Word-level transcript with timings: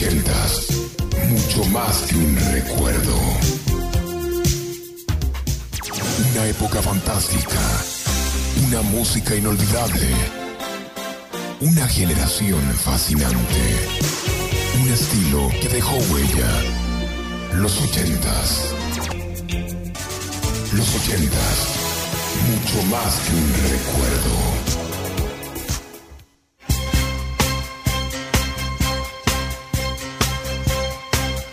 ochentas, 0.00 0.66
mucho 1.28 1.62
más 1.66 2.02
que 2.08 2.16
un 2.16 2.34
recuerdo. 2.52 3.16
Una 6.32 6.46
época 6.46 6.80
fantástica, 6.80 7.60
una 8.66 8.80
música 8.80 9.34
inolvidable, 9.34 10.08
una 11.60 11.86
generación 11.86 12.62
fascinante, 12.82 13.88
un 14.80 14.88
estilo 14.88 15.50
que 15.60 15.68
dejó 15.68 15.96
huella. 15.96 16.50
Los 17.56 17.78
ochentas. 17.82 18.72
Los 20.72 20.94
ochentas, 20.94 21.56
mucho 22.48 22.82
más 22.86 23.16
que 23.16 23.34
un 23.34 23.52
recuerdo. 23.68 24.69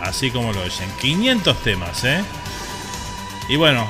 Así 0.03 0.31
como 0.31 0.53
lo 0.53 0.61
oyen. 0.61 0.91
500 1.00 1.62
temas, 1.62 2.05
¿eh? 2.05 2.23
Y 3.49 3.56
bueno, 3.56 3.87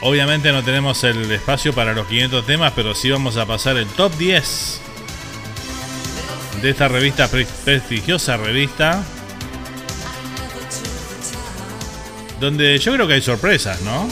obviamente 0.00 0.52
no 0.52 0.62
tenemos 0.62 1.02
el 1.04 1.30
espacio 1.30 1.72
para 1.72 1.92
los 1.92 2.06
500 2.06 2.46
temas, 2.46 2.72
pero 2.74 2.94
sí 2.94 3.10
vamos 3.10 3.36
a 3.36 3.46
pasar 3.46 3.76
el 3.76 3.86
top 3.86 4.12
10 4.16 4.80
de 6.62 6.70
esta 6.70 6.88
revista, 6.88 7.28
prestigiosa 7.28 8.36
revista. 8.36 9.02
Donde 12.38 12.78
yo 12.78 12.94
creo 12.94 13.06
que 13.06 13.14
hay 13.14 13.22
sorpresas, 13.22 13.80
¿no? 13.82 14.08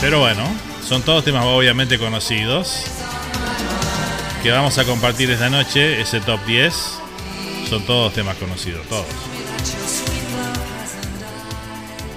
Pero 0.00 0.20
bueno, 0.20 0.44
son 0.86 1.02
todos 1.02 1.24
temas 1.24 1.44
obviamente 1.44 1.98
conocidos. 1.98 2.84
Que 4.42 4.50
vamos 4.50 4.76
a 4.78 4.84
compartir 4.84 5.30
esta 5.30 5.48
noche, 5.48 6.00
ese 6.00 6.20
top 6.20 6.44
10. 6.46 6.74
Son 7.68 7.86
todos 7.86 8.12
temas 8.12 8.36
conocidos, 8.36 8.86
todos. 8.88 9.06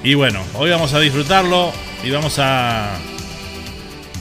Y 0.06 0.14
bueno, 0.14 0.44
hoy 0.54 0.70
vamos 0.70 0.94
a 0.94 1.00
disfrutarlo 1.00 1.74
y 2.04 2.12
vamos 2.12 2.38
a 2.38 2.96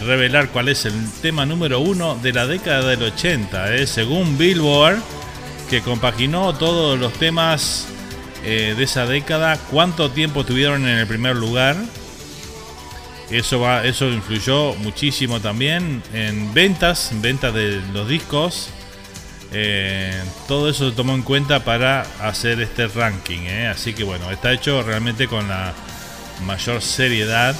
revelar 0.00 0.48
cuál 0.48 0.70
es 0.70 0.86
el 0.86 0.94
tema 1.20 1.44
número 1.44 1.78
uno 1.78 2.16
de 2.22 2.32
la 2.32 2.46
década 2.46 2.88
del 2.88 3.02
80, 3.02 3.76
¿eh? 3.76 3.86
según 3.86 4.38
Billboard, 4.38 4.96
que 5.68 5.82
compaginó 5.82 6.54
todos 6.54 6.98
los 6.98 7.12
temas 7.12 7.86
eh, 8.44 8.72
de 8.74 8.82
esa 8.82 9.04
década, 9.04 9.58
cuánto 9.70 10.10
tiempo 10.10 10.42
tuvieron 10.42 10.88
en 10.88 10.98
el 11.00 11.06
primer 11.06 11.36
lugar 11.36 11.76
eso, 13.30 13.60
va, 13.60 13.84
eso 13.84 14.08
influyó 14.08 14.74
muchísimo 14.76 15.40
también 15.40 16.02
en 16.14 16.52
ventas, 16.54 17.12
en 17.12 17.20
ventas 17.20 17.52
de 17.52 17.82
los 17.92 18.08
discos. 18.08 18.70
Eh, 19.56 20.12
todo 20.48 20.68
eso 20.68 20.90
se 20.90 20.96
tomó 20.96 21.14
en 21.14 21.22
cuenta 21.22 21.64
para 21.64 22.02
hacer 22.20 22.60
este 22.60 22.88
ranking. 22.88 23.42
Eh. 23.42 23.68
Así 23.68 23.94
que 23.94 24.02
bueno, 24.02 24.30
está 24.30 24.52
hecho 24.52 24.82
realmente 24.82 25.28
con 25.28 25.46
la 25.48 25.72
mayor 26.44 26.82
seriedad 26.82 27.54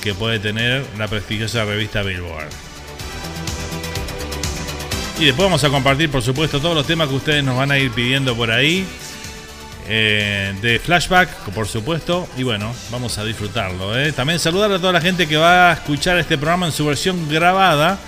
que 0.00 0.14
puede 0.14 0.38
tener 0.38 0.86
la 0.96 1.08
prestigiosa 1.08 1.64
revista 1.64 2.02
Billboard. 2.02 2.48
Y 5.18 5.26
después 5.26 5.46
vamos 5.46 5.62
a 5.64 5.68
compartir, 5.68 6.10
por 6.10 6.22
supuesto, 6.22 6.58
todos 6.60 6.74
los 6.74 6.86
temas 6.86 7.08
que 7.08 7.14
ustedes 7.14 7.44
nos 7.44 7.56
van 7.56 7.70
a 7.70 7.78
ir 7.78 7.90
pidiendo 7.90 8.34
por 8.34 8.50
ahí. 8.50 8.86
Eh, 9.88 10.54
de 10.62 10.78
flashback, 10.78 11.28
por 11.54 11.68
supuesto. 11.68 12.26
Y 12.38 12.44
bueno, 12.44 12.74
vamos 12.90 13.18
a 13.18 13.24
disfrutarlo. 13.24 13.92
También 14.14 14.38
saludar 14.38 14.72
a 14.72 14.78
toda 14.78 14.92
la 14.92 15.00
gente 15.02 15.28
que 15.28 15.36
va 15.36 15.70
a 15.70 15.74
escuchar 15.74 16.18
este 16.18 16.38
programa 16.38 16.66
en 16.66 16.72
su 16.72 16.86
versión 16.86 17.28
grabada 17.28 17.98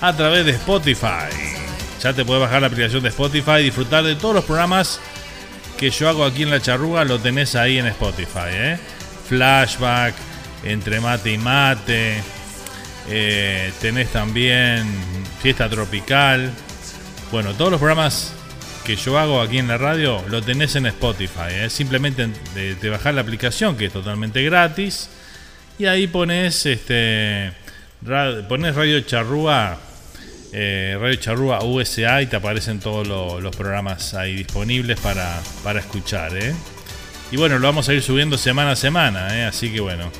a 0.00 0.16
través 0.16 0.46
de 0.46 0.52
Spotify. 0.52 1.65
Ya 2.02 2.12
te 2.12 2.24
puedes 2.24 2.42
bajar 2.42 2.60
la 2.60 2.68
aplicación 2.68 3.02
de 3.02 3.08
Spotify 3.08 3.60
y 3.60 3.64
disfrutar 3.64 4.04
de 4.04 4.14
todos 4.16 4.34
los 4.34 4.44
programas 4.44 5.00
que 5.78 5.90
yo 5.90 6.08
hago 6.08 6.24
aquí 6.24 6.42
en 6.42 6.50
la 6.50 6.60
charruga. 6.60 7.04
Lo 7.04 7.18
tenés 7.18 7.54
ahí 7.54 7.78
en 7.78 7.86
Spotify. 7.86 8.50
¿eh? 8.50 8.78
Flashback, 9.28 10.14
entre 10.64 11.00
mate 11.00 11.32
y 11.32 11.38
mate. 11.38 12.22
tenés 13.80 14.08
también 14.12 14.84
Fiesta 15.42 15.68
Tropical. 15.68 16.50
Bueno, 17.32 17.54
todos 17.54 17.72
los 17.72 17.80
programas 17.80 18.32
que 18.86 18.94
yo 18.94 19.18
hago 19.18 19.40
aquí 19.40 19.58
en 19.58 19.66
la 19.66 19.78
radio 19.78 20.22
lo 20.28 20.40
tenés 20.42 20.76
en 20.76 20.86
Spotify. 20.86 21.50
¿eh? 21.50 21.70
Simplemente 21.70 22.28
te, 22.54 22.88
bajar 22.88 23.14
la 23.14 23.22
aplicación 23.22 23.76
que 23.76 23.86
es 23.86 23.92
totalmente 23.92 24.44
gratis 24.44 25.10
y 25.76 25.86
ahí 25.86 26.06
pones 26.06 26.64
este 26.66 27.52
pones 28.48 28.76
Radio 28.76 29.00
Charrúa 29.00 29.76
eh, 30.58 30.96
Radio 30.98 31.16
Charrúa 31.16 31.62
USA 31.64 32.22
y 32.22 32.26
te 32.26 32.36
aparecen 32.36 32.80
todos 32.80 33.06
los 33.06 33.54
programas 33.54 34.14
ahí 34.14 34.34
disponibles 34.34 34.98
para, 34.98 35.38
para 35.62 35.80
escuchar. 35.80 36.34
¿eh? 36.34 36.54
Y 37.30 37.36
bueno, 37.36 37.58
lo 37.58 37.66
vamos 37.66 37.86
a 37.90 37.92
ir 37.92 38.02
subiendo 38.02 38.38
semana 38.38 38.70
a 38.70 38.76
semana, 38.76 39.36
¿eh? 39.36 39.44
así 39.44 39.70
que 39.70 39.80
bueno, 39.80 40.10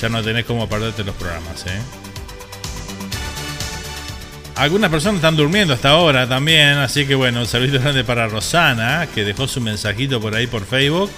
ya 0.00 0.08
no 0.08 0.22
tenés 0.22 0.44
como 0.44 0.68
perderte 0.68 1.02
los 1.02 1.16
programas. 1.16 1.66
¿eh? 1.66 1.80
Algunas 4.54 4.92
personas 4.92 5.16
están 5.16 5.34
durmiendo 5.34 5.74
hasta 5.74 5.88
ahora 5.88 6.28
también, 6.28 6.78
así 6.78 7.04
que 7.04 7.16
bueno, 7.16 7.40
un 7.40 7.46
saludo 7.48 7.80
grande 7.80 8.04
para 8.04 8.28
Rosana, 8.28 9.08
que 9.12 9.24
dejó 9.24 9.48
su 9.48 9.60
mensajito 9.60 10.20
por 10.20 10.36
ahí 10.36 10.46
por 10.46 10.64
Facebook, 10.64 11.10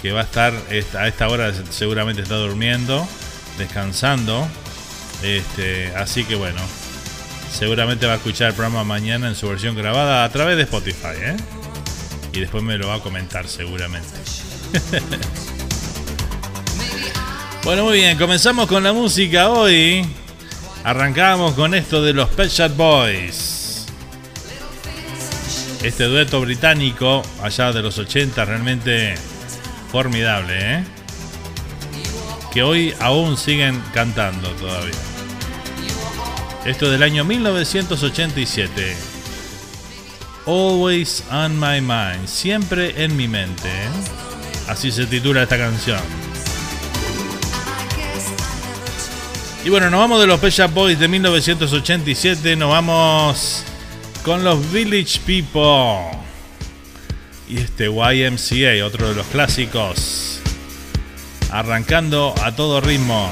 que 0.00 0.12
va 0.12 0.20
a 0.20 0.24
estar 0.24 0.54
a 0.96 1.08
esta 1.08 1.28
hora 1.28 1.52
seguramente 1.70 2.22
está 2.22 2.36
durmiendo, 2.36 3.08
descansando. 3.58 4.46
Este, 5.24 5.92
así 5.96 6.22
que 6.22 6.36
bueno, 6.36 6.60
seguramente 7.50 8.06
va 8.06 8.14
a 8.14 8.16
escuchar 8.16 8.48
el 8.48 8.54
programa 8.54 8.84
mañana 8.84 9.28
en 9.28 9.34
su 9.34 9.48
versión 9.48 9.74
grabada 9.74 10.24
a 10.24 10.28
través 10.30 10.56
de 10.56 10.64
Spotify, 10.64 11.16
¿eh? 11.20 11.36
Y 12.32 12.40
después 12.40 12.62
me 12.62 12.76
lo 12.78 12.88
va 12.88 12.94
a 12.94 13.00
comentar 13.00 13.48
seguramente. 13.48 14.08
bueno, 17.64 17.84
muy 17.84 17.94
bien, 17.94 18.18
comenzamos 18.18 18.66
con 18.66 18.82
la 18.82 18.92
música 18.92 19.50
hoy. 19.50 20.06
Arrancamos 20.84 21.54
con 21.54 21.74
esto 21.74 22.02
de 22.02 22.12
los 22.12 22.28
Pet 22.30 22.50
Shop 22.50 22.76
Boys. 22.76 23.86
Este 25.82 26.04
dueto 26.04 26.40
británico, 26.40 27.22
allá 27.42 27.72
de 27.72 27.82
los 27.82 27.98
80, 27.98 28.44
realmente 28.44 29.14
formidable, 29.90 30.54
¿eh? 30.58 30.84
Que 32.52 32.62
hoy 32.62 32.94
aún 33.00 33.36
siguen 33.36 33.82
cantando 33.92 34.48
todavía. 34.50 35.07
Esto 36.64 36.86
es 36.86 36.92
del 36.92 37.02
año 37.02 37.24
1987. 37.24 38.96
Always 40.46 41.24
on 41.30 41.58
my 41.58 41.80
mind, 41.80 42.26
siempre 42.26 43.04
en 43.04 43.16
mi 43.16 43.28
mente. 43.28 43.70
Así 44.68 44.90
se 44.90 45.06
titula 45.06 45.42
esta 45.42 45.56
canción. 45.56 46.00
Y 49.64 49.70
bueno, 49.70 49.90
nos 49.90 50.00
vamos 50.00 50.20
de 50.20 50.26
los 50.26 50.40
Pet 50.40 50.72
Boys 50.72 50.98
de 50.98 51.08
1987, 51.08 52.56
nos 52.56 52.70
vamos 52.70 53.64
con 54.24 54.42
los 54.44 54.72
Village 54.72 55.20
People. 55.26 56.18
Y 57.48 57.58
este 57.58 57.86
YMCA, 57.86 58.84
otro 58.84 59.08
de 59.08 59.14
los 59.14 59.26
clásicos. 59.26 60.40
Arrancando 61.50 62.34
a 62.42 62.54
todo 62.54 62.80
ritmo. 62.80 63.30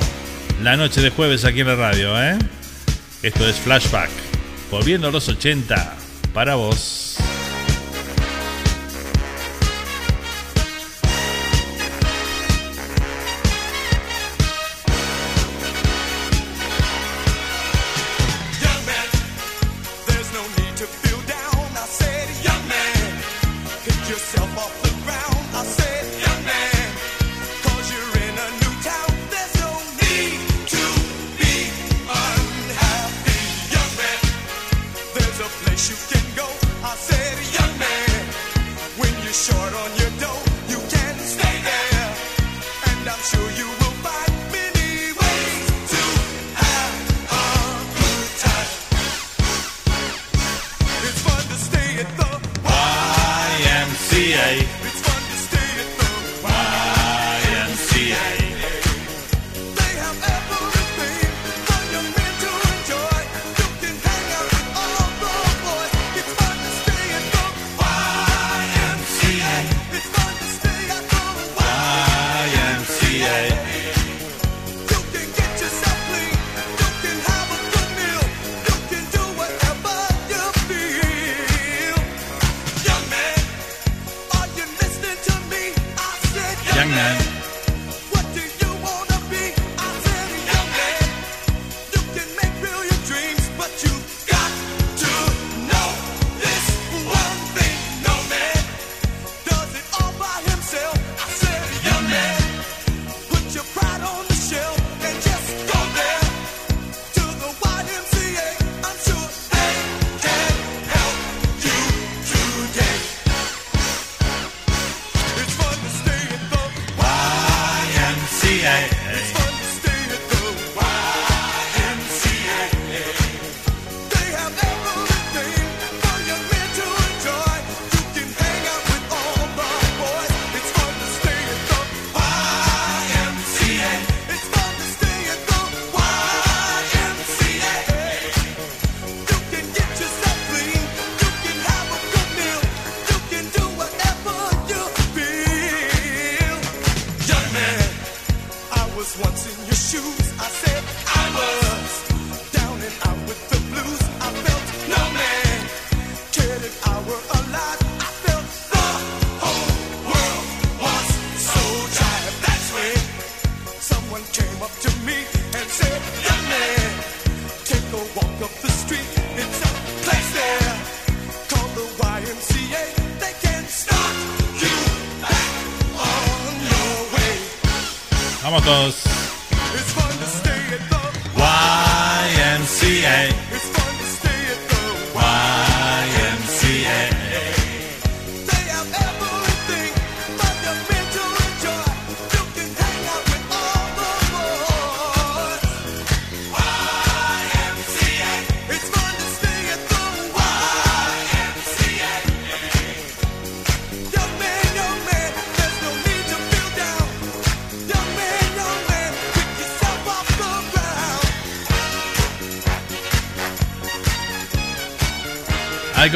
la 0.63 0.77
noche 0.77 1.01
de 1.01 1.11
jueves 1.11 1.45
aquí 1.45 1.61
en 1.61 1.67
la 1.67 1.77
radio, 1.77 2.23
¿eh? 2.23 2.39
Esto 3.27 3.45
es 3.49 3.57
Flashback, 3.57 4.09
volviendo 4.71 5.09
a 5.09 5.11
los 5.11 5.29
80 5.29 5.97
para 6.33 6.55
vos. 6.55 7.06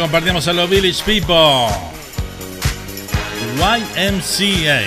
Compartimos 0.01 0.49
a 0.49 0.53
los 0.55 0.69
Village 0.69 1.03
People. 1.05 1.69
YMCA. 3.57 4.81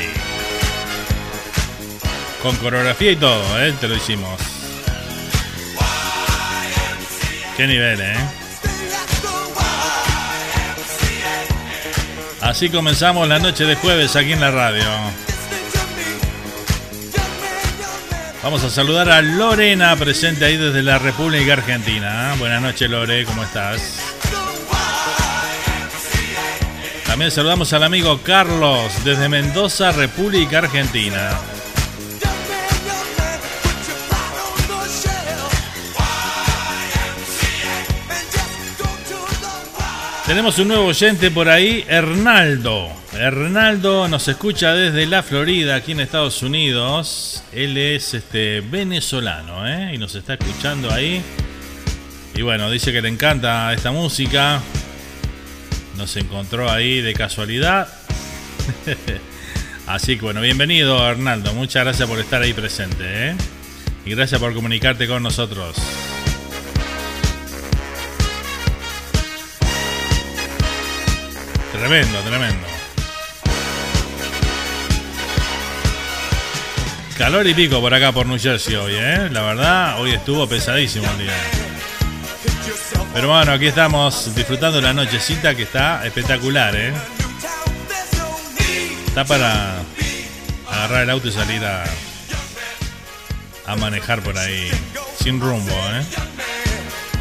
Con 2.42 2.56
coreografía 2.58 3.12
y 3.12 3.16
todo, 3.16 3.62
¿eh? 3.62 3.74
Te 3.80 3.88
lo 3.88 3.96
hicimos. 3.96 4.40
Qué 7.56 7.68
nivel, 7.68 8.02
¿eh? 8.02 8.16
Así 12.42 12.70
comenzamos 12.70 13.28
la 13.28 13.40
noche 13.40 13.66
de 13.66 13.76
jueves 13.76 14.16
aquí 14.16 14.34
en 14.34 14.42
la 14.42 14.52
radio. 14.52 14.84
Vamos 18.42 18.64
a 18.64 18.70
saludar 18.70 19.10
a 19.10 19.22
Lorena, 19.22 19.96
presente 19.96 20.44
ahí 20.44 20.58
desde 20.58 20.84
la 20.84 20.98
República 20.98 21.54
Argentina. 21.54 22.36
Buenas 22.40 22.62
noches, 22.62 22.90
Lore, 22.90 23.24
¿cómo 23.24 23.44
estás? 23.44 24.03
Saludamos 27.32 27.72
al 27.74 27.84
amigo 27.84 28.20
Carlos 28.22 28.92
desde 29.06 29.30
Mendoza, 29.30 29.92
República 29.92 30.58
Argentina. 30.58 31.32
Tenemos 40.28 40.60
un 40.60 40.68
nuevo 40.68 40.86
oyente 40.88 41.32
por 41.32 41.48
ahí, 41.48 41.86
Hernaldo. 41.88 42.90
Hernaldo 43.14 44.08
nos 44.08 44.28
escucha 44.28 44.74
desde 44.74 45.06
la 45.06 45.24
Florida, 45.24 45.76
aquí 45.76 45.94
en 45.94 46.02
Estados 46.02 46.44
Unidos. 46.44 47.44
Él 47.54 47.78
es 47.78 48.14
este 48.14 48.62
venezolano, 48.62 49.68
¿eh? 49.68 49.92
Y 49.94 49.98
nos 49.98 50.14
está 50.16 50.34
escuchando 50.34 50.92
ahí. 50.92 51.22
Y 52.36 52.42
bueno, 52.42 52.70
dice 52.70 52.92
que 52.92 53.02
le 53.02 53.10
encanta 53.10 53.72
esta 53.74 53.92
música 53.92 54.62
nos 55.98 56.16
encontró 56.18 56.70
ahí 56.70 57.02
de 57.02 57.14
casualidad. 57.14 57.88
Así 59.88 60.16
que 60.16 60.22
bueno, 60.22 60.42
bienvenido 60.42 61.04
Arnaldo, 61.04 61.54
muchas 61.54 61.84
gracias 61.84 62.08
por 62.08 62.20
estar 62.20 62.42
ahí 62.42 62.54
presente 62.54 63.04
¿eh? 63.06 63.36
y 64.06 64.12
gracias 64.12 64.40
por 64.40 64.54
comunicarte 64.54 65.08
con 65.08 65.22
nosotros. 65.22 65.76
Tremendo, 71.74 72.20
tremendo. 72.22 72.68
Calor 77.18 77.46
y 77.46 77.54
pico 77.54 77.82
por 77.82 77.94
acá 77.94 78.12
por 78.12 78.26
New 78.26 78.40
Jersey 78.40 78.76
hoy, 78.76 78.94
¿eh? 78.96 79.30
La 79.32 79.42
verdad, 79.42 80.02
hoy 80.02 80.12
estuvo 80.12 80.48
pesadísimo 80.48 81.06
el 81.12 81.26
día. 81.26 81.73
Pero 83.14 83.28
bueno, 83.30 83.52
aquí 83.52 83.68
estamos 83.68 84.34
disfrutando 84.36 84.82
la 84.82 84.94
nochecita 84.94 85.56
que 85.56 85.64
está 85.64 86.06
espectacular, 86.06 86.76
¿eh? 86.76 86.94
Está 89.08 89.26
para 89.26 89.76
agarrar 90.70 91.04
el 91.04 91.10
auto 91.12 91.28
y 91.28 91.32
salir 91.32 91.64
a, 91.64 91.84
a 93.68 93.76
manejar 93.76 94.22
por 94.22 94.38
ahí 94.38 94.72
sin 95.22 95.40
rumbo, 95.40 95.72
¿eh? 95.72 96.04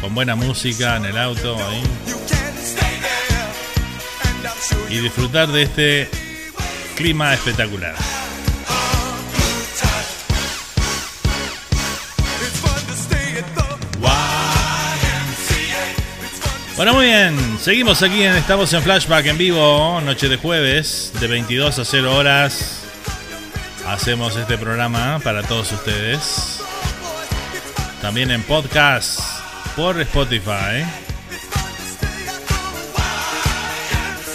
Con 0.01 0.15
buena 0.15 0.35
música 0.35 0.97
en 0.97 1.05
el 1.05 1.17
auto 1.17 1.55
ahí. 1.55 1.83
Y 4.89 4.97
disfrutar 4.97 5.47
de 5.49 5.63
este 5.63 6.09
clima 6.95 7.33
espectacular. 7.33 7.95
Bueno, 16.75 16.95
muy 16.95 17.05
bien. 17.05 17.59
Seguimos 17.59 18.01
aquí 18.01 18.23
en 18.23 18.33
Estamos 18.33 18.73
en 18.73 18.81
Flashback 18.81 19.27
en 19.27 19.37
vivo, 19.37 20.01
noche 20.01 20.27
de 20.27 20.37
jueves, 20.37 21.13
de 21.19 21.27
22 21.27 21.77
a 21.77 21.85
0 21.85 22.15
horas. 22.15 22.81
Hacemos 23.87 24.35
este 24.35 24.57
programa 24.57 25.19
para 25.23 25.43
todos 25.43 25.71
ustedes. 25.71 26.61
También 28.01 28.31
en 28.31 28.41
podcast 28.41 29.19
por 29.75 30.01
Spotify. 30.01 30.83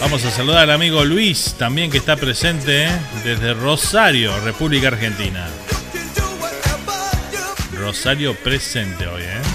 Vamos 0.00 0.25
a 0.25 0.30
saludar 0.30 0.62
al 0.62 0.71
amigo 0.71 1.04
Luis, 1.04 1.57
también 1.59 1.90
que 1.90 1.99
está 1.99 2.14
presente 2.14 2.88
desde 3.25 3.52
Rosario, 3.52 4.38
República 4.40 4.88
Argentina. 4.88 5.49
Rosario 7.76 8.37
presente 8.37 9.09
hoy, 9.09 9.23
¿eh? 9.23 9.48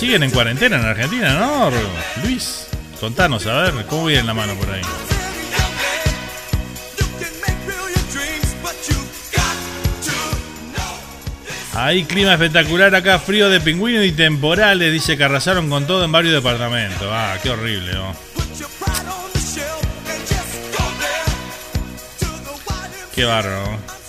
Siguen 0.00 0.22
en 0.22 0.30
cuarentena 0.30 0.76
en 0.76 0.86
Argentina, 0.86 1.34
¿no? 1.34 1.70
Luis, 2.24 2.68
contanos, 2.98 3.46
a 3.46 3.64
ver, 3.64 3.84
¿cómo 3.84 4.06
viene 4.06 4.22
la 4.22 4.32
mano 4.32 4.54
por 4.54 4.70
ahí? 4.70 4.80
Hay 11.74 12.04
clima 12.04 12.32
espectacular 12.32 12.94
acá, 12.94 13.18
frío 13.18 13.50
de 13.50 13.60
pingüino 13.60 14.02
y 14.02 14.12
temporales, 14.12 14.90
dice 14.90 15.18
que 15.18 15.24
arrasaron 15.24 15.68
con 15.68 15.86
todo 15.86 16.02
en 16.02 16.12
varios 16.12 16.32
departamentos. 16.32 17.06
Ah, 17.10 17.36
qué 17.42 17.50
horrible, 17.50 17.92
¿no? 17.92 18.16
Qué 23.14 23.24
barro. 23.26 23.99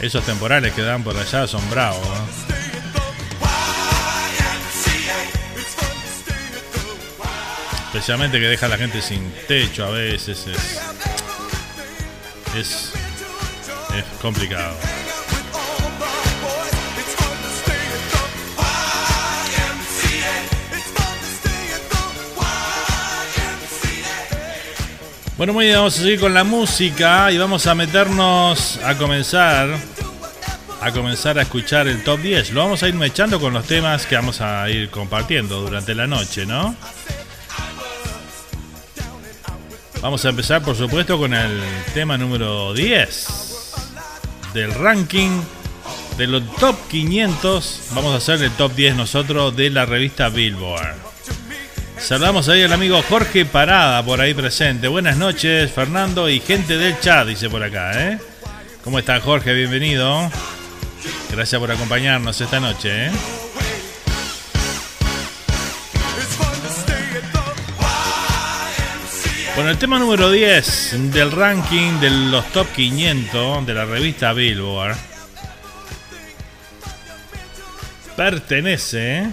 Esos 0.00 0.24
temporales 0.24 0.72
que 0.74 0.82
dan 0.82 1.02
por 1.02 1.16
allá 1.16 1.46
son 1.46 1.68
bravos. 1.70 2.06
Especialmente 7.86 8.38
que 8.38 8.46
deja 8.46 8.66
a 8.66 8.68
la 8.68 8.78
gente 8.78 9.02
sin 9.02 9.32
techo 9.48 9.86
a 9.86 9.90
veces. 9.90 10.46
Es, 10.46 10.80
es, 12.54 12.92
es 13.96 14.04
complicado. 14.20 14.76
Bueno, 25.38 25.52
muy 25.52 25.66
bien, 25.66 25.76
vamos 25.76 25.96
a 25.96 26.02
seguir 26.02 26.18
con 26.18 26.34
la 26.34 26.42
música 26.42 27.30
y 27.30 27.38
vamos 27.38 27.68
a 27.68 27.74
meternos 27.76 28.76
a 28.84 28.98
comenzar 28.98 29.68
a 30.80 30.90
comenzar 30.90 31.38
a 31.38 31.42
escuchar 31.42 31.86
el 31.86 32.02
top 32.02 32.18
10. 32.18 32.50
Lo 32.50 32.64
vamos 32.64 32.82
a 32.82 32.88
ir 32.88 32.96
mechando 32.96 33.38
con 33.38 33.52
los 33.52 33.64
temas 33.64 34.04
que 34.04 34.16
vamos 34.16 34.40
a 34.40 34.68
ir 34.68 34.90
compartiendo 34.90 35.60
durante 35.60 35.94
la 35.94 36.08
noche, 36.08 36.44
¿no? 36.44 36.74
Vamos 40.02 40.24
a 40.24 40.30
empezar, 40.30 40.60
por 40.60 40.74
supuesto, 40.74 41.16
con 41.16 41.32
el 41.32 41.62
tema 41.94 42.18
número 42.18 42.74
10 42.74 43.74
del 44.54 44.74
ranking 44.74 45.40
de 46.16 46.26
los 46.26 46.56
top 46.56 46.74
500. 46.88 47.90
Vamos 47.92 48.12
a 48.12 48.16
hacer 48.16 48.42
el 48.42 48.50
top 48.50 48.74
10 48.74 48.96
nosotros 48.96 49.54
de 49.54 49.70
la 49.70 49.86
revista 49.86 50.30
Billboard. 50.30 50.96
Saludamos 51.98 52.48
ahí 52.48 52.62
al 52.62 52.72
amigo 52.72 53.02
Jorge 53.08 53.44
Parada 53.44 54.02
por 54.04 54.20
ahí 54.20 54.32
presente. 54.32 54.88
Buenas 54.88 55.16
noches, 55.16 55.70
Fernando 55.72 56.28
y 56.28 56.40
gente 56.40 56.78
del 56.78 56.98
chat, 57.00 57.26
dice 57.26 57.50
por 57.50 57.62
acá, 57.62 57.92
¿eh? 58.10 58.18
¿Cómo 58.84 58.98
está 58.98 59.20
Jorge? 59.20 59.52
Bienvenido. 59.52 60.30
Gracias 61.30 61.60
por 61.60 61.70
acompañarnos 61.70 62.40
esta 62.40 62.60
noche, 62.60 63.06
¿eh? 63.06 63.10
Bueno, 69.56 69.70
el 69.70 69.78
tema 69.78 69.98
número 69.98 70.30
10 70.30 71.12
del 71.12 71.32
ranking 71.32 71.98
de 72.00 72.10
los 72.10 72.46
top 72.52 72.68
500 72.76 73.66
de 73.66 73.74
la 73.74 73.84
revista 73.84 74.32
Billboard 74.32 74.96
pertenece 78.16 79.28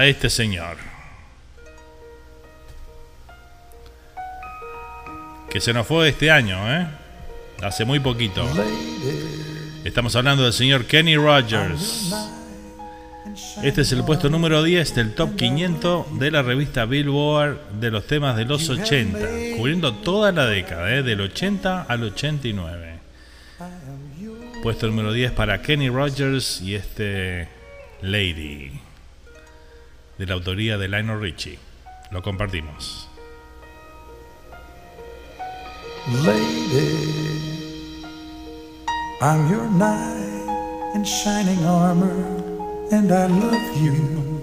a 0.00 0.06
este 0.06 0.30
señor. 0.30 0.78
Que 5.50 5.60
se 5.60 5.74
nos 5.74 5.86
fue 5.86 6.08
este 6.08 6.30
año, 6.30 6.56
¿eh? 6.72 6.86
Hace 7.62 7.84
muy 7.84 8.00
poquito. 8.00 8.48
Estamos 9.84 10.16
hablando 10.16 10.44
del 10.44 10.54
señor 10.54 10.86
Kenny 10.86 11.16
Rogers. 11.16 12.14
Este 13.62 13.82
es 13.82 13.92
el 13.92 14.02
puesto 14.04 14.30
número 14.30 14.62
10 14.62 14.94
del 14.94 15.14
top 15.14 15.36
500 15.36 16.18
de 16.18 16.30
la 16.30 16.40
revista 16.40 16.86
Billboard 16.86 17.58
de 17.72 17.90
los 17.90 18.06
temas 18.06 18.38
de 18.38 18.46
los 18.46 18.70
80, 18.70 19.18
cubriendo 19.58 19.92
toda 19.96 20.32
la 20.32 20.46
década, 20.46 20.94
¿eh? 20.94 21.02
del 21.02 21.20
80 21.20 21.82
al 21.82 22.04
89. 22.04 23.00
Puesto 24.62 24.86
número 24.86 25.12
10 25.12 25.32
para 25.32 25.60
Kenny 25.60 25.90
Rogers 25.90 26.62
y 26.62 26.74
este 26.74 27.48
Lady 28.00 28.79
de 30.20 30.26
la 30.26 30.34
autoría 30.34 30.76
de 30.76 30.86
Lionel 30.86 31.18
Richie. 31.18 31.58
Lo 32.10 32.20
compartimos. 32.20 33.08
Lady, 36.22 38.02
I'm 39.22 39.50
your 39.50 39.66
knight 39.70 40.94
in 40.94 41.04
shining 41.04 41.64
armor, 41.64 42.12
and 42.92 43.10
I 43.10 43.28
love 43.28 43.82
you. 43.82 44.40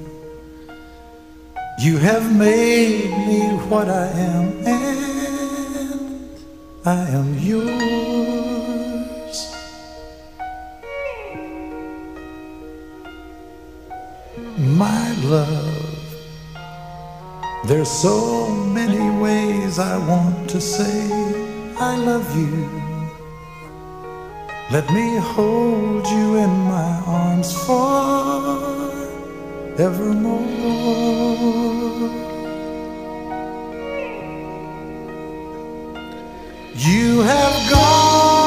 You 1.79 1.99
have 1.99 2.35
made 2.35 3.11
me 3.27 3.41
what 3.69 3.87
I 3.87 4.07
am, 4.07 4.65
and 4.65 6.39
I 6.85 7.07
am 7.11 7.37
yours. 7.37 8.36
My 14.75 15.13
love. 15.23 15.85
There's 17.65 17.89
so 17.89 18.49
many 18.49 19.09
ways 19.21 19.79
I 19.79 19.97
want 19.97 20.49
to 20.49 20.61
say 20.61 21.09
I 21.79 21.95
love 21.97 22.35
you. 22.35 22.69
Let 24.71 24.89
me 24.91 25.17
hold 25.17 26.07
you 26.07 26.35
in 26.35 26.49
my 26.49 27.01
arms 27.05 27.53
forevermore. 27.65 28.97
You 36.75 37.21
have 37.21 37.71
gone 37.71 38.46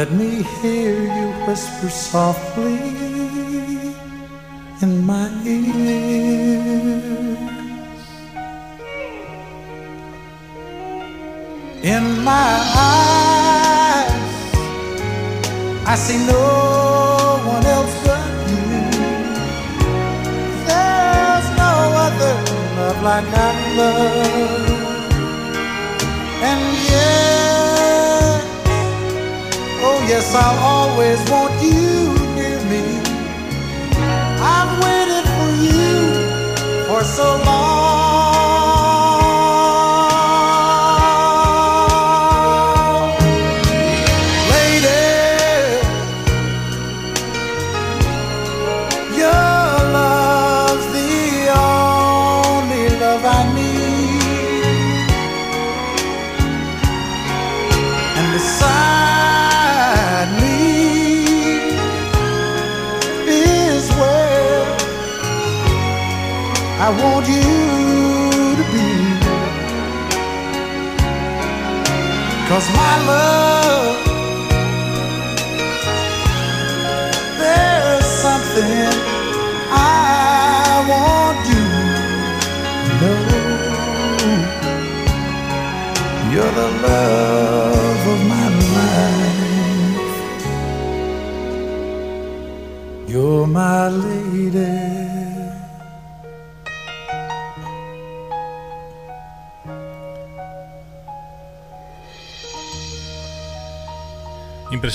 Let 0.00 0.12
me 0.12 0.42
hear 0.62 1.02
you 1.02 1.28
whisper 1.44 1.90
softly 1.90 3.09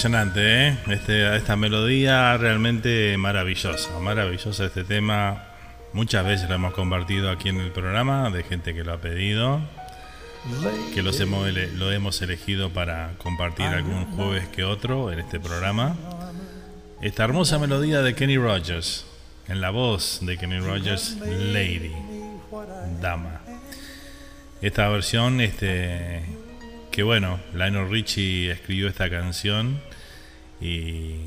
Impresionante, 0.06 0.68
¿eh? 0.68 0.78
Este, 0.90 1.36
esta 1.36 1.56
melodía 1.56 2.38
realmente 2.38 3.18
maravillosa, 3.18 3.90
maravillosa 4.02 4.66
este 4.66 4.84
tema. 4.84 5.46
Muchas 5.94 6.24
veces 6.24 6.48
lo 6.48 6.54
hemos 6.54 6.76
compartido 6.76 7.32
aquí 7.32 7.50
en 7.50 7.60
el 7.60 7.72
programa 7.72 8.30
de 8.30 8.44
gente 8.44 8.76
que 8.76 8.84
lo 8.84 8.94
ha 8.94 9.02
pedido, 9.02 9.62
que 10.94 11.02
los 11.02 11.20
hemos, 11.22 11.52
lo 11.52 11.92
hemos 11.92 12.22
elegido 12.22 12.70
para 12.70 13.14
compartir 13.18 13.66
algún 13.66 14.06
jueves 14.16 14.48
que 14.50 14.64
otro 14.64 15.12
en 15.12 15.18
este 15.18 15.40
programa. 15.40 15.96
Esta 17.02 17.24
hermosa 17.24 17.58
melodía 17.58 18.04
de 18.04 18.14
Kenny 18.14 18.38
Rogers, 18.38 19.08
en 19.48 19.60
la 19.60 19.72
voz 19.72 20.20
de 20.22 20.38
Kenny 20.38 20.60
Rogers, 20.60 21.18
Lady, 21.52 21.94
Dama. 23.02 23.42
Esta 24.62 24.88
versión, 24.88 25.42
este, 25.42 26.22
que 26.92 27.02
bueno, 27.02 27.40
Lionel 27.56 27.90
Richie 27.90 28.52
escribió 28.52 28.88
esta 28.88 29.10
canción 29.10 29.80
y 30.62 31.18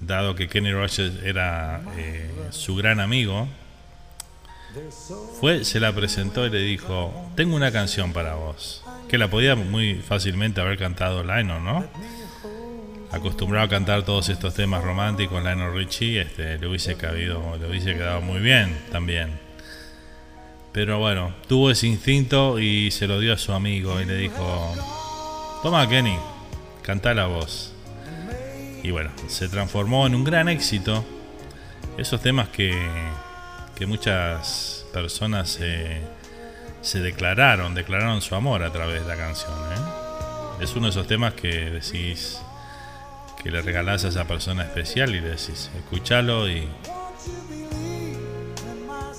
dado 0.00 0.34
que 0.34 0.48
Kenny 0.48 0.72
Rogers 0.72 1.22
era 1.24 1.82
eh, 1.96 2.30
su 2.50 2.76
gran 2.76 3.00
amigo, 3.00 3.48
fue, 5.40 5.64
se 5.64 5.80
la 5.80 5.92
presentó 5.92 6.46
y 6.46 6.50
le 6.50 6.60
dijo, 6.60 7.12
tengo 7.34 7.56
una 7.56 7.72
canción 7.72 8.12
para 8.12 8.34
vos, 8.34 8.84
que 9.08 9.18
la 9.18 9.28
podía 9.28 9.56
muy 9.56 9.96
fácilmente 9.96 10.60
haber 10.60 10.78
cantado 10.78 11.24
Lionel, 11.24 11.62
¿no? 11.64 11.84
Acostumbrado 13.10 13.66
a 13.66 13.68
cantar 13.68 14.04
todos 14.04 14.28
estos 14.28 14.54
temas 14.54 14.84
románticos, 14.84 15.42
Lionel 15.42 15.74
Richie, 15.74 16.20
este, 16.20 16.58
le 16.58 16.66
hubiese 16.68 16.96
cabido, 16.96 17.56
le 17.58 17.68
hubiese 17.68 17.94
quedado 17.94 18.20
muy 18.20 18.40
bien 18.40 18.78
también. 18.92 19.40
Pero 20.72 21.00
bueno, 21.00 21.34
tuvo 21.48 21.72
ese 21.72 21.88
instinto 21.88 22.60
y 22.60 22.92
se 22.92 23.08
lo 23.08 23.18
dio 23.18 23.32
a 23.32 23.38
su 23.38 23.52
amigo 23.52 24.00
y 24.00 24.04
le 24.04 24.16
dijo, 24.16 24.74
toma 25.64 25.88
Kenny, 25.88 26.16
canta 26.82 27.12
la 27.12 27.26
voz. 27.26 27.72
Y 28.82 28.90
bueno, 28.90 29.10
se 29.28 29.48
transformó 29.48 30.06
en 30.06 30.14
un 30.14 30.24
gran 30.24 30.48
éxito. 30.48 31.04
Esos 31.98 32.20
temas 32.20 32.48
que, 32.48 32.74
que 33.74 33.86
muchas 33.86 34.86
personas 34.92 35.50
se, 35.50 36.00
se 36.82 37.00
declararon, 37.00 37.74
declararon 37.74 38.22
su 38.22 38.34
amor 38.34 38.62
a 38.62 38.72
través 38.72 39.02
de 39.02 39.08
la 39.08 39.16
canción. 39.16 39.52
¿eh? 39.52 40.62
Es 40.62 40.74
uno 40.74 40.86
de 40.86 40.90
esos 40.90 41.06
temas 41.06 41.34
que 41.34 41.70
decís, 41.70 42.40
que 43.42 43.50
le 43.50 43.62
regalás 43.62 44.04
a 44.04 44.08
esa 44.08 44.26
persona 44.26 44.62
especial 44.62 45.10
y 45.14 45.20
le 45.20 45.30
decís, 45.30 45.70
escúchalo 45.76 46.48
y 46.48 46.68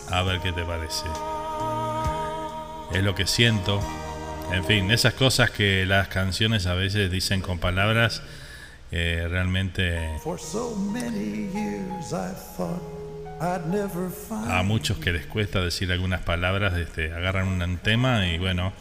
a 0.10 0.24
ver 0.24 0.40
qué 0.42 0.52
te 0.52 0.64
parece. 0.64 1.06
Es 2.94 3.04
lo 3.04 3.16
que 3.16 3.26
siento. 3.26 3.80
En 4.52 4.66
fin, 4.66 4.92
esas 4.92 5.14
cosas 5.14 5.50
que 5.50 5.86
las 5.86 6.10
canciones 6.10 6.68
a 6.68 6.74
veces 6.74 7.10
dicen 7.10 7.42
con 7.42 7.58
palabras, 7.58 8.22
eh, 8.92 9.26
realmente 9.30 10.10
a 14.50 14.64
muchos 14.64 14.98
que 15.00 15.12
les 15.12 15.26
cuesta 15.26 15.62
decir 15.62 15.92
algunas 15.92 16.22
palabras, 16.22 16.78
este, 16.78 17.12
agarran 17.12 17.48
un 17.48 17.78
tema 17.78 18.28
y 18.28 18.38
bueno, 18.38 18.74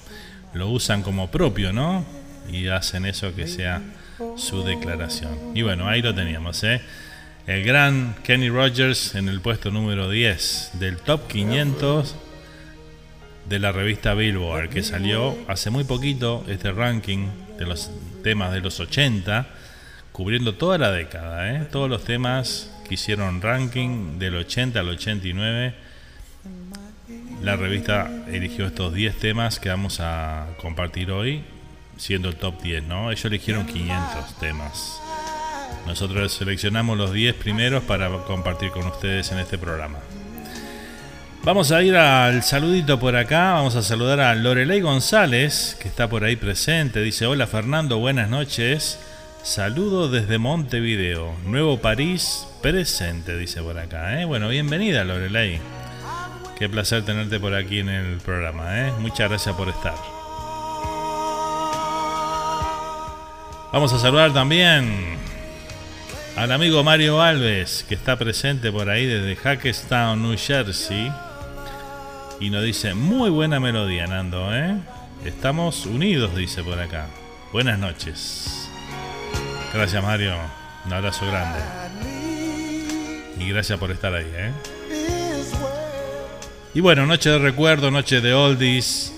lo 0.52 0.68
usan 0.68 1.02
como 1.02 1.30
propio, 1.30 1.72
¿no? 1.72 2.04
Y 2.50 2.68
hacen 2.68 3.06
eso 3.06 3.34
que 3.34 3.46
sea 3.46 3.80
su 4.36 4.62
declaración. 4.62 5.32
Y 5.54 5.62
bueno, 5.62 5.88
ahí 5.88 6.02
lo 6.02 6.14
teníamos, 6.14 6.62
¿eh? 6.64 6.82
El 7.46 7.64
gran 7.64 8.14
Kenny 8.22 8.50
Rogers 8.50 9.14
en 9.14 9.28
el 9.28 9.40
puesto 9.40 9.70
número 9.70 10.10
10 10.10 10.72
del 10.74 10.98
top 10.98 11.26
500 11.26 12.14
de 13.48 13.58
la 13.58 13.72
revista 13.72 14.14
Billboard, 14.14 14.68
que 14.68 14.82
salió 14.82 15.36
hace 15.48 15.70
muy 15.70 15.84
poquito 15.84 16.44
este 16.48 16.70
ranking 16.70 17.28
de 17.58 17.66
los 17.66 17.90
temas 18.22 18.52
de 18.52 18.60
los 18.60 18.78
80, 18.78 19.48
cubriendo 20.20 20.54
toda 20.54 20.76
la 20.76 20.92
década, 20.92 21.50
¿eh? 21.50 21.66
todos 21.72 21.88
los 21.88 22.04
temas 22.04 22.70
que 22.86 22.92
hicieron 22.92 23.40
ranking 23.40 24.18
del 24.18 24.36
80 24.36 24.78
al 24.78 24.90
89. 24.90 25.72
La 27.42 27.56
revista 27.56 28.10
eligió 28.30 28.66
estos 28.66 28.92
10 28.92 29.16
temas 29.16 29.58
que 29.58 29.70
vamos 29.70 29.98
a 30.00 30.48
compartir 30.60 31.10
hoy, 31.10 31.42
siendo 31.96 32.28
el 32.28 32.36
top 32.36 32.60
10, 32.60 32.82
¿no? 32.82 33.10
Ellos 33.10 33.24
eligieron 33.24 33.64
500 33.64 34.38
temas. 34.38 35.00
Nosotros 35.86 36.34
seleccionamos 36.34 36.98
los 36.98 37.14
10 37.14 37.36
primeros 37.36 37.82
para 37.84 38.10
compartir 38.24 38.72
con 38.72 38.86
ustedes 38.88 39.32
en 39.32 39.38
este 39.38 39.56
programa. 39.56 40.00
Vamos 41.44 41.72
a 41.72 41.82
ir 41.82 41.96
al 41.96 42.42
saludito 42.42 43.00
por 43.00 43.16
acá. 43.16 43.52
Vamos 43.54 43.74
a 43.74 43.82
saludar 43.82 44.20
a 44.20 44.34
Lorelei 44.34 44.82
González, 44.82 45.78
que 45.80 45.88
está 45.88 46.10
por 46.10 46.24
ahí 46.24 46.36
presente. 46.36 47.00
Dice: 47.00 47.24
Hola 47.24 47.46
Fernando, 47.46 47.96
buenas 47.96 48.28
noches. 48.28 48.98
Saludo 49.42 50.08
desde 50.10 50.36
Montevideo, 50.36 51.34
Nuevo 51.46 51.78
París, 51.78 52.46
presente, 52.60 53.38
dice 53.38 53.62
por 53.62 53.78
acá. 53.78 54.20
¿eh? 54.20 54.26
Bueno, 54.26 54.48
bienvenida 54.48 55.02
Lorelei. 55.02 55.58
Qué 56.58 56.68
placer 56.68 57.06
tenerte 57.06 57.40
por 57.40 57.54
aquí 57.54 57.78
en 57.78 57.88
el 57.88 58.18
programa. 58.18 58.80
¿eh? 58.80 58.92
Muchas 59.00 59.30
gracias 59.30 59.56
por 59.56 59.70
estar. 59.70 59.94
Vamos 63.72 63.92
a 63.94 63.98
saludar 63.98 64.34
también 64.34 65.16
al 66.36 66.52
amigo 66.52 66.84
Mario 66.84 67.22
Alves, 67.22 67.84
que 67.88 67.94
está 67.94 68.18
presente 68.18 68.70
por 68.70 68.90
ahí 68.90 69.06
desde 69.06 69.36
Hackestown, 69.36 70.22
New 70.22 70.36
Jersey. 70.36 71.10
Y 72.40 72.50
nos 72.50 72.62
dice, 72.62 72.92
muy 72.92 73.30
buena 73.30 73.58
melodía, 73.58 74.06
Nando, 74.06 74.54
¿eh? 74.54 74.76
Estamos 75.24 75.86
unidos, 75.86 76.36
dice 76.36 76.62
por 76.62 76.78
acá. 76.78 77.06
Buenas 77.52 77.78
noches. 77.78 78.69
Gracias, 79.72 80.02
Mario. 80.02 80.34
Un 80.84 80.92
abrazo 80.92 81.26
grande. 81.26 81.60
Y 83.38 83.48
gracias 83.48 83.78
por 83.78 83.90
estar 83.90 84.14
ahí, 84.14 84.30
¿eh? 84.34 84.52
Y 86.74 86.80
bueno, 86.80 87.06
noche 87.06 87.30
de 87.30 87.38
recuerdo, 87.38 87.90
noche 87.90 88.20
de 88.20 88.34
oldies, 88.34 89.12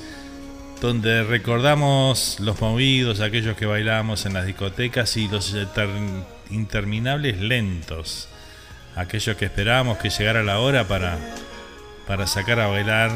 donde 0.81 1.23
recordamos 1.23 2.39
los 2.41 2.61
movidos, 2.61 3.21
aquellos 3.21 3.57
que 3.57 3.67
bailamos 3.67 4.27
en 4.27 4.35
las 4.35 4.47
discotecas 4.47 5.17
y 5.17 5.29
los 5.29 5.55
interminables 6.51 7.41
lentos, 7.41 8.29
aquellos 8.97 9.37
que 9.37 9.47
esperábamos 9.47 9.99
que 9.99 10.11
llegara 10.11 10.43
la 10.43 10.61
hora 10.61 10.89
para, 10.89 11.19
para 12.07 12.27
sacar 12.27 12.61
a 12.61 12.69
bailar 12.69 13.11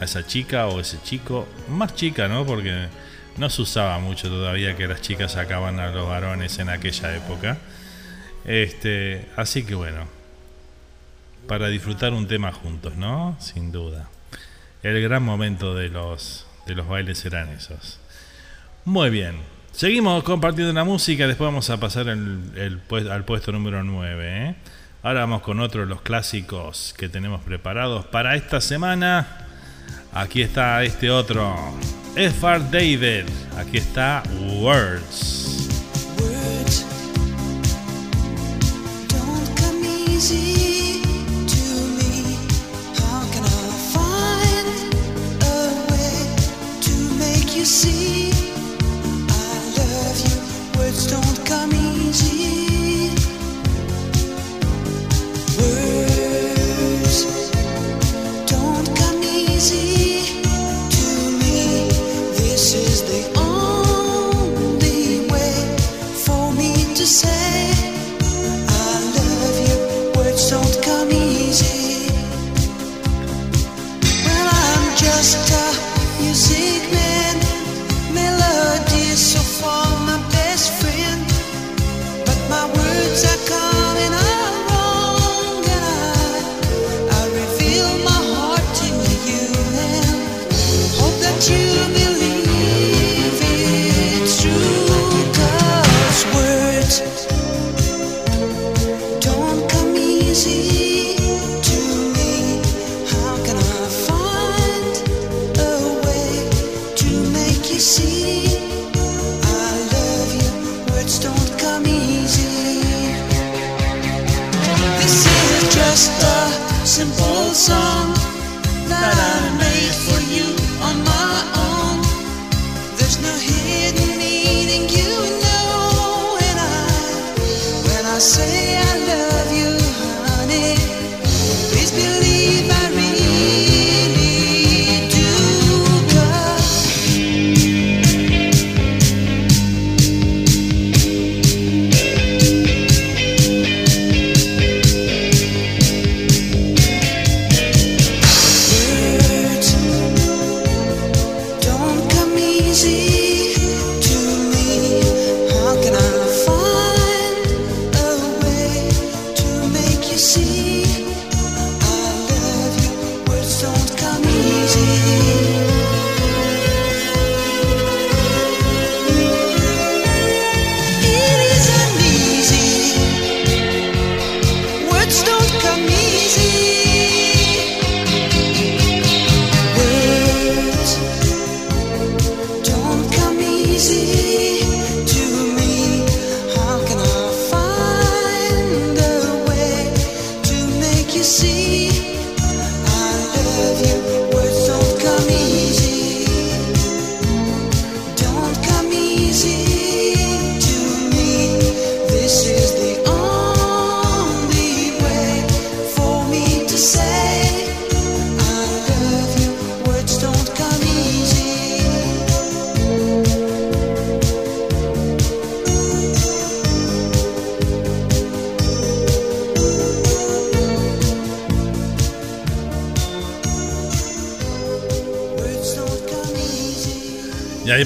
a 0.00 0.04
esa 0.04 0.26
chica 0.26 0.66
o 0.66 0.80
ese 0.80 0.98
chico, 1.02 1.46
más 1.68 1.94
chica, 1.94 2.28
¿no? 2.28 2.46
Porque 2.46 2.88
no 3.38 3.50
se 3.50 3.62
usaba 3.62 3.98
mucho 3.98 4.28
todavía 4.28 4.76
que 4.76 4.86
las 4.86 5.00
chicas 5.00 5.32
sacaban 5.32 5.78
a 5.80 5.90
los 5.90 6.08
varones 6.08 6.58
en 6.58 6.68
aquella 6.68 7.14
época. 7.14 7.58
Este, 8.44 9.28
así 9.36 9.64
que 9.64 9.74
bueno, 9.74 10.06
para 11.46 11.68
disfrutar 11.68 12.12
un 12.12 12.26
tema 12.26 12.52
juntos, 12.52 12.96
¿no? 12.96 13.36
Sin 13.40 13.72
duda. 13.72 14.08
El 14.82 15.02
gran 15.02 15.22
momento 15.22 15.74
de 15.74 15.88
los, 15.88 16.46
de 16.66 16.74
los 16.74 16.88
bailes 16.88 17.24
eran 17.24 17.48
esos. 17.50 17.98
Muy 18.84 19.10
bien. 19.10 19.36
Seguimos 19.72 20.22
compartiendo 20.22 20.72
la 20.72 20.84
música, 20.84 21.26
después 21.26 21.48
vamos 21.48 21.68
a 21.68 21.78
pasar 21.78 22.08
al 22.08 23.24
puesto 23.26 23.52
número 23.52 23.82
9. 23.82 24.24
¿eh? 24.24 24.54
Ahora 25.02 25.20
vamos 25.20 25.42
con 25.42 25.60
otro 25.60 25.82
de 25.82 25.86
los 25.86 26.00
clásicos 26.00 26.94
que 26.96 27.08
tenemos 27.08 27.42
preparados 27.42 28.06
para 28.06 28.36
esta 28.36 28.60
semana. 28.60 29.46
Aquí 30.12 30.40
está 30.40 30.82
este 30.82 31.10
otro, 31.10 31.54
F.R. 32.16 32.60
David. 32.70 33.26
Aquí 33.58 33.76
está 33.76 34.22
Words. 34.62 35.68
To 46.80 48.55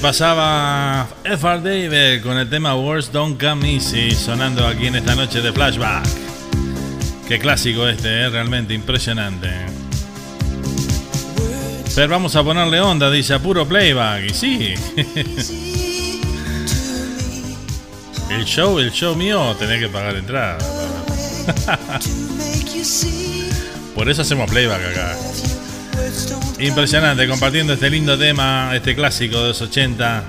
pasaba 0.01 1.07
F.R. 1.23 1.61
David 1.61 2.23
con 2.23 2.35
el 2.37 2.49
tema 2.49 2.75
Words 2.75 3.11
Don't 3.11 3.39
Come 3.39 3.75
Easy 3.75 4.09
sonando 4.11 4.65
aquí 4.65 4.87
en 4.87 4.95
esta 4.95 5.13
noche 5.15 5.41
de 5.41 5.53
flashback. 5.53 6.03
Qué 7.27 7.37
clásico 7.37 7.87
este, 7.87 8.23
¿eh? 8.23 8.29
realmente 8.29 8.73
impresionante. 8.73 9.49
Pero 11.93 12.09
vamos 12.09 12.35
a 12.35 12.43
ponerle 12.43 12.81
onda, 12.81 13.11
dice 13.11 13.35
a 13.35 13.39
puro 13.39 13.67
playback. 13.67 14.23
Y 14.25 14.33
sí, 14.33 14.73
el 18.31 18.45
show, 18.45 18.79
el 18.79 18.91
show 18.91 19.15
mío, 19.15 19.55
tenés 19.59 19.79
que 19.79 19.89
pagar 19.89 20.15
entrada. 20.15 20.57
Por 23.95 24.09
eso 24.09 24.23
hacemos 24.23 24.49
playback 24.49 24.81
acá. 24.81 25.15
Impresionante, 26.61 27.27
compartiendo 27.27 27.73
este 27.73 27.89
lindo 27.89 28.15
tema, 28.19 28.71
este 28.75 28.93
clásico 28.93 29.41
de 29.41 29.47
los 29.47 29.61
80. 29.61 30.23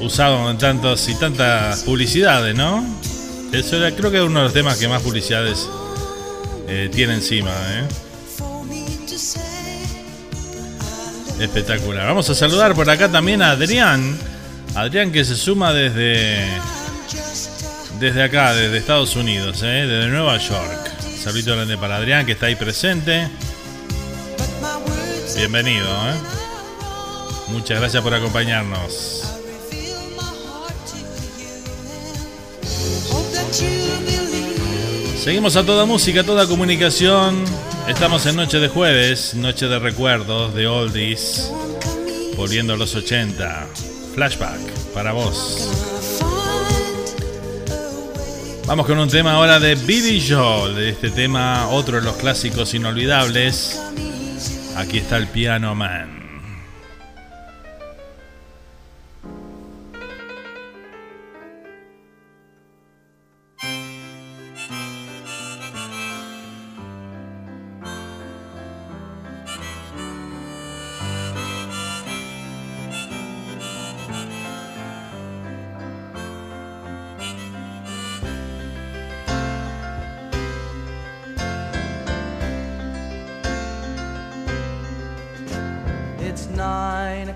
usado 0.00 0.50
en 0.50 0.58
tantos 0.58 1.08
y 1.08 1.14
tantas 1.14 1.84
publicidades, 1.84 2.56
¿no? 2.56 2.84
Eso 3.52 3.76
era, 3.76 3.94
creo 3.94 4.10
que 4.10 4.16
es 4.16 4.24
uno 4.24 4.40
de 4.40 4.44
los 4.46 4.52
temas 4.52 4.76
que 4.76 4.88
más 4.88 5.02
publicidades 5.02 5.68
eh, 6.66 6.90
tiene 6.92 7.14
encima, 7.14 7.50
¿eh? 7.50 7.84
Espectacular. 11.38 12.08
Vamos 12.08 12.28
a 12.28 12.34
saludar 12.34 12.74
por 12.74 12.90
acá 12.90 13.08
también 13.08 13.40
a 13.40 13.52
Adrián. 13.52 14.18
Adrián 14.74 15.12
que 15.12 15.24
se 15.24 15.36
suma 15.36 15.72
desde 15.72 16.44
desde 18.00 18.22
acá, 18.24 18.52
desde 18.52 18.78
Estados 18.78 19.14
Unidos, 19.14 19.62
¿eh? 19.62 19.86
desde 19.86 20.08
Nueva 20.08 20.38
York. 20.38 20.90
Saludo 21.22 21.54
grande 21.54 21.78
para 21.78 21.96
Adrián 21.96 22.26
que 22.26 22.32
está 22.32 22.46
ahí 22.46 22.56
presente. 22.56 23.30
Bienvenido. 25.36 25.86
¿eh? 25.86 26.14
Muchas 27.48 27.80
gracias 27.80 28.02
por 28.02 28.14
acompañarnos. 28.14 29.24
Seguimos 35.22 35.56
a 35.56 35.64
toda 35.64 35.86
música, 35.86 36.22
toda 36.22 36.46
comunicación. 36.46 37.44
Estamos 37.88 38.26
en 38.26 38.36
Noche 38.36 38.58
de 38.60 38.68
Jueves, 38.68 39.34
Noche 39.34 39.66
de 39.66 39.78
Recuerdos, 39.78 40.54
de 40.54 40.66
Oldies, 40.66 41.50
volviendo 42.36 42.74
a 42.74 42.76
los 42.76 42.94
80. 42.94 43.66
Flashback 44.14 44.60
para 44.92 45.12
vos. 45.12 45.68
Vamos 48.66 48.86
con 48.86 48.98
un 48.98 49.08
tema 49.08 49.32
ahora 49.32 49.60
de 49.60 49.74
Billy 49.74 50.24
Joel, 50.26 50.74
de 50.76 50.90
este 50.90 51.10
tema, 51.10 51.68
otro 51.68 51.96
de 51.96 52.02
los 52.02 52.16
clásicos 52.16 52.72
inolvidables. 52.72 53.80
Aquí 54.76 54.98
está 54.98 55.18
el 55.18 55.28
Piano 55.28 55.74
Man. 55.74 56.23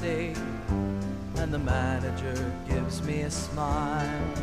Saturday, 0.00 0.34
and 1.36 1.52
the 1.52 1.58
manager 1.58 2.52
gives 2.66 3.02
me 3.02 3.22
a 3.22 3.30
smile. 3.30 4.34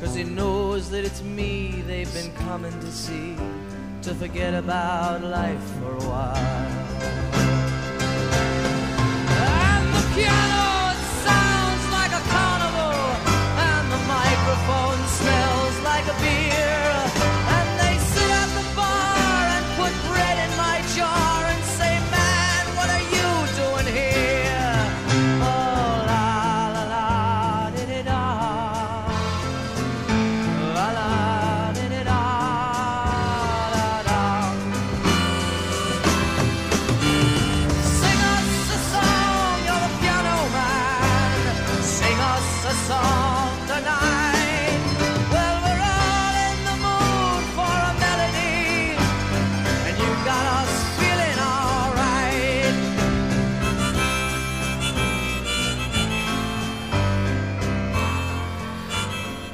Cause 0.00 0.14
he 0.14 0.22
knows 0.22 0.90
that 0.90 1.04
it's 1.04 1.22
me 1.22 1.82
they've 1.86 2.12
been 2.14 2.32
coming 2.46 2.72
to 2.80 2.86
see 2.86 3.36
to 4.02 4.14
forget 4.14 4.54
about 4.54 5.22
life 5.24 5.62
for 5.78 5.94
a 5.94 6.08
while. 6.08 6.36
And 9.74 9.94
the 9.94 10.04
piano 10.14 10.94
sounds 11.26 11.84
like 11.90 12.12
a 12.12 12.22
carnival, 12.30 13.00
and 13.68 13.92
the 13.94 14.02
microphone 14.06 15.00
smells 15.18 15.80
like 15.82 16.06
a 16.06 16.20
beer. 16.20 16.89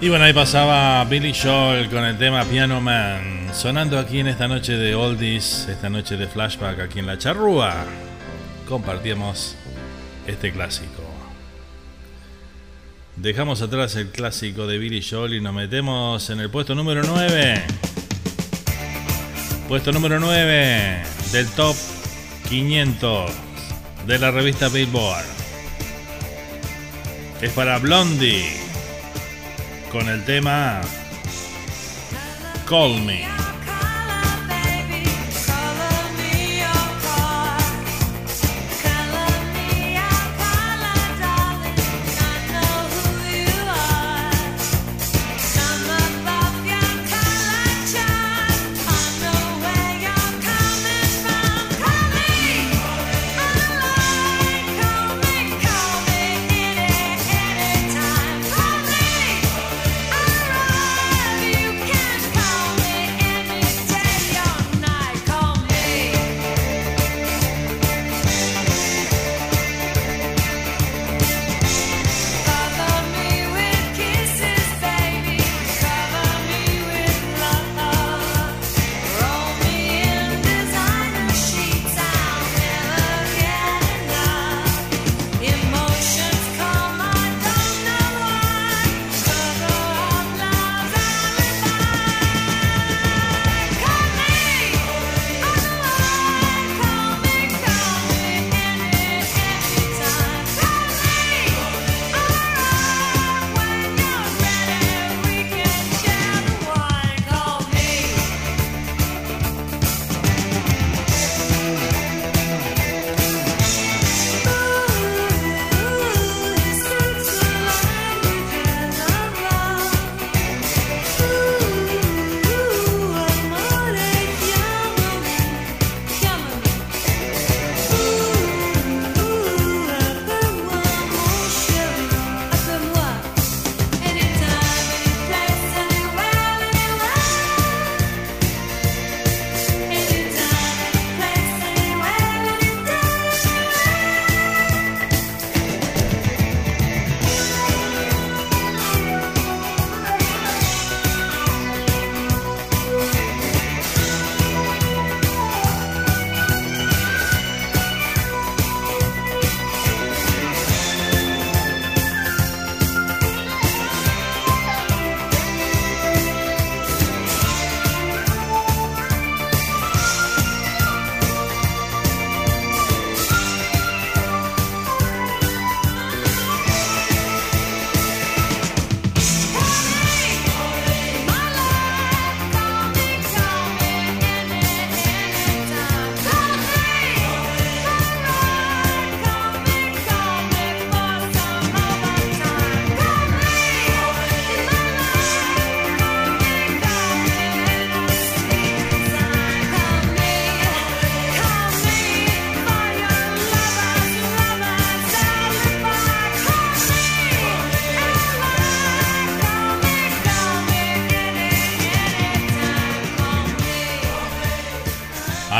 Y 0.07 0.09
bueno, 0.09 0.25
ahí 0.25 0.33
pasaba 0.33 1.05
Billy 1.07 1.35
Joel 1.35 1.91
con 1.91 2.05
el 2.05 2.17
tema 2.17 2.45
Piano 2.45 2.81
Man, 2.81 3.51
sonando 3.53 3.99
aquí 3.99 4.21
en 4.21 4.29
esta 4.29 4.47
noche 4.47 4.75
de 4.75 4.95
Oldies, 4.95 5.67
esta 5.69 5.91
noche 5.91 6.17
de 6.17 6.29
flashback 6.29 6.79
aquí 6.79 7.01
en 7.01 7.09
la 7.09 7.19
charrúa. 7.19 7.85
Compartíamos 8.69 9.57
este 10.29 10.53
clásico. 10.53 11.03
Dejamos 13.17 13.63
atrás 13.63 13.97
el 13.97 14.13
clásico 14.13 14.69
de 14.69 14.79
Billy 14.79 15.03
Joel 15.03 15.35
y 15.35 15.41
nos 15.41 15.53
metemos 15.53 16.31
en 16.31 16.39
el 16.39 16.51
puesto 16.51 16.77
número 16.77 17.03
9. 17.05 17.65
Puesto 19.67 19.91
número 19.91 20.21
9 20.21 21.03
del 21.33 21.49
top 21.57 21.75
500 22.49 23.33
de 24.07 24.19
la 24.21 24.31
revista 24.31 24.69
Billboard. 24.69 25.27
Es 27.41 27.51
para 27.51 27.79
Blondie 27.79 28.66
con 29.99 30.11
el 30.11 30.23
tema 30.25 30.83
Call 32.69 33.01
Me. 33.03 33.36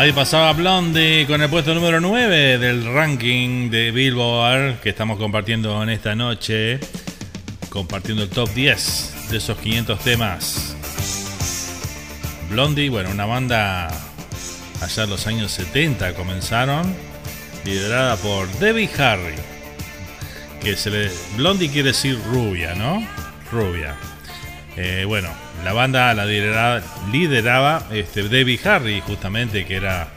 Ahí 0.07 0.13
pasaba 0.13 0.53
Blondie 0.53 1.27
con 1.27 1.43
el 1.43 1.51
puesto 1.51 1.75
número 1.75 2.01
9 2.01 2.59
del 2.59 2.95
ranking 2.95 3.71
de 3.71 3.91
Billboard 3.91 4.79
que 4.79 4.91
estamos 4.91 5.19
compartiendo 5.19 5.83
en 5.83 5.89
esta 5.89 6.15
noche. 6.15 6.79
Compartiendo 7.71 8.23
el 8.23 8.29
top 8.29 8.49
10 8.55 9.31
de 9.31 9.39
esos 9.39 9.59
500 9.59 9.99
temas. 9.99 10.77
Blondie, 12.49 12.89
bueno, 12.89 13.11
una 13.11 13.27
banda 13.27 13.89
allá 14.81 15.03
en 15.03 15.11
los 15.11 15.27
años 15.27 15.51
70 15.51 16.15
comenzaron. 16.15 16.95
liderada 17.65 18.15
por 18.15 18.47
Debbie 18.61 18.89
Harry. 18.99 19.35
Que 20.63 20.77
se 20.77 20.89
le. 20.91 21.11
Blondie 21.37 21.69
quiere 21.69 21.89
decir 21.89 22.17
rubia, 22.31 22.77
¿no? 22.77 23.05
Rubia. 23.51 23.97
Eh, 24.77 25.03
bueno, 25.05 25.31
la 25.65 25.73
banda 25.73 26.15
la 26.15 26.25
lideraba, 26.27 27.87
este, 27.91 28.29
Debbie 28.29 28.61
Harry, 28.65 29.01
justamente, 29.01 29.65
que 29.65 29.77
era 29.77 30.09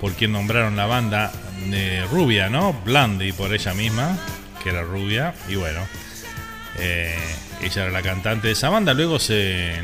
por 0.00 0.12
quien 0.14 0.32
nombraron 0.32 0.76
la 0.76 0.86
banda 0.86 1.32
de 1.70 2.04
rubia, 2.06 2.48
¿no? 2.48 2.72
Blondie, 2.84 3.32
por 3.32 3.52
ella 3.52 3.74
misma, 3.74 4.16
que 4.62 4.70
era 4.70 4.82
rubia. 4.82 5.34
Y 5.48 5.56
bueno, 5.56 5.86
eh, 6.78 7.18
ella 7.62 7.82
era 7.82 7.92
la 7.92 8.02
cantante 8.02 8.48
de 8.48 8.52
esa 8.52 8.68
banda. 8.68 8.94
Luego 8.94 9.18
se. 9.18 9.74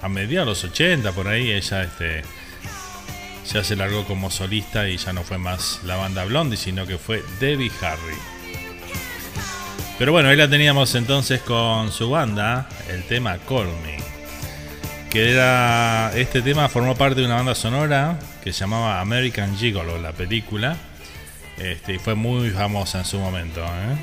A 0.00 0.08
mediados 0.08 0.62
de 0.62 0.68
los 0.68 0.72
80, 0.72 1.12
por 1.12 1.26
ahí, 1.26 1.50
ella 1.50 1.82
este, 1.82 2.22
ya 3.52 3.64
se 3.64 3.74
largó 3.74 4.04
como 4.04 4.30
solista 4.30 4.88
y 4.88 4.96
ya 4.96 5.12
no 5.12 5.24
fue 5.24 5.38
más 5.38 5.80
la 5.84 5.96
banda 5.96 6.24
Blondie, 6.24 6.56
sino 6.56 6.86
que 6.86 6.98
fue 6.98 7.24
Debbie 7.40 7.72
Harry. 7.82 8.37
Pero 9.98 10.12
bueno, 10.12 10.28
ahí 10.28 10.36
la 10.36 10.48
teníamos 10.48 10.94
entonces 10.94 11.40
con 11.40 11.90
su 11.90 12.08
banda, 12.10 12.68
el 12.88 13.02
tema 13.02 13.36
Call 13.38 13.66
Me. 13.82 13.98
Que 15.10 15.32
era. 15.32 16.12
Este 16.14 16.40
tema 16.40 16.68
formó 16.68 16.94
parte 16.94 17.20
de 17.20 17.26
una 17.26 17.34
banda 17.34 17.56
sonora 17.56 18.16
que 18.44 18.52
se 18.52 18.60
llamaba 18.60 19.00
American 19.00 19.56
Gigolo, 19.56 19.98
la 19.98 20.12
película. 20.12 20.76
Este, 21.56 21.94
y 21.94 21.98
fue 21.98 22.14
muy 22.14 22.50
famosa 22.50 23.00
en 23.00 23.04
su 23.06 23.18
momento. 23.18 23.60
¿eh? 23.64 23.96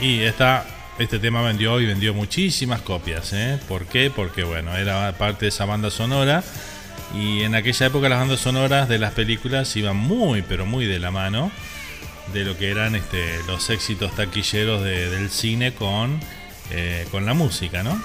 Y 0.00 0.22
esta, 0.22 0.66
este 0.98 1.20
tema 1.20 1.40
vendió 1.42 1.80
y 1.80 1.86
vendió 1.86 2.12
muchísimas 2.14 2.80
copias. 2.80 3.32
¿eh? 3.32 3.60
¿Por 3.68 3.86
qué? 3.86 4.10
Porque 4.10 4.42
bueno, 4.42 4.76
era 4.76 5.12
parte 5.16 5.44
de 5.44 5.50
esa 5.50 5.66
banda 5.66 5.92
sonora. 5.92 6.42
Y 7.14 7.42
en 7.42 7.54
aquella 7.54 7.86
época 7.86 8.08
las 8.08 8.18
bandas 8.18 8.40
sonoras 8.40 8.88
de 8.88 8.98
las 8.98 9.12
películas 9.12 9.74
iban 9.76 9.96
muy, 9.96 10.42
pero 10.42 10.66
muy 10.66 10.86
de 10.86 10.98
la 10.98 11.10
mano 11.10 11.50
de 12.32 12.44
lo 12.44 12.56
que 12.58 12.70
eran 12.70 12.94
este, 12.96 13.42
los 13.46 13.70
éxitos 13.70 14.14
taquilleros 14.16 14.82
de- 14.82 15.08
del 15.10 15.30
cine 15.30 15.72
con, 15.72 16.18
eh, 16.70 17.06
con 17.10 17.24
la 17.24 17.34
música, 17.34 17.82
¿no? 17.82 18.00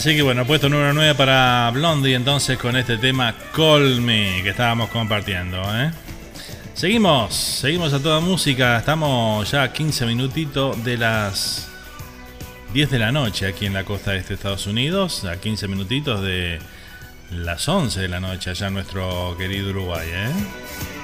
Así 0.00 0.16
que 0.16 0.22
bueno, 0.22 0.46
puesto 0.46 0.70
número 0.70 0.94
9 0.94 1.14
para 1.14 1.70
Blondie 1.74 2.14
entonces 2.14 2.56
con 2.56 2.74
este 2.74 2.96
tema 2.96 3.34
Call 3.54 4.00
Me 4.00 4.40
que 4.42 4.48
estábamos 4.48 4.88
compartiendo. 4.88 5.62
¿eh? 5.76 5.90
Seguimos, 6.72 7.34
seguimos 7.34 7.92
a 7.92 8.00
toda 8.00 8.18
música. 8.20 8.78
Estamos 8.78 9.50
ya 9.50 9.62
a 9.62 9.70
15 9.74 10.06
minutitos 10.06 10.82
de 10.84 10.96
las 10.96 11.68
10 12.72 12.90
de 12.92 12.98
la 12.98 13.12
noche 13.12 13.46
aquí 13.46 13.66
en 13.66 13.74
la 13.74 13.84
costa 13.84 14.14
este 14.14 14.30
de 14.30 14.34
Estados 14.36 14.66
Unidos. 14.66 15.26
A 15.26 15.36
15 15.36 15.68
minutitos 15.68 16.22
de 16.22 16.60
las 17.30 17.68
11 17.68 18.00
de 18.00 18.08
la 18.08 18.20
noche 18.20 18.48
allá 18.48 18.68
en 18.68 18.72
nuestro 18.72 19.36
querido 19.36 19.68
Uruguay. 19.68 20.08
¿eh? 20.10 20.99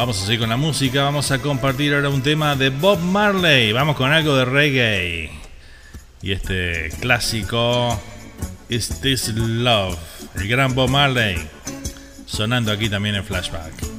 Vamos 0.00 0.22
a 0.22 0.24
seguir 0.24 0.40
con 0.40 0.48
la 0.48 0.56
música, 0.56 1.02
vamos 1.02 1.30
a 1.30 1.40
compartir 1.40 1.92
ahora 1.92 2.08
un 2.08 2.22
tema 2.22 2.56
de 2.56 2.70
Bob 2.70 2.98
Marley, 3.00 3.70
vamos 3.72 3.96
con 3.96 4.10
algo 4.10 4.34
de 4.34 4.46
reggae. 4.46 5.30
Y 6.22 6.32
este 6.32 6.88
clásico 7.00 8.00
Is 8.70 8.98
This 9.02 9.28
Love, 9.34 9.98
el 10.36 10.48
gran 10.48 10.74
Bob 10.74 10.88
Marley, 10.88 11.36
sonando 12.24 12.72
aquí 12.72 12.88
también 12.88 13.16
en 13.16 13.24
flashback. 13.24 13.89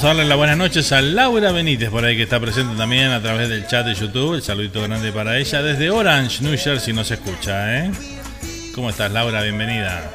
Vamos 0.00 0.12
a 0.12 0.16
darle 0.16 0.30
las 0.30 0.38
buenas 0.38 0.56
noches 0.56 0.92
a 0.92 1.02
Laura 1.02 1.52
Benítez 1.52 1.90
por 1.90 2.06
ahí 2.06 2.16
que 2.16 2.22
está 2.22 2.40
presente 2.40 2.74
también 2.74 3.10
a 3.10 3.20
través 3.20 3.50
del 3.50 3.66
chat 3.66 3.84
de 3.84 3.92
YouTube. 3.92 4.36
El 4.36 4.42
saludito 4.42 4.80
grande 4.80 5.12
para 5.12 5.36
ella 5.36 5.60
desde 5.60 5.90
Orange, 5.90 6.42
New 6.42 6.56
Jersey 6.56 6.94
nos 6.94 7.10
escucha, 7.10 7.76
¿eh? 7.76 7.90
¿Cómo 8.74 8.88
estás 8.88 9.12
Laura? 9.12 9.42
Bienvenida. 9.42 10.10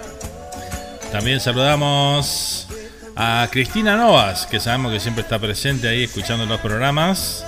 También 1.11 1.39
saludamos 1.39 2.67
a 3.15 3.47
Cristina 3.51 3.95
Novas, 3.95 4.47
que 4.47 4.59
sabemos 4.59 4.91
que 4.91 4.99
siempre 4.99 5.21
está 5.21 5.37
presente 5.37 5.87
ahí 5.87 6.05
escuchando 6.05 6.47
los 6.47 6.59
programas 6.61 7.45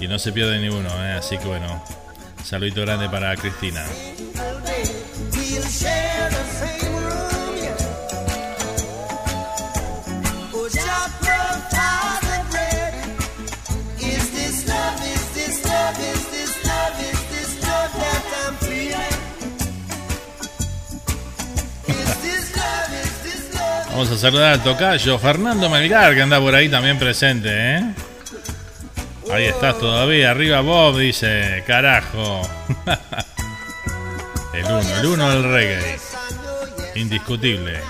y 0.00 0.08
no 0.08 0.18
se 0.18 0.32
pierde 0.32 0.58
ninguno, 0.58 0.88
¿eh? 1.06 1.12
Así 1.12 1.38
que 1.38 1.46
bueno, 1.46 1.84
saludito 2.44 2.80
grande 2.80 3.08
para 3.08 3.36
Cristina. 3.36 3.84
Saludar 24.22 24.52
al 24.52 24.62
tocayo 24.62 25.18
Fernando 25.18 25.68
Melgar, 25.68 26.14
que 26.14 26.22
anda 26.22 26.38
por 26.38 26.54
ahí 26.54 26.68
también 26.68 26.96
presente, 26.96 27.48
¿eh? 27.50 27.82
Ahí 29.32 29.46
estás 29.46 29.80
todavía, 29.80 30.30
arriba 30.30 30.60
Bob, 30.60 30.96
dice, 30.96 31.64
carajo. 31.66 32.40
El 34.54 34.64
uno, 34.66 34.96
el 35.00 35.06
uno 35.06 35.30
del 35.30 35.44
reggae. 35.44 35.98
Indiscutible. 36.94 37.80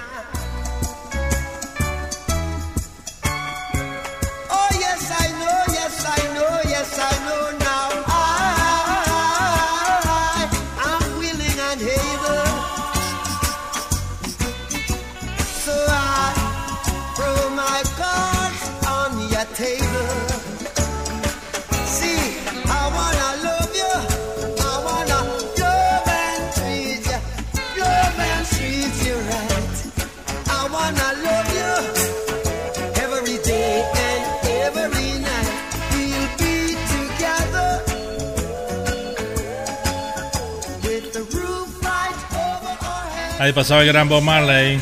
Ahí 43.42 43.52
pasaba 43.52 43.80
el 43.80 43.88
gran 43.88 44.08
Bob 44.08 44.22
Marley. 44.22 44.78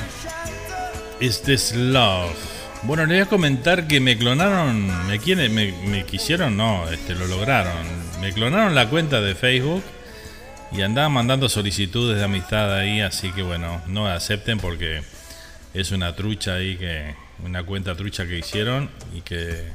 Is 1.18 1.40
this 1.40 1.74
love? 1.74 2.36
Bueno, 2.82 3.06
le 3.06 3.14
voy 3.14 3.22
a 3.22 3.26
comentar 3.26 3.86
que 3.86 4.00
me 4.00 4.18
clonaron. 4.18 5.06
¿Me, 5.06 5.18
quieren, 5.18 5.54
me, 5.54 6.04
quisieron? 6.04 6.58
No, 6.58 6.86
este, 6.90 7.14
lo 7.14 7.26
lograron. 7.26 7.86
Me 8.20 8.34
clonaron 8.34 8.74
la 8.74 8.90
cuenta 8.90 9.22
de 9.22 9.34
Facebook 9.34 9.82
y 10.72 10.82
andaban 10.82 11.10
mandando 11.10 11.48
solicitudes 11.48 12.18
de 12.18 12.24
amistad 12.24 12.76
ahí. 12.76 13.00
Así 13.00 13.32
que 13.32 13.42
bueno, 13.42 13.80
no 13.86 14.06
acepten 14.06 14.58
porque 14.58 15.00
es 15.72 15.90
una 15.90 16.14
trucha 16.14 16.56
ahí 16.56 16.76
que. 16.76 17.14
Una 17.42 17.62
cuenta 17.62 17.94
trucha 17.94 18.26
que 18.26 18.40
hicieron 18.40 18.90
y 19.14 19.22
que 19.22 19.68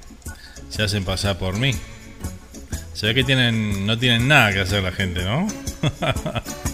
se 0.70 0.84
hacen 0.84 1.04
pasar 1.06 1.40
por 1.40 1.58
mí. 1.58 1.72
Se 2.94 3.08
ve 3.08 3.16
que 3.16 3.24
tienen, 3.24 3.88
no 3.88 3.98
tienen 3.98 4.28
nada 4.28 4.54
que 4.54 4.60
hacer 4.60 4.84
la 4.84 4.92
gente, 4.92 5.24
¿no? 5.24 5.48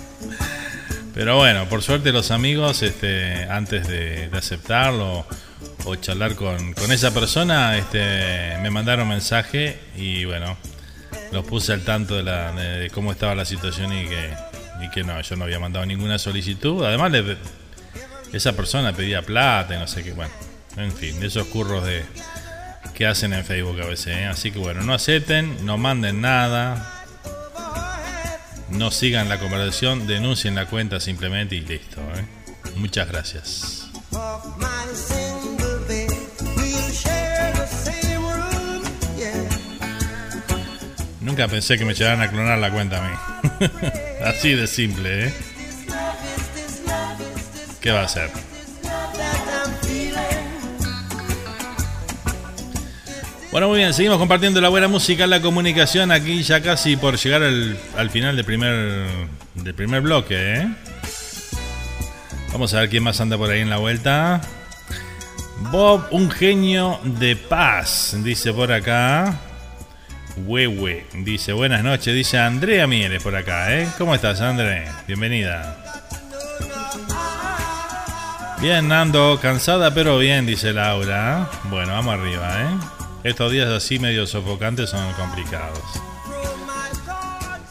Pero 1.13 1.37
bueno, 1.37 1.67
por 1.67 1.81
suerte 1.83 2.11
los 2.11 2.31
amigos, 2.31 2.81
este, 2.83 3.43
antes 3.49 3.87
de, 3.87 4.29
aceptarlo 4.33 5.25
o 5.83 5.95
charlar 5.95 6.35
con, 6.35 6.73
con 6.73 6.91
esa 6.91 7.13
persona, 7.13 7.77
este, 7.77 8.57
me 8.61 8.69
mandaron 8.69 9.07
mensaje 9.09 9.79
y 9.97 10.23
bueno, 10.25 10.57
los 11.31 11.45
puse 11.45 11.73
al 11.73 11.81
tanto 11.83 12.15
de, 12.15 12.23
la, 12.23 12.51
de 12.53 12.89
cómo 12.91 13.11
estaba 13.11 13.35
la 13.35 13.45
situación 13.45 13.91
y 13.93 14.05
que, 14.07 14.29
y 14.85 14.89
que 14.89 15.03
no, 15.03 15.19
yo 15.21 15.35
no 15.35 15.43
había 15.43 15.59
mandado 15.59 15.85
ninguna 15.85 16.17
solicitud. 16.17 16.83
Además, 16.85 17.11
le- 17.11 17.37
esa 18.31 18.53
persona 18.53 18.93
pedía 18.93 19.21
plata 19.21 19.75
y 19.75 19.79
no 19.79 19.87
sé 19.87 20.03
qué, 20.03 20.13
bueno, 20.13 20.31
en 20.77 20.93
fin, 20.93 21.19
de 21.19 21.27
esos 21.27 21.47
curros 21.47 21.83
de 21.85 22.03
que 22.93 23.05
hacen 23.05 23.33
en 23.33 23.43
Facebook 23.43 23.81
a 23.81 23.85
veces. 23.87 24.15
¿eh? 24.15 24.25
Así 24.27 24.51
que 24.51 24.59
bueno, 24.59 24.81
no 24.83 24.93
acepten, 24.93 25.65
no 25.65 25.77
manden 25.77 26.21
nada, 26.21 27.00
no 28.71 28.91
sigan 28.91 29.29
la 29.29 29.39
conversación, 29.39 30.07
denuncien 30.07 30.55
la 30.55 30.65
cuenta 30.65 30.99
simplemente 30.99 31.55
y 31.55 31.61
listo. 31.61 32.01
¿eh? 32.01 32.25
Muchas 32.75 33.07
gracias. 33.07 33.87
Nunca 41.21 41.47
pensé 41.47 41.77
que 41.77 41.85
me 41.85 41.93
llegaran 41.93 42.21
a 42.21 42.29
clonar 42.29 42.57
la 42.57 42.71
cuenta 42.71 42.97
a 42.97 43.09
mí. 43.09 43.67
Así 44.25 44.53
de 44.53 44.67
simple, 44.67 45.27
¿eh? 45.27 45.33
¿Qué 47.79 47.91
va 47.91 48.01
a 48.01 48.05
hacer? 48.05 48.50
Bueno, 53.51 53.67
muy 53.67 53.79
bien, 53.79 53.93
seguimos 53.93 54.17
compartiendo 54.17 54.61
la 54.61 54.69
buena 54.69 54.87
música, 54.87 55.27
la 55.27 55.41
comunicación 55.41 56.09
aquí 56.13 56.41
ya 56.41 56.61
casi 56.61 56.95
por 56.95 57.17
llegar 57.17 57.43
al, 57.43 57.77
al 57.97 58.09
final 58.09 58.37
del 58.37 58.45
primer, 58.45 59.07
del 59.55 59.73
primer 59.73 59.99
bloque, 59.99 60.53
¿eh? 60.55 60.67
Vamos 62.53 62.73
a 62.73 62.79
ver 62.79 62.89
quién 62.89 63.03
más 63.03 63.19
anda 63.19 63.37
por 63.37 63.49
ahí 63.49 63.59
en 63.59 63.69
la 63.69 63.75
vuelta. 63.75 64.39
Bob, 65.69 66.07
un 66.11 66.31
genio 66.31 67.01
de 67.03 67.35
paz, 67.35 68.15
dice 68.23 68.53
por 68.53 68.71
acá. 68.71 69.37
Huehue, 70.37 71.05
dice 71.15 71.51
buenas 71.51 71.83
noches, 71.83 72.15
dice 72.15 72.37
Andrea 72.37 72.87
Mieres 72.87 73.21
por 73.21 73.35
acá, 73.35 73.77
¿eh? 73.77 73.87
¿Cómo 73.97 74.15
estás, 74.15 74.39
André? 74.39 74.85
Bienvenida. 75.07 75.77
Bien, 78.61 78.87
Nando, 78.87 79.39
cansada 79.41 79.93
pero 79.93 80.17
bien, 80.17 80.45
dice 80.45 80.71
Laura. 80.71 81.49
Bueno, 81.65 81.91
vamos 81.91 82.13
arriba, 82.13 82.61
¿eh? 82.61 83.00
Estos 83.23 83.51
días 83.51 83.69
así 83.69 83.99
medio 83.99 84.25
sofocantes 84.25 84.89
son 84.89 85.13
complicados. 85.13 85.79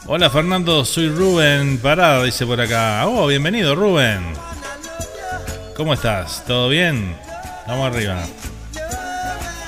Hola 0.05 0.29
Fernando, 0.29 0.85
soy 0.85 1.09
Rubén 1.09 1.77
Parada, 1.77 2.23
dice 2.23 2.45
por 2.45 2.61
acá. 2.61 3.05
Oh, 3.05 3.27
bienvenido 3.27 3.75
Rubén. 3.75 4.21
¿Cómo 5.75 5.93
estás? 5.93 6.45
¿Todo 6.45 6.69
bien? 6.69 7.17
Vamos 7.67 7.93
arriba. 7.93 8.23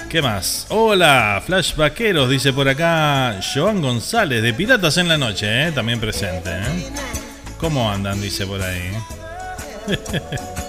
¿Qué 0.09 0.21
más? 0.21 0.67
Hola, 0.69 1.41
Flashbackeros, 1.45 2.29
dice 2.29 2.53
por 2.53 2.69
acá 2.69 3.39
Joan 3.53 3.81
González, 3.81 4.41
de 4.41 4.53
Piratas 4.53 4.97
en 4.97 5.09
la 5.09 5.17
Noche, 5.17 5.67
¿eh? 5.67 5.71
también 5.73 5.99
presente. 5.99 6.49
¿eh? 6.49 6.91
¿Cómo 7.57 7.91
andan? 7.91 8.21
Dice 8.21 8.45
por 8.45 8.61
ahí. 8.61 8.91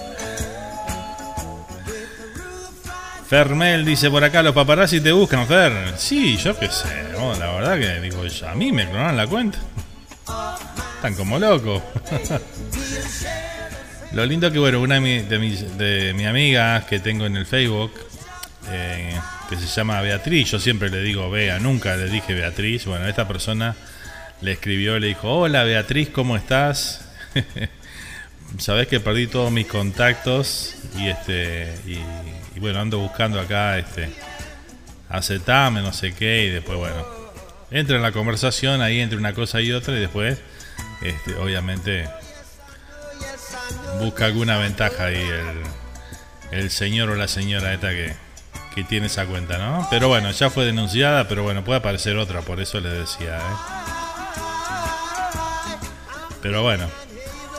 Fermel 3.29 3.85
dice 3.85 4.09
por 4.11 4.23
acá, 4.23 4.43
los 4.43 4.53
paparazzi 4.53 5.01
te 5.01 5.11
buscan, 5.11 5.47
Fer. 5.47 5.93
Sí, 5.97 6.37
yo 6.37 6.57
qué 6.59 6.69
sé. 6.69 6.87
la 7.39 7.51
verdad 7.53 7.79
que 7.79 8.01
digo, 8.01 8.21
a 8.47 8.55
mí 8.55 8.71
me 8.71 8.85
clonaron 8.87 9.17
la 9.17 9.25
cuenta. 9.27 9.57
Están 10.97 11.15
como 11.15 11.39
locos. 11.39 11.81
Lo 14.13 14.25
lindo 14.25 14.51
que, 14.51 14.59
bueno, 14.59 14.79
una 14.79 14.95
de, 14.95 15.01
mi- 15.01 15.21
de 15.23 15.39
mis 15.39 15.77
de 15.77 16.13
mi 16.13 16.25
amiga 16.25 16.85
que 16.87 16.99
tengo 16.99 17.25
en 17.25 17.35
el 17.35 17.45
Facebook, 17.45 17.91
eh, 18.71 19.13
que 19.49 19.57
se 19.57 19.67
llama 19.67 19.99
Beatriz, 20.01 20.51
yo 20.51 20.59
siempre 20.59 20.89
le 20.89 21.01
digo 21.01 21.29
Bea, 21.29 21.59
nunca 21.59 21.95
le 21.97 22.09
dije 22.09 22.33
Beatriz. 22.33 22.85
Bueno, 22.85 23.07
esta 23.07 23.27
persona 23.27 23.75
le 24.41 24.53
escribió, 24.53 24.97
le 24.99 25.07
dijo, 25.07 25.29
hola 25.39 25.63
Beatriz, 25.63 26.09
¿cómo 26.09 26.37
estás? 26.37 27.01
Sabés 28.57 28.87
que 28.87 29.01
perdí 29.01 29.27
todos 29.27 29.51
mis 29.51 29.67
contactos 29.67 30.75
y 30.97 31.09
este 31.09 31.73
y 32.55 32.59
bueno, 32.59 32.79
ando 32.79 32.99
buscando 32.99 33.39
acá 33.39 33.77
este 33.77 34.09
aceptame, 35.09 35.81
no 35.81 35.93
sé 35.93 36.13
qué, 36.13 36.45
y 36.45 36.49
después 36.49 36.77
bueno, 36.77 37.05
entra 37.71 37.95
en 37.95 38.01
la 38.01 38.11
conversación 38.11 38.81
ahí 38.81 38.99
entre 38.99 39.17
una 39.17 39.33
cosa 39.33 39.61
y 39.61 39.71
otra 39.71 39.95
y 39.95 39.99
después 39.99 40.39
este, 41.01 41.35
obviamente 41.35 42.09
busca 43.99 44.25
alguna 44.25 44.57
ventaja 44.57 45.05
ahí 45.05 45.21
el, 46.51 46.59
el 46.59 46.71
señor 46.71 47.09
o 47.09 47.15
la 47.15 47.27
señora 47.27 47.73
esta 47.73 47.89
que, 47.89 48.13
que 48.73 48.83
tiene 48.83 49.07
esa 49.07 49.25
cuenta, 49.25 49.57
¿no? 49.57 49.87
Pero 49.89 50.09
bueno, 50.09 50.31
ya 50.31 50.49
fue 50.49 50.65
denunciada, 50.65 51.27
pero 51.27 51.43
bueno, 51.43 51.63
puede 51.63 51.79
aparecer 51.79 52.17
otra, 52.17 52.41
por 52.41 52.59
eso 52.59 52.79
les 52.79 52.93
decía, 52.93 53.37
¿eh? 53.37 53.75
Pero 56.41 56.61
bueno, 56.61 56.87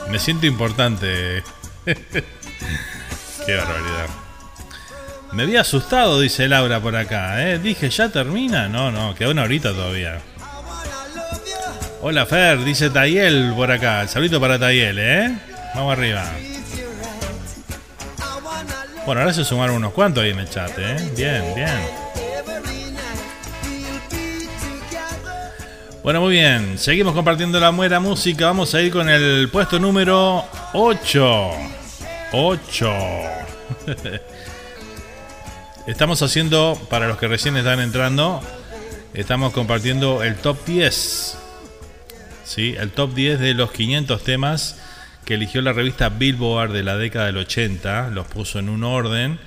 me 0.09 0.19
siento 0.19 0.45
importante. 0.45 1.43
Qué 3.45 3.55
barbaridad. 3.55 4.26
Me 5.33 5.43
había 5.43 5.61
asustado, 5.61 6.19
dice 6.19 6.47
Laura 6.47 6.79
por 6.79 6.95
acá, 6.95 7.49
¿eh? 7.49 7.59
Dije, 7.59 7.89
¿ya 7.89 8.09
termina? 8.09 8.67
No, 8.67 8.91
no, 8.91 9.13
queda 9.13 9.29
una 9.29 9.43
horita 9.43 9.71
todavía. 9.71 10.19
Hola 12.01 12.25
Fer, 12.25 12.63
dice 12.63 12.89
Tayel 12.89 13.53
por 13.55 13.71
acá. 13.71 14.07
Saludito 14.07 14.39
para 14.39 14.57
Tayel, 14.57 14.97
¿eh? 14.99 15.37
Vamos 15.75 15.93
arriba. 15.93 16.23
Bueno, 19.05 19.21
ahora 19.21 19.33
se 19.33 19.43
sumaron 19.43 19.75
unos 19.77 19.93
cuantos 19.93 20.23
ahí 20.23 20.31
en 20.31 20.39
el 20.39 20.49
chat, 20.49 20.71
¿eh? 20.77 20.95
Bien, 21.15 21.43
bien. 21.55 22.07
Bueno, 26.03 26.21
muy 26.21 26.31
bien. 26.31 26.77
Seguimos 26.77 27.13
compartiendo 27.13 27.59
la 27.59 27.69
buena 27.71 27.99
música. 27.99 28.45
Vamos 28.45 28.73
a 28.73 28.81
ir 28.81 28.93
con 28.93 29.09
el 29.09 29.49
puesto 29.49 29.77
número 29.77 30.45
8. 30.73 31.51
8. 32.31 32.93
Estamos 35.87 36.21
haciendo, 36.21 36.77
para 36.89 37.07
los 37.07 37.17
que 37.17 37.29
recién 37.29 37.55
están 37.55 37.79
entrando, 37.79 38.41
estamos 39.13 39.53
compartiendo 39.53 40.21
el 40.21 40.35
top 40.35 40.57
10. 40.65 41.37
¿Sí? 42.43 42.75
El 42.77 42.91
top 42.91 43.13
10 43.13 43.39
de 43.39 43.53
los 43.53 43.71
500 43.71 44.21
temas 44.21 44.81
que 45.23 45.35
eligió 45.35 45.61
la 45.61 45.71
revista 45.71 46.09
Billboard 46.09 46.73
de 46.73 46.83
la 46.83 46.97
década 46.97 47.27
del 47.27 47.37
80. 47.37 48.09
Los 48.09 48.27
puso 48.27 48.59
en 48.59 48.67
un 48.67 48.83
orden 48.83 49.39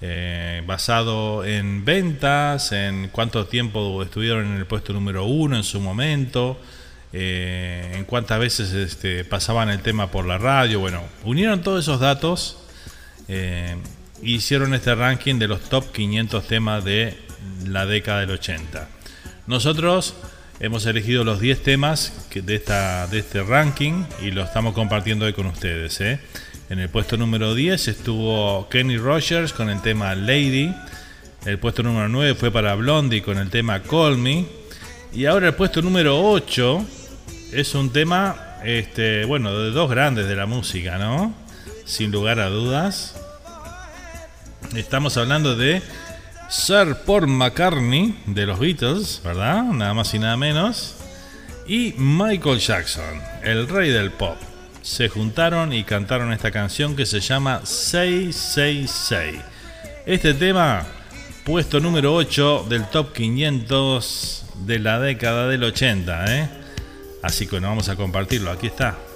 eh, 0.00 0.62
basado 0.64 1.44
en 1.44 1.84
ventas, 1.84 2.70
en 2.70 3.08
cuánto 3.08 3.46
tiempo 3.46 4.00
estuvieron 4.00 4.46
en 4.46 4.54
el 4.54 4.66
puesto 4.66 4.92
número 4.92 5.24
1 5.24 5.56
en 5.56 5.64
su 5.64 5.80
momento, 5.80 6.60
eh, 7.12 7.94
en 7.96 8.04
cuántas 8.04 8.38
veces 8.38 8.72
este, 8.72 9.24
pasaban 9.24 9.68
el 9.68 9.80
tema 9.80 10.12
por 10.12 10.26
la 10.26 10.38
radio. 10.38 10.78
Bueno, 10.78 11.02
unieron 11.24 11.60
todos 11.60 11.82
esos 11.84 11.98
datos 11.98 12.56
eh, 13.26 13.76
hicieron 14.22 14.74
este 14.74 14.94
ranking 14.94 15.38
de 15.38 15.48
los 15.48 15.60
top 15.68 15.92
500 15.92 16.46
temas 16.46 16.84
de 16.84 17.16
la 17.66 17.86
década 17.86 18.20
del 18.20 18.30
80. 18.30 18.88
Nosotros 19.46 20.14
hemos 20.60 20.86
elegido 20.86 21.24
los 21.24 21.40
10 21.40 21.62
temas 21.62 22.12
de, 22.34 22.54
esta, 22.54 23.06
de 23.06 23.20
este 23.20 23.42
ranking 23.42 24.04
y 24.22 24.30
lo 24.30 24.42
estamos 24.42 24.74
compartiendo 24.74 25.24
hoy 25.24 25.32
con 25.32 25.46
ustedes. 25.46 26.00
¿eh? 26.00 26.20
En 26.68 26.78
el 26.78 26.88
puesto 26.88 27.16
número 27.16 27.54
10 27.54 27.88
estuvo 27.88 28.68
Kenny 28.68 28.98
Rogers 28.98 29.52
con 29.52 29.70
el 29.70 29.80
tema 29.80 30.14
Lady. 30.14 30.74
El 31.46 31.58
puesto 31.58 31.82
número 31.82 32.08
9 32.08 32.34
fue 32.34 32.50
para 32.50 32.74
Blondie 32.74 33.22
con 33.22 33.38
el 33.38 33.50
tema 33.50 33.82
Call 33.82 34.18
Me. 34.18 34.46
Y 35.12 35.24
ahora 35.24 35.48
el 35.48 35.54
puesto 35.54 35.80
número 35.80 36.20
8 36.30 36.84
es 37.52 37.74
un 37.74 37.90
tema, 37.90 38.58
este, 38.62 39.24
bueno, 39.24 39.56
de 39.58 39.70
dos 39.70 39.88
grandes 39.88 40.28
de 40.28 40.36
la 40.36 40.44
música, 40.44 40.98
¿no? 40.98 41.34
Sin 41.86 42.10
lugar 42.10 42.40
a 42.40 42.50
dudas. 42.50 43.17
Estamos 44.74 45.16
hablando 45.16 45.56
de 45.56 45.82
Sir 46.50 46.94
Paul 47.06 47.26
McCartney 47.26 48.14
de 48.26 48.44
los 48.44 48.58
Beatles, 48.58 49.20
¿verdad? 49.24 49.62
Nada 49.62 49.94
más 49.94 50.12
y 50.12 50.18
nada 50.18 50.36
menos. 50.36 50.94
Y 51.66 51.94
Michael 51.96 52.58
Jackson, 52.58 53.22
el 53.42 53.66
rey 53.66 53.90
del 53.90 54.10
pop. 54.10 54.36
Se 54.82 55.08
juntaron 55.08 55.72
y 55.72 55.84
cantaron 55.84 56.32
esta 56.32 56.50
canción 56.50 56.96
que 56.96 57.06
se 57.06 57.20
llama 57.20 57.62
666. 57.64 59.40
Este 60.04 60.34
tema, 60.34 60.86
puesto 61.44 61.80
número 61.80 62.14
8 62.14 62.66
del 62.68 62.84
top 62.88 63.14
500 63.14 64.44
de 64.66 64.78
la 64.78 65.00
década 65.00 65.48
del 65.48 65.64
80, 65.64 66.36
¿eh? 66.36 66.50
Así 67.22 67.46
que 67.46 67.52
bueno, 67.52 67.68
vamos 67.68 67.88
a 67.88 67.96
compartirlo. 67.96 68.50
Aquí 68.50 68.66
está. 68.66 69.07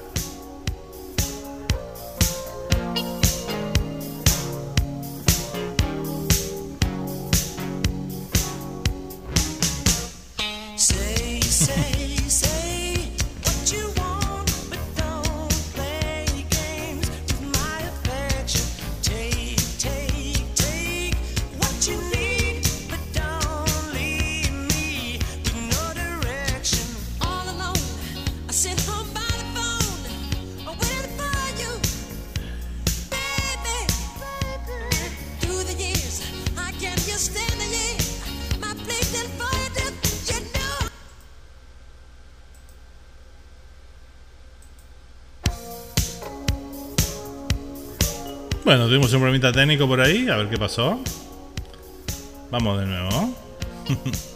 Tuvimos 48.93 49.11
un 49.15 49.21
problemita 49.21 49.51
técnico 49.51 49.89
por 49.89 50.03
ahí, 50.03 50.29
a 50.29 50.37
ver 50.37 50.51
qué 50.51 50.59
pasó. 50.59 51.01
Vamos 52.51 52.79
de 52.79 52.85
nuevo. 52.85 53.35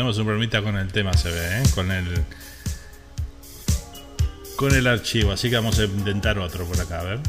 tenemos 0.00 0.16
un 0.16 0.24
problemita 0.24 0.62
con 0.62 0.78
el 0.78 0.90
tema, 0.90 1.12
se 1.12 1.30
ve, 1.30 1.58
¿eh? 1.58 1.62
Con 1.74 1.90
el. 1.90 2.06
Con 4.56 4.74
el 4.74 4.86
archivo, 4.86 5.32
así 5.32 5.50
que 5.50 5.56
vamos 5.56 5.78
a 5.78 5.84
intentar 5.84 6.38
otro 6.38 6.64
por 6.64 6.80
acá, 6.80 7.00
a 7.00 7.04
ver. 7.04 7.20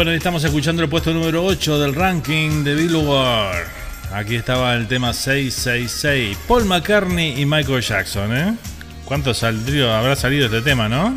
Bueno, 0.00 0.12
estamos 0.12 0.42
escuchando 0.44 0.82
el 0.82 0.88
puesto 0.88 1.12
número 1.12 1.44
8 1.44 1.78
del 1.78 1.94
ranking 1.94 2.64
de 2.64 2.74
Billboard. 2.74 3.66
Aquí 4.14 4.34
estaba 4.34 4.72
el 4.74 4.88
tema 4.88 5.12
666. 5.12 6.38
Paul 6.48 6.64
McCartney 6.64 7.38
y 7.38 7.44
Michael 7.44 7.82
Jackson, 7.82 8.34
¿eh? 8.34 8.54
¿Cuánto 9.04 9.32
habrá 9.32 10.16
salido 10.16 10.46
este 10.46 10.62
tema, 10.62 10.88
no? 10.88 11.14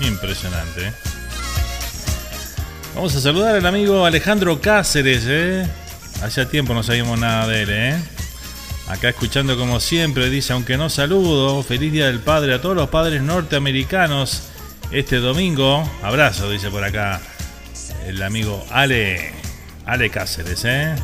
Impresionante. 0.00 0.94
Vamos 2.94 3.14
a 3.14 3.20
saludar 3.20 3.54
al 3.54 3.66
amigo 3.66 4.06
Alejandro 4.06 4.58
Cáceres, 4.62 5.24
¿eh? 5.26 5.66
Hacía 6.22 6.48
tiempo 6.48 6.72
no 6.72 6.82
sabíamos 6.82 7.18
nada 7.18 7.46
de 7.48 7.62
él, 7.64 7.68
¿eh? 7.70 8.00
Acá 8.88 9.10
escuchando 9.10 9.58
como 9.58 9.78
siempre, 9.78 10.30
dice, 10.30 10.54
aunque 10.54 10.78
no 10.78 10.88
saludo, 10.88 11.62
feliz 11.62 11.92
Día 11.92 12.06
del 12.06 12.20
Padre 12.20 12.54
a 12.54 12.62
todos 12.62 12.76
los 12.76 12.88
padres 12.88 13.20
norteamericanos 13.20 14.44
este 14.90 15.16
domingo. 15.16 15.86
Abrazo, 16.02 16.48
dice 16.48 16.70
por 16.70 16.82
acá 16.82 17.20
el 18.06 18.22
amigo 18.22 18.64
Ale, 18.70 19.32
Ale 19.86 20.10
Cáceres, 20.10 20.64
¿eh? 20.64 20.94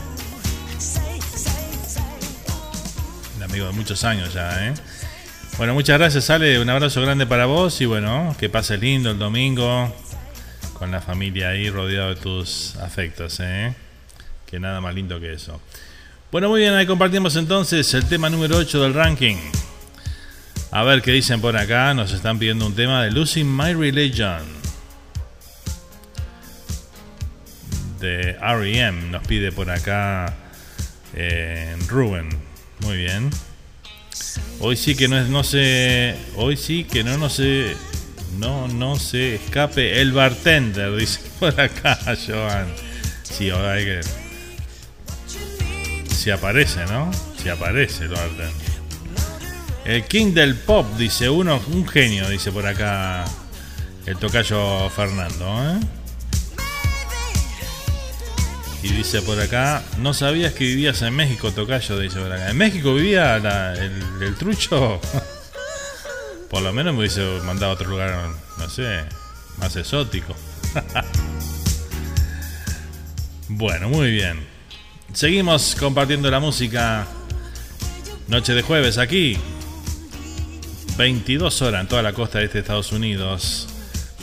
Un 3.37 3.43
amigo 3.43 3.67
de 3.67 3.73
muchos 3.73 4.05
años 4.05 4.33
ya, 4.33 4.69
¿eh? 4.69 4.75
Bueno, 5.57 5.75
muchas 5.75 5.99
gracias 5.99 6.31
Ale, 6.31 6.61
un 6.61 6.71
abrazo 6.71 7.03
grande 7.03 7.27
para 7.27 7.47
vos 7.47 7.81
y 7.81 7.87
bueno, 7.87 8.35
que 8.39 8.49
pase 8.49 8.77
lindo 8.77 9.11
el 9.11 9.19
domingo 9.19 9.95
con 10.75 10.91
la 10.91 11.01
familia 11.01 11.51
ahí 11.51 11.69
rodeado 11.71 12.11
de 12.11 12.17
tus 12.17 12.77
afectos, 12.77 13.39
¿eh? 13.41 13.75
Que 14.47 14.61
nada 14.61 14.81
más 14.81 14.95
lindo 14.95 15.19
que 15.21 15.33
eso. 15.33 15.61
Bueno, 16.31 16.49
muy 16.49 16.61
bien, 16.61 16.75
ahí 16.75 16.87
compartimos 16.87 17.37
entonces 17.37 17.93
el 17.95 18.05
tema 18.05 18.31
número 18.31 18.57
8 18.57 18.83
del 18.83 18.95
ranking. 18.95 19.37
A 20.71 20.83
ver 20.83 21.01
qué 21.01 21.13
dicen 21.13 21.41
por 21.41 21.57
acá. 21.57 21.95
Nos 21.95 22.13
están 22.13 22.39
pidiendo 22.39 22.67
un 22.67 22.75
tema 22.75 23.03
de 23.03 23.11
Losing 23.11 23.57
My 23.57 23.73
Religion. 23.73 24.58
De 28.01 28.35
REM. 28.35 29.11
Nos 29.11 29.27
pide 29.27 29.53
por 29.53 29.71
acá 29.71 30.35
eh, 31.15 31.77
Ruben. 31.89 32.29
Muy 32.81 32.97
bien. 32.97 33.31
Hoy 34.61 34.77
sí 34.77 34.95
que 34.95 35.09
no 35.09 35.19
es, 35.19 35.29
no 35.29 35.45
se. 35.45 36.17
Hoy 36.37 36.57
sí 36.57 36.85
que 36.85 37.05
no, 37.05 37.17
no 37.17 37.29
se. 37.29 37.77
No, 38.39 38.69
no 38.69 38.97
se 38.97 39.37
escape 39.37 40.01
el 40.01 40.13
bartender, 40.13 40.95
dice 40.97 41.21
por 41.41 41.59
acá 41.61 41.99
Joan. 42.27 42.67
Sí, 43.23 43.51
ahora 43.51 43.73
hay 43.73 43.85
que. 43.85 44.01
Si 46.15 46.31
aparece, 46.31 46.85
¿no? 46.87 47.11
Si 47.41 47.49
aparece 47.49 48.05
el 48.05 48.11
bartender. 48.11 48.69
El 49.85 50.05
king 50.05 50.35
del 50.35 50.55
pop, 50.55 50.87
dice 50.99 51.31
uno, 51.31 51.63
un 51.73 51.89
genio, 51.89 52.29
dice 52.29 52.53
por 52.53 52.67
acá 52.67 53.25
el 54.05 54.17
tocayo 54.17 54.91
Fernando. 54.91 55.47
¿eh? 55.65 55.98
Y 58.83 58.89
dice 58.89 59.23
por 59.23 59.41
acá, 59.41 59.83
no 59.99 60.15
sabías 60.15 60.53
que 60.53 60.65
vivías 60.65 61.03
en 61.03 61.15
México, 61.15 61.51
tocayo, 61.51 61.99
dice 61.99 62.21
por 62.21 62.33
acá. 62.33 62.51
¿En 62.51 62.57
México 62.57 62.95
vivía 62.95 63.37
el, 63.37 64.35
trucho? 64.37 65.01
por 66.51 66.63
lo 66.63 66.73
menos 66.73 66.93
me 66.93 67.01
hubiese 67.01 67.23
mandado 67.45 67.73
a 67.73 67.75
otro 67.75 67.89
lugar, 67.89 68.31
no 68.57 68.71
sé, 68.71 69.01
más 69.59 69.75
exótico. 69.75 70.35
bueno, 73.49 73.89
muy 73.89 74.13
bien. 74.13 74.47
Seguimos 75.13 75.75
compartiendo 75.79 76.31
la 76.31 76.39
música. 76.39 77.07
Noche 78.29 78.53
de 78.53 78.61
jueves 78.61 78.99
aquí, 78.99 79.39
22 80.99 81.63
horas 81.63 81.81
en 81.81 81.89
toda 81.89 82.03
la 82.03 82.13
costa 82.13 82.41
de 82.41 82.45
este 82.45 82.59
Estados 82.59 82.93
Unidos, 82.93 83.67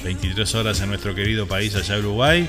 23 0.04 0.56
horas 0.56 0.80
en 0.82 0.90
nuestro 0.90 1.16
querido 1.16 1.48
país 1.48 1.76
allá 1.76 1.98
Uruguay. 1.98 2.48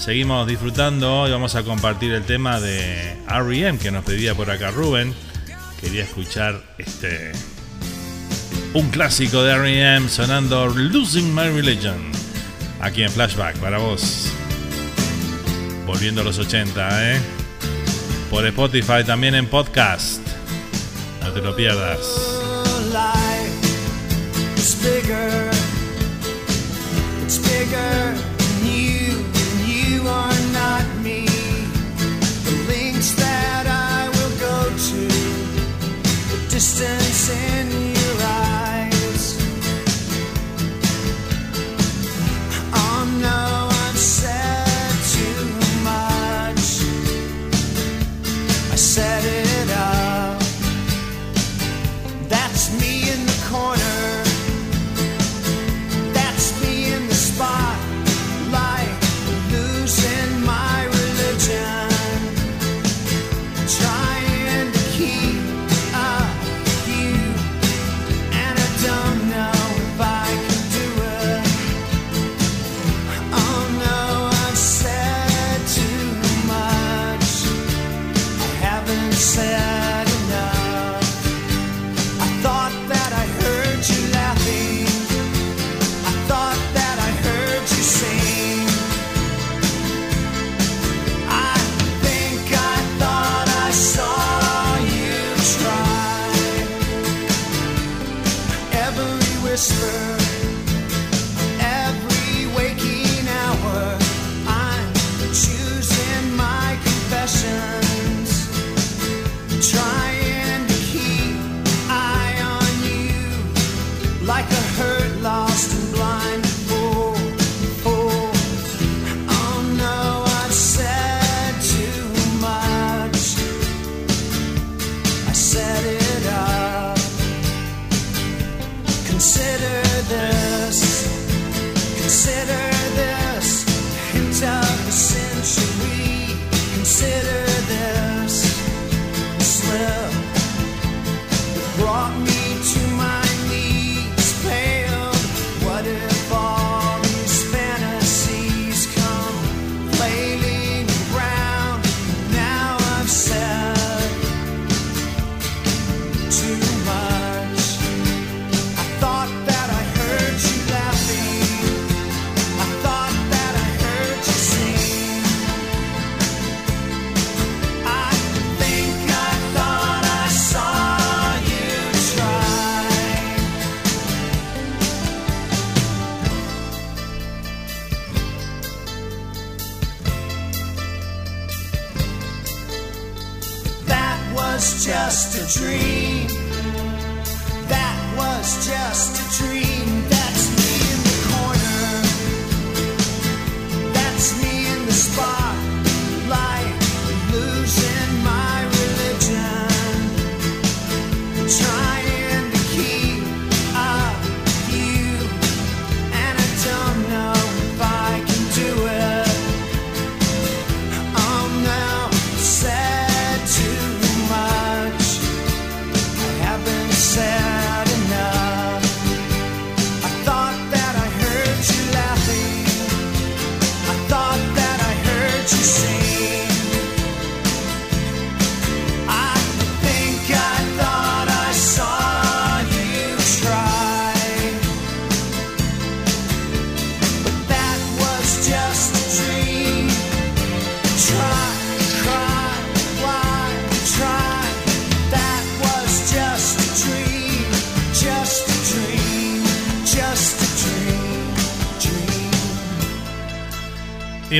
Seguimos 0.00 0.46
disfrutando 0.48 1.28
y 1.28 1.30
vamos 1.30 1.56
a 1.56 1.62
compartir 1.62 2.12
el 2.12 2.24
tema 2.24 2.58
de 2.58 3.18
R.E.M. 3.28 3.78
que 3.78 3.90
nos 3.90 4.02
pedía 4.02 4.34
por 4.34 4.50
acá 4.50 4.70
Rubén. 4.70 5.14
Quería 5.78 6.04
escuchar 6.04 6.58
este 6.78 7.32
un 8.72 8.88
clásico 8.88 9.42
de 9.42 9.52
R.E.M. 9.52 10.08
sonando 10.08 10.68
Losing 10.68 11.34
My 11.34 11.50
Religion 11.50 12.00
aquí 12.80 13.02
en 13.02 13.10
Flashback 13.10 13.56
para 13.58 13.76
vos. 13.76 14.32
Volviendo 15.84 16.22
a 16.22 16.24
los 16.24 16.38
80, 16.38 17.12
¿eh? 17.12 17.20
Por 18.30 18.46
Spotify 18.46 19.04
también 19.04 19.34
en 19.34 19.48
podcast. 19.48 20.26
No 21.22 21.30
te 21.30 21.42
lo 21.42 21.54
pierdas. 21.54 22.00
bigger 27.60 28.29
the 36.60 36.99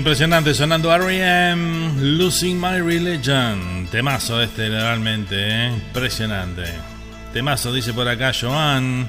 Impresionante, 0.01 0.55
sonando 0.55 0.91
R.E.M. 0.95 2.17
Losing 2.17 2.59
My 2.59 2.81
Religion. 2.81 3.87
Temazo 3.91 4.41
este, 4.41 4.71
realmente, 4.71 5.37
¿eh? 5.37 5.69
impresionante. 5.69 6.65
Temazo, 7.35 7.71
dice 7.71 7.93
por 7.93 8.09
acá 8.09 8.33
Joan. 8.33 9.07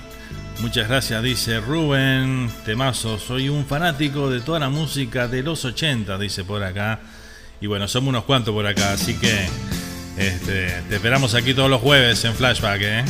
Muchas 0.60 0.90
gracias, 0.90 1.24
dice 1.24 1.62
Rubén. 1.62 2.52
Temazo, 2.66 3.18
soy 3.20 3.48
un 3.48 3.66
fanático 3.66 4.30
de 4.30 4.42
toda 4.42 4.60
la 4.60 4.70
música 4.70 5.30
de 5.30 5.44
los 5.44 5.64
80, 5.64 6.18
dice 6.18 6.44
por 6.44 6.62
acá. 6.62 7.00
Y 7.62 7.68
bueno, 7.68 7.88
somos 7.88 8.10
unos 8.10 8.26
cuantos 8.26 8.54
por 8.54 8.68
acá, 8.68 8.92
así 8.92 9.18
que 9.18 9.48
este, 10.18 10.74
te 10.90 10.96
esperamos 10.96 11.36
aquí 11.36 11.54
todos 11.54 11.70
los 11.70 11.80
jueves 11.80 12.26
en 12.26 12.34
Flashback, 12.34 12.82
¿eh? 12.82 13.06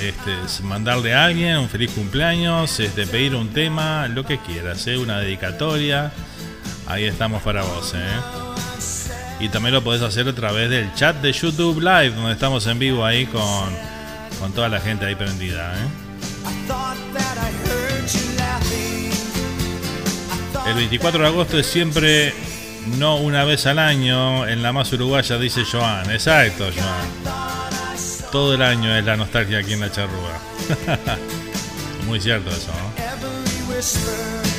este, 0.00 0.62
mandarle 0.62 1.12
a 1.12 1.24
alguien 1.24 1.56
un 1.56 1.68
feliz 1.68 1.90
cumpleaños, 1.90 2.78
este, 2.78 3.08
pedir 3.08 3.34
un 3.34 3.48
tema, 3.48 4.06
lo 4.06 4.24
que 4.24 4.38
quieras, 4.38 4.86
¿eh? 4.86 4.96
una 4.96 5.18
dedicatoria? 5.18 6.12
Ahí 6.86 7.02
estamos 7.02 7.42
para 7.42 7.64
vos. 7.64 7.94
¿eh? 7.96 8.45
Y 9.38 9.48
también 9.48 9.74
lo 9.74 9.84
podés 9.84 10.02
hacer 10.02 10.28
a 10.28 10.34
través 10.34 10.70
del 10.70 10.92
chat 10.94 11.16
de 11.16 11.32
YouTube 11.32 11.80
Live, 11.80 12.10
donde 12.10 12.32
estamos 12.32 12.66
en 12.66 12.78
vivo 12.78 13.04
ahí 13.04 13.26
con, 13.26 13.42
con 14.40 14.52
toda 14.52 14.68
la 14.68 14.80
gente 14.80 15.04
ahí 15.04 15.14
prendida. 15.14 15.74
¿eh? 15.74 16.06
El 20.66 20.74
24 20.74 21.20
de 21.20 21.26
agosto 21.28 21.58
es 21.58 21.66
siempre 21.66 22.34
no 22.98 23.16
una 23.16 23.44
vez 23.44 23.66
al 23.66 23.78
año 23.78 24.46
en 24.46 24.62
la 24.62 24.72
más 24.72 24.92
uruguaya, 24.92 25.38
dice 25.38 25.64
Joan. 25.70 26.10
Exacto, 26.10 26.70
Joan. 26.74 27.36
Todo 28.32 28.54
el 28.54 28.62
año 28.62 28.96
es 28.96 29.04
la 29.04 29.16
nostalgia 29.16 29.58
aquí 29.58 29.74
en 29.74 29.80
la 29.80 29.92
charrúa. 29.92 30.40
Muy 32.06 32.20
cierto 32.20 32.50
eso, 32.50 32.72
¿no? 32.72 34.55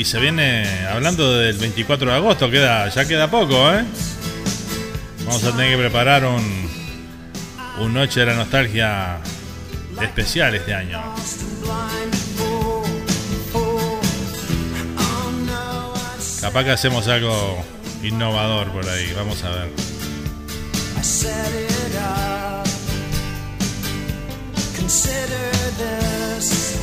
Y 0.00 0.04
se 0.06 0.18
viene 0.18 0.86
hablando 0.86 1.38
del 1.38 1.58
24 1.58 2.10
de 2.10 2.16
agosto, 2.16 2.50
queda, 2.50 2.88
ya 2.88 3.04
queda 3.04 3.30
poco, 3.30 3.70
¿eh? 3.70 3.84
Vamos 5.26 5.44
a 5.44 5.50
tener 5.50 5.72
que 5.72 5.76
preparar 5.76 6.24
un, 6.24 6.70
un 7.80 7.92
Noche 7.92 8.20
de 8.20 8.26
la 8.26 8.34
Nostalgia 8.34 9.18
especial 10.00 10.54
este 10.54 10.72
año. 10.72 11.02
Capaz 16.40 16.64
que 16.64 16.70
hacemos 16.70 17.06
algo 17.06 17.62
innovador 18.02 18.72
por 18.72 18.88
ahí, 18.88 19.12
vamos 19.14 19.44
a 19.44 19.50
ver. 19.50 19.68
Consider 24.78 25.52
this. 25.76 26.80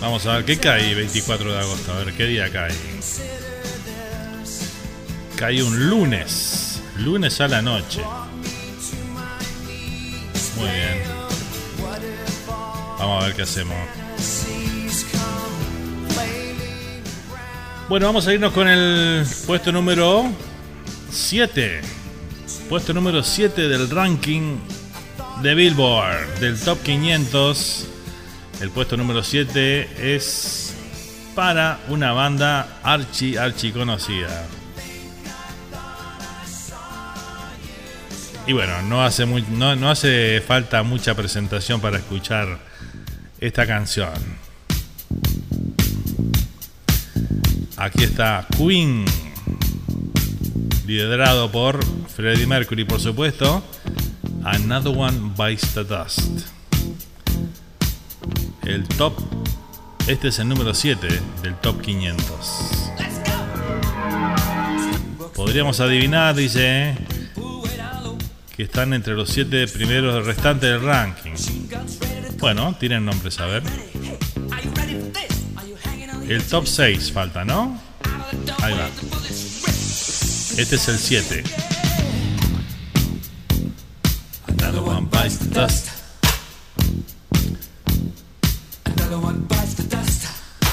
Vamos 0.00 0.26
a 0.26 0.36
ver 0.36 0.44
qué 0.44 0.58
cae 0.58 0.94
24 0.94 1.52
de 1.52 1.58
agosto, 1.58 1.92
a 1.92 2.04
ver 2.04 2.14
qué 2.14 2.26
día 2.26 2.50
cae. 2.52 2.74
Cae 5.36 5.62
un 5.62 5.88
lunes, 5.88 6.80
lunes 6.98 7.40
a 7.40 7.48
la 7.48 7.62
noche. 7.62 8.00
Muy 10.56 10.68
bien. 10.68 11.02
Vamos 12.98 13.22
a 13.22 13.26
ver 13.26 13.36
qué 13.36 13.42
hacemos. 13.42 13.76
Bueno, 17.88 18.06
vamos 18.06 18.26
a 18.26 18.34
irnos 18.34 18.52
con 18.52 18.68
el 18.68 19.26
puesto 19.46 19.72
número 19.72 20.30
7. 21.10 21.80
Puesto 22.68 22.92
número 22.92 23.22
7 23.22 23.68
del 23.68 23.88
ranking 23.90 24.58
de 25.42 25.54
Billboard, 25.54 26.38
del 26.38 26.58
Top 26.60 26.82
500. 26.82 27.97
El 28.60 28.70
puesto 28.70 28.96
número 28.96 29.22
7 29.22 30.14
es 30.16 30.74
para 31.34 31.78
una 31.88 32.12
banda 32.12 32.80
archi, 32.82 33.36
archi 33.36 33.70
conocida. 33.70 34.44
Y 38.46 38.52
bueno, 38.54 38.80
no 38.82 39.04
hace, 39.04 39.26
muy- 39.26 39.44
no, 39.50 39.76
no 39.76 39.90
hace 39.90 40.42
falta 40.46 40.82
mucha 40.82 41.14
presentación 41.14 41.80
para 41.80 41.98
escuchar 41.98 42.58
esta 43.38 43.66
canción. 43.66 44.12
Aquí 47.76 48.02
está 48.04 48.46
Queen, 48.56 49.04
liderado 50.86 51.52
por 51.52 51.78
Freddie 52.08 52.46
Mercury, 52.46 52.84
por 52.84 53.00
supuesto. 53.00 53.62
Another 54.42 54.96
One 54.96 55.32
Bites 55.36 55.74
the 55.74 55.84
Dust. 55.84 56.48
El 58.64 58.86
top, 58.88 59.14
este 60.06 60.28
es 60.28 60.38
el 60.38 60.48
número 60.48 60.74
7 60.74 61.08
del 61.42 61.54
top 61.56 61.80
500. 61.80 62.92
Podríamos 65.34 65.80
adivinar, 65.80 66.34
dice, 66.34 66.96
que 68.56 68.64
están 68.64 68.92
entre 68.92 69.14
los 69.14 69.30
7 69.30 69.68
primeros 69.68 70.26
restantes 70.26 70.70
del 70.70 70.82
ranking. 70.82 71.34
Bueno, 72.38 72.76
tienen 72.78 73.04
nombres, 73.04 73.38
a 73.40 73.46
ver. 73.46 73.62
El 76.28 76.42
top 76.42 76.66
6 76.66 77.12
falta, 77.12 77.44
¿no? 77.44 77.80
Ahí 78.62 78.74
va. 78.74 78.88
Este 80.58 80.74
es 80.74 80.88
el 80.88 80.98
7. 80.98 81.44
Another 84.48 84.80
one 84.80 85.08
bites 85.10 85.38
the 85.38 85.60
dust. 85.60 85.97
Another 89.08 89.24
one 89.24 89.40
bites 89.44 89.72
the 89.72 89.84
dust, 89.84 90.26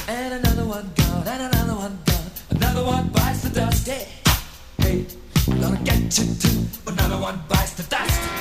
and 0.10 0.34
another 0.34 0.66
one 0.66 0.92
gone, 0.98 1.26
and 1.26 1.54
another 1.54 1.74
one 1.74 1.98
gone. 2.04 2.32
Another 2.50 2.84
one 2.84 3.08
bites 3.08 3.44
the 3.44 3.50
dust. 3.50 3.88
Hey, 3.88 5.06
gonna 5.48 5.80
get 5.86 6.20
you 6.20 6.36
too. 6.36 6.66
Another 6.86 7.18
one 7.18 7.42
bites 7.48 7.76
the 7.76 7.84
dust. 7.84 8.35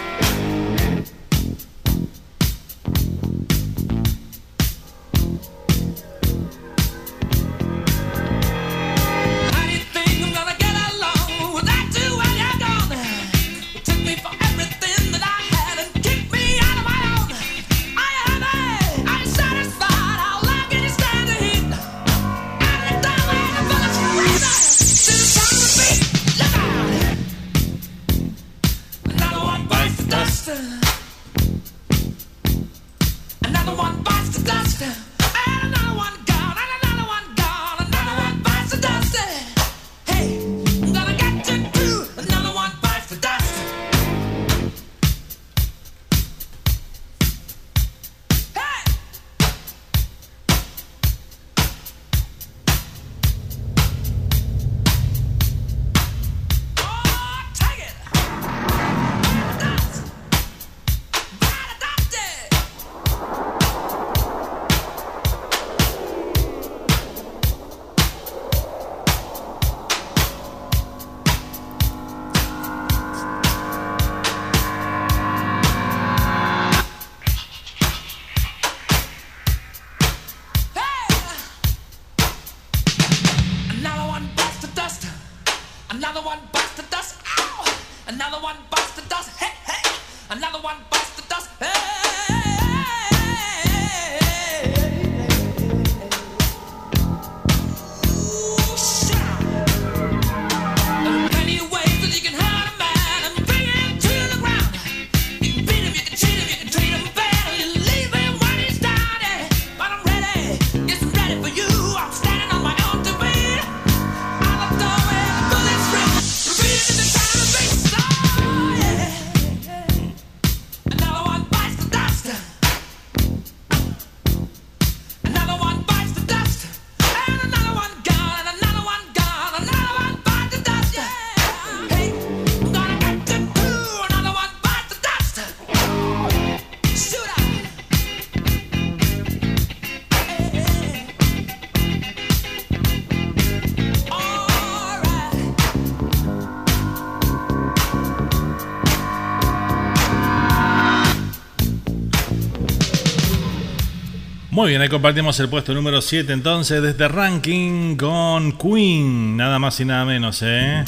Muy 154.65 154.71
bien, 154.71 154.81
ahí 154.81 154.89
compartimos 154.89 155.39
el 155.41 155.51
puesto 155.51 155.75
número 155.75 156.01
7 156.01 156.33
entonces 156.33 156.81
de 156.81 156.93
este 156.93 157.07
ranking 157.07 157.97
con 157.97 158.57
Queen, 158.57 159.37
nada 159.37 159.59
más 159.59 159.79
y 159.81 159.85
nada 159.85 160.07
menos, 160.07 160.41
¿eh? 160.41 160.83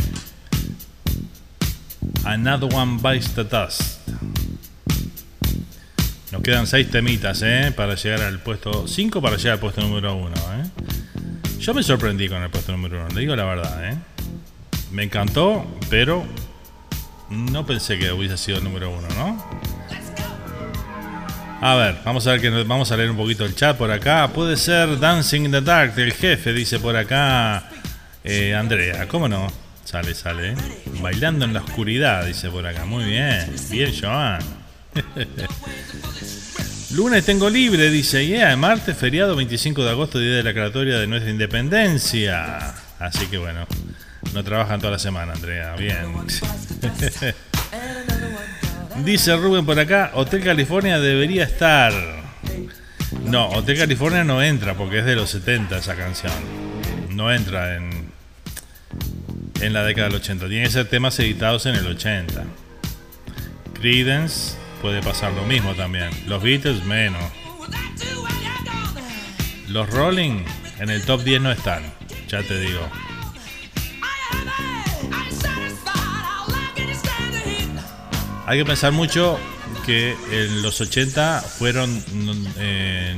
Another 2.25 2.75
One 2.75 2.99
Bites 3.03 3.35
the 3.35 3.45
Dust. 3.45 3.99
Nos 6.33 6.41
quedan 6.41 6.67
6 6.67 6.91
temitas, 6.91 7.43
¿eh? 7.43 7.71
Para 7.77 7.97
llegar 7.97 8.23
al 8.23 8.39
puesto 8.39 8.89
5, 8.89 9.21
para 9.21 9.37
llegar 9.37 9.53
al 9.53 9.61
puesto 9.61 9.83
número 9.83 10.17
1, 10.17 10.35
¿eh? 10.35 10.71
Yo 11.59 11.75
me 11.75 11.83
sorprendí 11.83 12.31
con 12.31 12.43
el 12.43 12.49
puesto 12.49 12.73
número 12.73 13.05
1, 13.05 13.09
le 13.15 13.21
digo 13.21 13.37
la 13.37 13.45
verdad, 13.45 13.91
¿eh? 13.93 13.99
Me 14.91 15.03
encantó, 15.03 15.67
pero 15.91 16.25
no 17.29 17.67
pensé 17.67 17.99
que 17.99 18.11
hubiese 18.11 18.39
sido 18.39 18.57
el 18.57 18.65
número 18.65 18.89
1, 18.89 19.09
¿no? 19.19 19.36
A 21.69 21.75
ver, 21.75 21.97
vamos 22.05 22.25
a 22.29 22.31
ver 22.31 22.41
que 22.41 22.49
vamos 22.49 22.93
a 22.93 22.97
leer 22.97 23.11
un 23.11 23.17
poquito 23.17 23.45
el 23.45 23.57
chat 23.57 23.77
por 23.77 23.91
acá. 23.91 24.29
Puede 24.33 24.57
ser 24.57 25.01
Dancing 25.01 25.47
in 25.47 25.51
the 25.51 25.61
Dark 25.61 25.97
del 25.97 26.13
jefe, 26.13 26.53
dice 26.53 26.79
por 26.79 26.97
acá 26.97 27.69
eh, 28.23 28.55
Andrea. 28.55 29.09
¿Cómo 29.09 29.29
no? 29.29 29.53
Sale, 29.83 30.15
sale. 30.15 30.55
Bailando 31.03 31.45
en 31.45 31.53
la 31.53 31.63
oscuridad, 31.63 32.25
dice 32.25 32.51
por 32.51 32.65
acá. 32.65 32.85
Muy 32.85 33.03
bien. 33.03 33.53
Bien, 33.69 33.93
Joan. 34.01 34.39
Lunes 36.93 37.25
tengo 37.25 37.51
libre, 37.51 37.91
dice. 37.91 38.25
Yeah, 38.25 38.57
martes, 38.57 38.97
feriado 38.97 39.35
25 39.35 39.83
de 39.83 39.91
agosto, 39.91 40.21
día 40.21 40.37
de 40.37 40.43
la 40.45 40.51
declaratoria 40.51 41.01
de 41.01 41.09
nuestra 41.09 41.33
independencia. 41.33 42.75
Así 43.01 43.27
que 43.27 43.39
bueno, 43.39 43.67
no 44.33 44.45
trabajan 44.45 44.79
toda 44.79 44.93
la 44.93 44.99
semana, 45.01 45.33
Andrea. 45.33 45.75
Bien. 45.75 46.15
Dice 49.05 49.37
Rubén 49.37 49.65
por 49.65 49.79
acá, 49.79 50.11
Hotel 50.15 50.43
California 50.43 50.99
debería 50.99 51.45
estar. 51.45 51.93
No, 53.25 53.49
Hotel 53.51 53.79
California 53.79 54.25
no 54.25 54.43
entra 54.43 54.75
porque 54.75 55.01
es 55.01 55.05
de 55.05 55.17
los 55.17 55.31
70 55.31 55.79
esa 55.79 55.95
canción. 55.97 56.33
No 57.11 57.33
entra 57.33 57.77
en 57.77 58.07
en 59.61 59.73
la 59.73 59.85
década 59.85 60.09
del 60.09 60.17
80. 60.17 60.49
Tiene 60.49 60.65
que 60.65 60.71
ser 60.71 60.89
temas 60.89 61.19
editados 61.19 61.67
en 61.67 61.77
el 61.77 61.87
80. 61.87 62.45
Creedence 63.75 64.57
puede 64.81 65.03
pasar 65.03 65.33
lo 65.33 65.45
mismo 65.45 65.75
también. 65.75 66.11
Los 66.27 66.43
Beatles 66.43 66.85
menos. 66.85 67.23
Los 69.69 69.91
Rolling 69.91 70.45
en 70.79 70.91
el 70.91 71.03
top 71.05 71.23
10 71.23 71.41
no 71.41 71.51
están. 71.51 71.83
Ya 72.29 72.43
te 72.43 72.59
digo. 72.59 72.89
Hay 78.49 78.59
que 78.59 78.65
pensar 78.65 78.93
mucho 78.93 79.41
que 79.85 80.17
en 80.31 80.63
los 80.63 80.81
80 80.81 81.41
fueron 81.41 81.91
eh, 82.59 83.17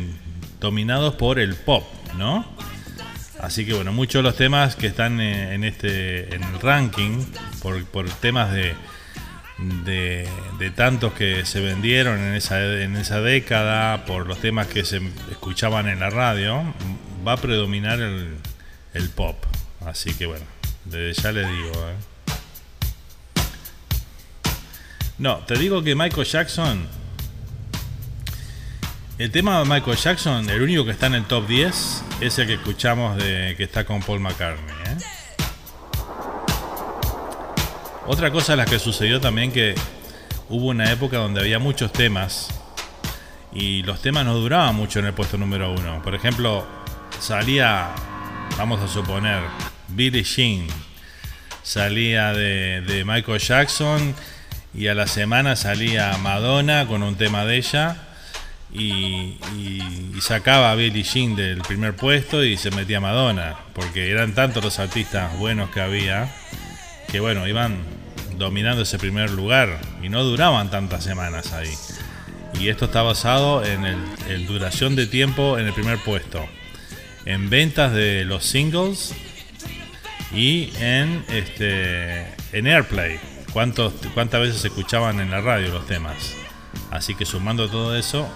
dominados 0.58 1.16
por 1.16 1.38
el 1.38 1.54
pop, 1.54 1.84
¿no? 2.16 2.46
Así 3.38 3.66
que 3.66 3.74
bueno, 3.74 3.92
muchos 3.92 4.20
de 4.20 4.22
los 4.22 4.36
temas 4.36 4.74
que 4.74 4.86
están 4.86 5.20
eh, 5.20 5.54
en 5.54 5.64
este 5.64 6.34
en 6.34 6.42
el 6.42 6.58
ranking 6.60 7.26
por, 7.60 7.84
por 7.84 8.08
temas 8.08 8.52
de, 8.52 8.74
de, 9.84 10.70
tantos 10.74 11.12
que 11.12 11.44
se 11.44 11.60
vendieron 11.60 12.18
en 12.20 12.34
esa, 12.34 12.64
en 12.82 12.96
esa 12.96 13.20
década, 13.20 14.06
por 14.06 14.26
los 14.26 14.40
temas 14.40 14.66
que 14.66 14.86
se 14.86 15.02
escuchaban 15.30 15.88
en 15.88 16.00
la 16.00 16.08
radio, 16.08 16.62
va 17.26 17.32
a 17.32 17.36
predominar 17.36 18.00
el, 18.00 18.38
el 18.94 19.10
pop. 19.10 19.36
Así 19.84 20.14
que 20.14 20.24
bueno, 20.24 20.46
ya 20.90 21.32
les 21.32 21.46
digo. 21.46 21.72
¿eh? 21.72 22.07
No, 25.18 25.38
te 25.38 25.58
digo 25.58 25.82
que 25.82 25.96
Michael 25.96 26.26
Jackson. 26.26 26.86
El 29.18 29.32
tema 29.32 29.58
de 29.58 29.64
Michael 29.64 29.96
Jackson, 29.96 30.48
el 30.48 30.62
único 30.62 30.84
que 30.84 30.92
está 30.92 31.06
en 31.06 31.16
el 31.16 31.24
top 31.24 31.48
10, 31.48 32.04
es 32.20 32.38
el 32.38 32.46
que 32.46 32.54
escuchamos 32.54 33.16
de 33.16 33.54
que 33.56 33.64
está 33.64 33.84
con 33.84 34.00
Paul 34.00 34.20
McCartney. 34.20 34.76
¿eh? 34.86 34.96
Otra 38.06 38.30
cosa 38.30 38.52
es 38.52 38.58
la 38.58 38.64
que 38.64 38.78
sucedió 38.78 39.20
también 39.20 39.50
que 39.50 39.74
hubo 40.48 40.68
una 40.68 40.92
época 40.92 41.16
donde 41.16 41.40
había 41.40 41.58
muchos 41.58 41.92
temas 41.92 42.48
y 43.52 43.82
los 43.82 44.00
temas 44.00 44.24
no 44.24 44.34
duraban 44.34 44.76
mucho 44.76 45.00
en 45.00 45.06
el 45.06 45.14
puesto 45.14 45.36
número 45.36 45.72
uno. 45.72 46.00
Por 46.00 46.14
ejemplo, 46.14 46.64
salía, 47.18 47.88
vamos 48.56 48.80
a 48.80 48.86
suponer, 48.86 49.42
Billie 49.88 50.22
Jean, 50.22 50.68
salía 51.64 52.32
de, 52.32 52.82
de 52.82 53.04
Michael 53.04 53.40
Jackson 53.40 54.14
y 54.78 54.86
a 54.86 54.94
la 54.94 55.08
semana 55.08 55.56
salía 55.56 56.16
Madonna 56.18 56.86
con 56.86 57.02
un 57.02 57.16
tema 57.16 57.44
de 57.44 57.56
ella 57.56 57.96
y, 58.72 59.36
sacaba 60.20 60.70
a 60.70 60.74
Billie 60.74 61.02
Jean 61.02 61.34
del 61.36 61.62
primer 61.62 61.96
puesto 61.96 62.44
y 62.44 62.56
se 62.56 62.70
metía 62.70 63.00
Madonna, 63.00 63.56
porque 63.72 64.10
eran 64.10 64.34
tantos 64.34 64.62
los 64.62 64.78
artistas 64.78 65.36
buenos 65.38 65.70
que 65.70 65.80
había 65.80 66.28
que 67.10 67.18
bueno, 67.20 67.48
iban 67.48 67.78
dominando 68.36 68.82
ese 68.82 68.98
primer 68.98 69.30
lugar 69.30 69.80
y 70.02 70.10
no 70.10 70.22
duraban 70.22 70.70
tantas 70.70 71.02
semanas 71.02 71.52
ahí. 71.54 71.72
Y 72.60 72.68
esto 72.68 72.84
está 72.84 73.02
basado 73.02 73.64
en 73.64 73.84
el 73.84 74.46
duración 74.46 74.94
de 74.94 75.06
tiempo 75.06 75.58
en 75.58 75.66
el 75.66 75.72
primer 75.72 75.98
puesto, 75.98 76.46
en 77.24 77.48
ventas 77.50 77.92
de 77.92 78.24
los 78.24 78.44
singles 78.44 79.14
y 80.32 80.70
en 80.78 81.24
este 81.30 82.26
en 82.52 82.66
airplay, 82.66 83.18
cuántos 83.52 83.92
cuántas 84.14 84.40
veces 84.40 84.64
escuchaban 84.64 85.20
en 85.20 85.30
la 85.30 85.40
radio 85.40 85.72
los 85.72 85.86
temas. 85.86 86.34
Así 86.90 87.14
que 87.14 87.24
sumando 87.24 87.68
todo 87.68 87.96
eso 87.96 88.28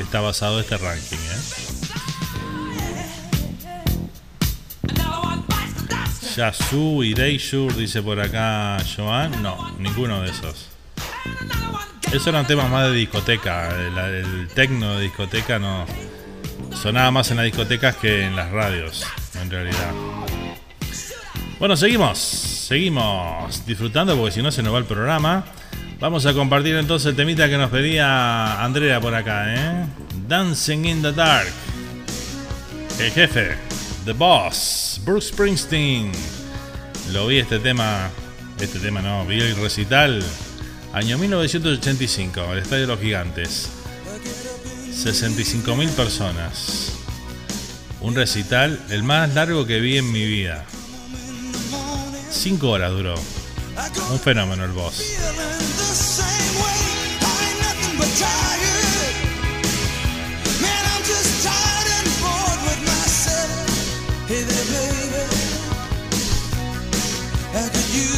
está 0.00 0.20
basado 0.20 0.60
este 0.60 0.76
ranking, 0.76 1.16
¿eh? 1.16 1.88
Y 7.02 7.14
Deishur, 7.14 7.74
dice 7.74 8.00
por 8.00 8.20
acá 8.20 8.78
Joan. 8.96 9.42
No, 9.42 9.72
ninguno 9.80 10.22
de 10.22 10.30
esos. 10.30 10.68
Esos 12.12 12.28
eran 12.28 12.46
temas 12.46 12.70
más 12.70 12.86
de 12.86 12.92
discoteca. 12.92 13.70
El, 13.70 13.98
el 13.98 14.48
tecno 14.54 14.98
de 14.98 15.02
discoteca 15.02 15.58
no. 15.58 15.84
Sonaba 16.80 17.10
más 17.10 17.32
en 17.32 17.38
las 17.38 17.46
discotecas 17.46 17.96
que 17.96 18.24
en 18.24 18.36
las 18.36 18.52
radios, 18.52 19.04
en 19.42 19.50
realidad. 19.50 19.92
Bueno, 21.58 21.76
seguimos. 21.76 22.18
Seguimos 22.18 23.66
disfrutando 23.66 24.16
porque 24.16 24.32
si 24.32 24.42
no 24.42 24.52
se 24.52 24.62
nos 24.62 24.72
va 24.72 24.78
el 24.78 24.84
programa. 24.84 25.44
Vamos 25.98 26.24
a 26.26 26.32
compartir 26.32 26.76
entonces 26.76 27.10
el 27.10 27.16
temita 27.16 27.48
que 27.48 27.58
nos 27.58 27.70
pedía 27.70 28.62
Andrea 28.62 29.00
por 29.00 29.12
acá, 29.12 29.52
¿eh? 29.52 29.86
Dancing 30.28 30.84
in 30.84 31.02
the 31.02 31.10
Dark. 31.10 31.48
El 33.00 33.10
jefe, 33.10 33.56
The 34.04 34.12
Boss, 34.12 35.00
Bruce 35.04 35.30
Springsteen. 35.30 36.12
Lo 37.12 37.26
vi 37.26 37.38
este 37.38 37.58
tema, 37.58 38.08
este 38.60 38.78
tema 38.78 39.02
no, 39.02 39.26
vi 39.26 39.40
el 39.40 39.56
recital, 39.56 40.22
año 40.92 41.18
1985, 41.18 42.52
el 42.52 42.58
Estadio 42.60 42.82
de 42.82 42.86
los 42.86 43.00
Gigantes. 43.00 43.70
65.000 44.92 45.88
personas. 45.90 46.92
Un 48.00 48.14
recital, 48.14 48.78
el 48.90 49.02
más 49.02 49.34
largo 49.34 49.66
que 49.66 49.80
vi 49.80 49.98
en 49.98 50.12
mi 50.12 50.24
vida. 50.24 50.64
5 52.30 52.68
horas 52.68 52.92
duró. 52.92 53.14
Un 54.10 54.20
fenómeno 54.20 54.64
el 54.64 54.72
Boss. 54.72 55.02
Ain't 67.90 68.17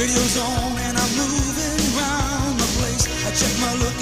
Radio's 0.00 0.38
on 0.38 0.78
and 0.78 0.96
I'm 0.96 1.12
moving 1.12 1.80
around 1.92 2.56
the 2.56 2.64
place. 2.80 3.04
I 3.26 3.30
check 3.36 3.52
my 3.60 3.74
look 3.84 3.99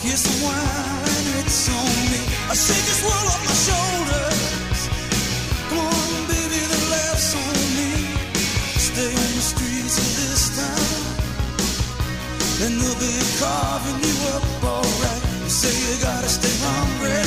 Some 0.00 0.42
wine, 0.44 1.28
it's 1.40 1.68
on 1.72 1.96
me. 2.12 2.20
I 2.50 2.54
shake 2.54 2.84
this 2.84 3.00
world 3.02 3.26
off 3.32 3.42
my 3.48 3.56
shoulders. 3.66 4.80
Come 5.68 5.78
on, 5.88 6.28
baby, 6.28 6.60
the 6.68 6.80
laughs 6.92 7.32
on 7.32 7.56
me. 7.78 7.90
Stay 8.76 9.08
on 9.08 9.30
the 9.32 9.44
streets 9.52 9.96
of 9.96 10.08
this 10.20 10.42
town, 10.52 11.00
and 12.66 12.72
they'll 12.76 13.00
be 13.00 13.14
carving 13.40 14.04
you 14.04 14.16
up 14.36 14.44
alright. 14.62 15.22
You 15.42 15.48
say 15.48 15.72
you 15.72 15.96
gotta 16.04 16.28
stay 16.28 16.54
hungry. 16.60 17.24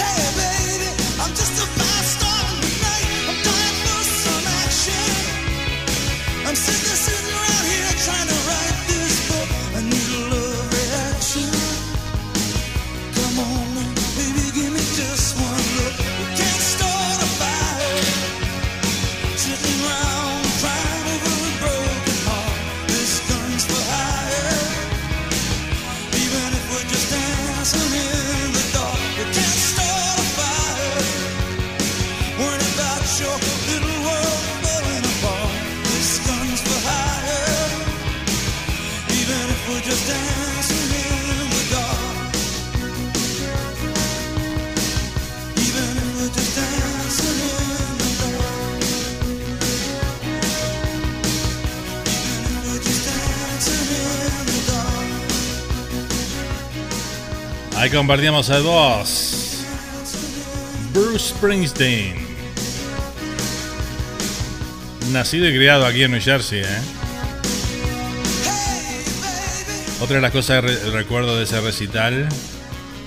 Hey, 0.00 0.24
baby, 0.40 0.90
I'm 1.20 1.32
just 1.36 1.60
a 1.60 1.66
fast 1.76 2.08
star 2.18 2.40
tonight. 2.56 3.08
I'm 3.28 3.38
dying 3.44 3.78
for 3.84 4.00
some 4.00 4.44
action. 4.64 5.12
I'm 6.48 6.56
sitting, 6.56 6.98
sitting 7.04 7.30
around 7.36 7.64
here 7.68 7.92
trying 8.00 8.28
to 8.32 8.33
compartíamos 57.94 58.50
al 58.50 58.62
Boss. 58.64 59.58
Bruce 60.92 61.28
Springsteen. 61.30 62.14
Nacido 65.12 65.48
y 65.48 65.52
criado 65.54 65.86
aquí 65.86 66.02
en 66.02 66.10
New 66.10 66.20
Jersey, 66.20 66.60
¿eh? 66.60 66.78
Otra 70.00 70.16
de 70.16 70.22
las 70.22 70.32
cosas 70.32 70.60
que 70.60 70.68
re- 70.68 70.90
recuerdo 70.90 71.36
de 71.36 71.44
ese 71.44 71.60
recital, 71.60 72.28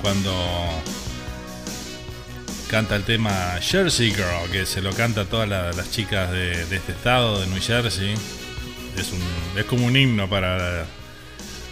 cuando 0.01 0.33
canta 2.69 2.95
el 2.95 3.03
tema 3.03 3.57
Jersey 3.61 4.11
Girl, 4.11 4.49
que 4.51 4.65
se 4.65 4.81
lo 4.81 4.93
canta 4.93 5.21
a 5.21 5.25
todas 5.25 5.49
la- 5.49 5.73
las 5.73 5.91
chicas 5.91 6.31
de, 6.31 6.61
este 6.63 6.93
estado, 6.93 7.41
de 7.41 7.47
New 7.47 7.61
Jersey. 7.61 8.13
Es, 8.97 9.11
es 9.57 9.65
como 9.65 9.85
un 9.85 9.97
himno 9.97 10.29
para, 10.29 10.85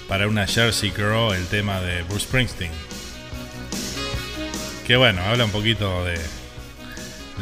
para 0.10 0.28
una 0.28 0.46
Jersey 0.48 0.92
Girl, 0.92 1.34
el 1.34 1.46
tema 1.48 1.80
de 1.82 2.04
Bruce 2.04 2.26
Springsteen. 2.26 2.72
Que 4.86 4.98
bueno, 4.98 5.24
habla 5.24 5.46
un 5.46 5.52
poquito 5.52 6.06
de 6.06 6.20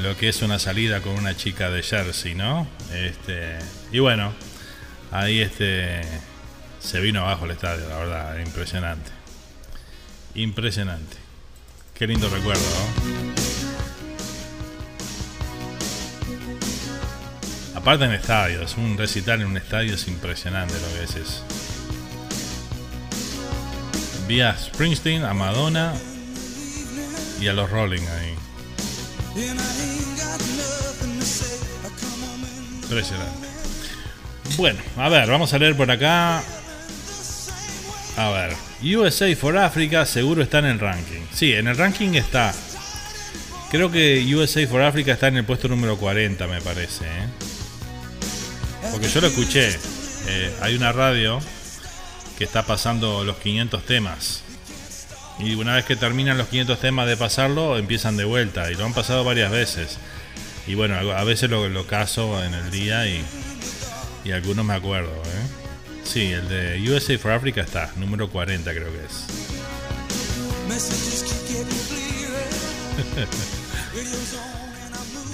lo 0.02 0.16
que 0.16 0.30
es 0.30 0.42
una 0.42 0.60
salida 0.60 1.02
con 1.02 1.12
una 1.12 1.36
chica 1.36 1.70
de 1.70 1.84
Jersey, 1.84 2.36
¿no? 2.36 2.66
Este, 2.94 3.60
y 3.92 4.00
bueno, 4.00 4.34
ahí 5.12 5.42
este 5.42 6.02
se 6.80 7.02
vino 7.02 7.20
abajo 7.20 7.44
el 7.44 7.52
estadio, 7.52 7.90
la 7.90 7.98
verdad, 7.98 8.40
impresionante. 8.40 9.12
Impresionante. 10.36 11.18
Qué 11.94 12.08
lindo 12.08 12.30
recuerdo, 12.30 12.62
¿no? 12.62 13.34
Aparte 17.78 18.06
en 18.06 18.14
estadios, 18.14 18.78
un 18.78 18.98
recital 18.98 19.42
en 19.42 19.48
un 19.48 19.58
estadio 19.58 19.96
es 19.96 20.08
impresionante 20.08 20.76
lo 20.76 20.88
que 20.98 21.04
es 21.04 21.16
eso. 21.18 21.44
Vi 24.30 24.40
Springsteen, 24.42 25.26
a 25.26 25.34
Madonna 25.34 25.94
y 27.40 27.48
a 27.48 27.54
los 27.54 27.70
Rolling 27.70 28.02
ahí. 28.02 28.36
Impresionante. 32.84 33.48
Bueno, 34.58 34.80
a 34.98 35.10
ver, 35.10 35.30
vamos 35.30 35.54
a 35.54 35.58
leer 35.58 35.76
por 35.76 35.90
acá. 35.90 36.44
A 38.16 38.30
ver, 38.30 38.54
USA 38.96 39.36
for 39.36 39.58
Africa 39.58 40.06
seguro 40.06 40.44
está 40.44 40.60
en 40.60 40.66
el 40.66 40.80
ranking. 40.80 41.22
Sí, 41.34 41.54
en 41.54 41.68
el 41.68 41.78
ranking 41.78 42.14
está. 42.14 42.54
Creo 43.72 43.92
que 43.92 44.24
USA 44.36 44.68
for 44.68 44.84
Africa 44.84 45.14
está 45.14 45.30
en 45.30 45.38
el 45.38 45.46
puesto 45.46 45.68
número 45.68 45.98
40, 45.98 46.46
me 46.46 46.62
parece. 46.62 47.06
¿eh? 47.06 47.28
Porque 48.92 49.10
yo 49.10 49.22
lo 49.22 49.28
escuché. 49.28 49.76
Eh, 50.28 50.56
hay 50.62 50.76
una 50.76 50.92
radio 50.92 51.40
que 52.38 52.44
está 52.44 52.64
pasando 52.64 53.24
los 53.24 53.38
500 53.38 53.84
temas. 53.84 54.43
Y 55.40 55.56
una 55.56 55.76
vez 55.76 55.86
que 55.86 55.96
terminan 55.96 56.38
los 56.38 56.48
500 56.48 56.80
temas 56.80 57.08
de 57.08 57.18
pasarlo, 57.18 57.78
empiezan 57.78 58.18
de 58.18 58.26
vuelta. 58.26 58.72
Y 58.72 58.76
lo 58.76 58.86
han 58.86 58.94
pasado 58.94 59.24
varias 59.24 59.52
veces. 59.52 59.98
Y 60.68 60.76
bueno, 60.76 60.96
a 60.96 61.24
veces 61.24 61.50
lo, 61.50 61.88
caso 61.88 62.44
en 62.44 62.54
el 62.54 62.72
día 62.72 63.08
y, 63.08 63.24
y 64.24 64.32
algunos 64.32 64.66
me 64.66 64.74
acuerdo. 64.74 65.12
¿eh? 65.12 65.64
Sí, 66.04 66.32
el 66.32 66.48
de 66.48 66.92
USA 66.92 67.18
for 67.18 67.32
Africa 67.32 67.62
está, 67.62 67.92
número 67.98 68.30
40 68.30 68.72
creo 68.72 68.92
que 68.92 69.06
es. 69.06 69.26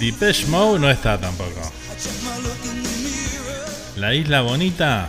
Depeche 0.00 0.46
Mode 0.46 0.80
no 0.80 0.90
está 0.90 1.20
tampoco. 1.20 1.60
La 3.96 4.14
Isla 4.14 4.40
Bonita. 4.40 5.08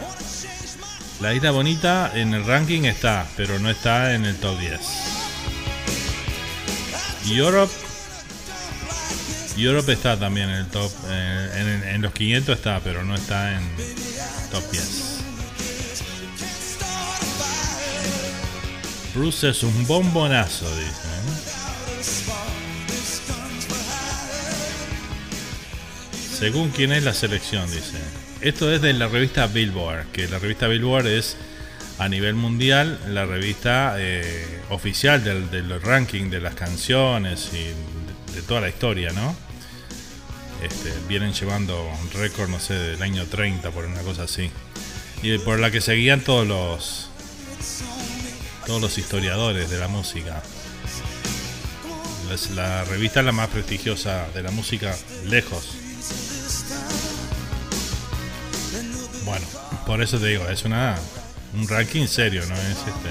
La 1.21 1.35
Isla 1.35 1.51
Bonita 1.51 2.11
en 2.15 2.33
el 2.33 2.43
ranking 2.43 2.81
está, 2.85 3.27
pero 3.37 3.59
no 3.59 3.69
está 3.69 4.15
en 4.15 4.25
el 4.25 4.35
top 4.37 4.57
10. 4.57 4.79
Europe. 7.29 7.71
Europe 9.55 9.93
está 9.93 10.17
también 10.17 10.49
en 10.49 10.55
el 10.55 10.67
top. 10.67 10.91
eh, 11.09 11.83
en, 11.93 12.01
los 12.01 12.11
500 12.11 12.57
está, 12.57 12.79
pero 12.79 13.03
no 13.03 13.13
está 13.13 13.55
en 13.55 13.61
top 14.49 14.71
10. 14.71 15.17
Bruce 19.13 19.49
es 19.49 19.61
un 19.61 19.85
bombonazo, 19.85 20.75
dice. 20.75 20.89
¿eh? 20.89 21.21
Según 26.39 26.71
quién 26.71 26.91
es 26.93 27.03
la 27.03 27.13
selección, 27.13 27.69
dice. 27.69 28.20
Esto 28.41 28.73
es 28.73 28.81
de 28.81 28.93
la 28.93 29.07
revista 29.07 29.45
Billboard, 29.45 30.07
que 30.11 30.27
la 30.27 30.39
revista 30.39 30.67
Billboard 30.67 31.05
es 31.05 31.37
a 31.99 32.09
nivel 32.09 32.33
mundial 32.33 32.99
la 33.07 33.27
revista 33.27 33.93
eh, 33.99 34.61
oficial 34.71 35.23
del, 35.23 35.51
del 35.51 35.79
ranking 35.79 36.31
de 36.31 36.41
las 36.41 36.55
canciones 36.55 37.51
y 37.53 37.65
de, 38.33 38.41
toda 38.41 38.61
la 38.61 38.69
historia, 38.69 39.11
¿no? 39.11 39.35
Este, 40.63 40.91
vienen 41.07 41.33
llevando 41.33 41.87
un 42.01 42.09
récord, 42.19 42.49
no 42.49 42.59
sé, 42.59 42.73
del 42.73 43.03
año 43.03 43.27
30, 43.27 43.69
por 43.69 43.85
una 43.85 44.01
cosa 44.01 44.23
así. 44.23 44.49
Y 45.21 45.37
por 45.37 45.59
la 45.59 45.69
que 45.69 45.79
seguían 45.79 46.21
todos 46.21 46.47
los 46.47 47.09
todos 48.65 48.81
los 48.81 48.97
historiadores 48.97 49.69
de 49.69 49.77
la 49.77 49.87
música. 49.87 50.41
Es 52.33 52.49
la 52.51 52.85
revista 52.85 53.21
la 53.21 53.33
más 53.33 53.49
prestigiosa 53.49 54.27
de 54.33 54.41
la 54.41 54.49
música, 54.49 54.97
lejos. 55.27 55.80
Bueno, 59.31 59.47
por 59.85 60.01
eso 60.01 60.19
te 60.19 60.27
digo, 60.27 60.45
es 60.49 60.65
una 60.65 60.97
un 61.53 61.65
ranking 61.65 62.05
serio, 62.05 62.45
no 62.47 62.55
es 62.55 62.79
este. 62.79 63.09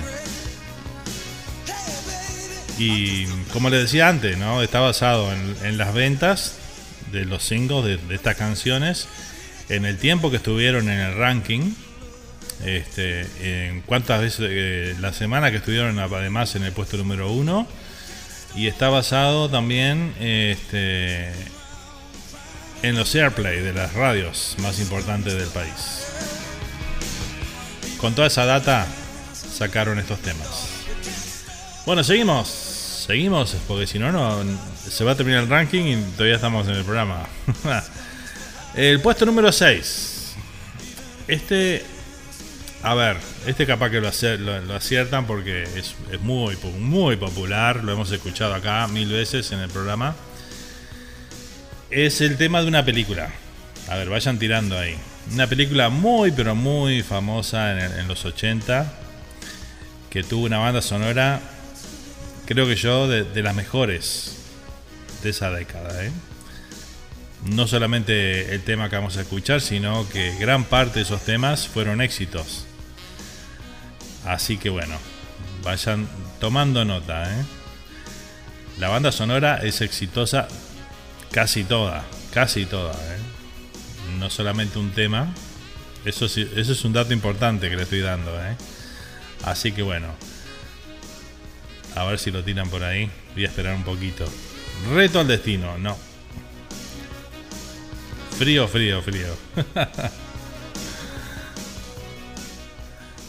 Y 2.78 3.24
como 3.55 3.70
les 3.70 3.84
decía 3.84 4.10
antes, 4.10 4.36
¿no? 4.36 4.60
Está 4.62 4.80
basado 4.80 5.32
en, 5.32 5.78
las 5.78 5.94
ventas 5.94 6.56
de 7.10 7.24
los 7.24 7.42
singles 7.42 7.84
de, 7.86 7.97
de 7.97 8.14
estas 8.14 8.36
canciones, 8.36 9.09
en 9.70 9.86
el 9.86 9.97
tiempo 9.97 10.30
que 10.30 10.36
estuvieron 10.36 10.90
en 10.90 11.01
el 11.01 11.16
ranking, 11.16 11.72
este, 12.66 13.26
en 13.40 13.80
cuántas 13.80 14.20
veces 14.20 14.47
eh, 14.51 14.94
la 15.01 15.14
semana 15.14 15.51
que 15.51 15.56
estuvieron 15.56 15.98
además 16.01 16.55
en 16.55 16.64
el 16.64 16.72
puesto 16.72 16.98
número 16.98 17.32
uno 17.32 17.66
y 18.55 18.66
está 18.66 18.90
basado 18.90 19.48
también 19.48 20.12
este, 20.20 21.32
en 22.82 22.97
los 22.97 23.15
airplay 23.15 23.61
de 23.61 23.73
las 23.73 23.93
radios 23.94 24.57
más 24.59 24.78
importantes 24.81 25.35
del 25.35 25.48
país. 25.48 26.07
Con 27.98 28.15
toda 28.15 28.28
esa 28.28 28.47
data 28.47 28.86
sacaron 29.59 29.98
estos 29.98 30.20
temas. 30.20 30.69
Bueno, 31.86 32.02
seguimos, 32.05 32.48
seguimos, 33.07 33.57
porque 33.69 33.86
si 33.86 33.98
no, 33.98 34.11
no 34.12 34.43
se 34.89 35.05
va 35.05 35.12
a 35.12 35.16
terminar 35.16 35.43
el 35.43 35.48
ranking 35.51 35.85
y 35.85 36.02
todavía 36.12 36.36
estamos 36.36 36.66
en 36.69 36.74
el 36.74 36.85
programa. 36.85 37.27
el 38.74 39.01
puesto 39.01 39.27
número 39.27 39.52
6. 39.52 40.35
Este 41.28 41.85
a 42.82 42.94
ver, 42.94 43.19
este 43.47 43.66
capaz 43.66 43.90
que 43.90 44.01
lo, 44.01 44.09
acier- 44.09 44.39
lo- 44.39 44.59
lo 44.62 44.74
aciertan 44.74 45.27
porque 45.27 45.65
es, 45.65 45.94
es 46.11 46.20
muy, 46.23 46.57
muy 46.78 47.16
popular, 47.16 47.85
lo 47.85 47.93
hemos 47.93 48.11
escuchado 48.11 48.55
acá 48.55 48.86
mil 48.89 49.11
veces 49.11 49.52
en 49.52 49.59
el 49.59 49.69
programa. 49.69 50.16
Es 51.91 52.21
el 52.21 52.37
tema 52.37 52.62
de 52.62 52.69
una 52.69 52.85
película. 52.85 53.31
A 53.89 53.97
ver, 53.97 54.09
vayan 54.09 54.39
tirando 54.39 54.79
ahí. 54.79 54.97
Una 55.33 55.47
película 55.47 55.89
muy, 55.89 56.31
pero 56.31 56.55
muy 56.55 57.03
famosa 57.03 57.99
en, 57.99 58.07
los 58.07 58.25
80, 58.25 58.93
que 60.09 60.23
tuvo 60.23 60.47
una 60.47 60.59
banda 60.59 60.83
sonora, 60.83 61.41
creo 62.47 62.67
que 62.67 62.77
yo, 62.77 63.09
de, 63.09 63.25
de 63.25 63.43
las 63.43 63.55
mejores 63.55 64.37
de 65.23 65.31
esa 65.31 65.51
década. 65.51 66.05
¿eh? 66.05 66.11
no 67.45 67.67
solamente 67.67 68.55
el 68.55 68.62
tema 68.62 68.89
que 68.91 68.97
vamos 68.97 69.17
a 69.17 69.23
escuchar, 69.23 69.61
sino 69.61 70.09
que 70.09 70.37
gran 70.37 70.65
parte 70.65 71.01
de 71.01 71.03
esos 71.03 71.23
temas 71.23 71.69
fueron 71.69 72.01
éxitos. 72.01 72.67
Así 74.27 74.59
que 74.59 74.69
bueno, 74.71 74.95
vayan 75.65 76.09
tomando 76.39 76.85
nota. 76.85 77.33
¿eh? 77.33 77.45
La 78.79 78.89
banda 78.89 79.11
sonora 79.12 79.61
es 79.62 79.81
exitosa 79.81 80.49
casi 81.32 81.65
toda, 81.65 82.05
casi 82.32 82.66
toda. 82.66 82.93
¿eh? 82.93 83.19
No 84.19 84.31
solamente 84.31 84.78
un 84.78 84.90
tema. 84.90 85.32
Eso, 86.05 86.28
sí- 86.28 86.48
eso 86.57 86.73
es 86.73 86.85
un 86.85 86.93
dato 86.93 87.12
importante 87.12 87.69
que 87.69 87.77
le 87.77 87.82
estoy 87.82 88.01
dando. 88.01 88.31
¿eh? 88.43 88.57
Así 89.44 89.73
que 89.73 89.82
bueno, 89.82 90.09
a 91.97 92.05
ver 92.05 92.19
si 92.19 92.31
lo 92.31 92.43
tiran 92.44 92.69
por 92.70 92.82
ahí. 92.85 93.11
Voy 93.35 93.44
a 93.44 93.48
esperar 93.48 93.74
un 93.74 93.85
poquito. 93.85 94.24
Reto 94.94 95.20
al 95.20 95.28
destino, 95.28 95.77
no. 95.78 95.97
Frío, 98.39 98.66
frío, 98.69 99.02
frío. 99.02 99.36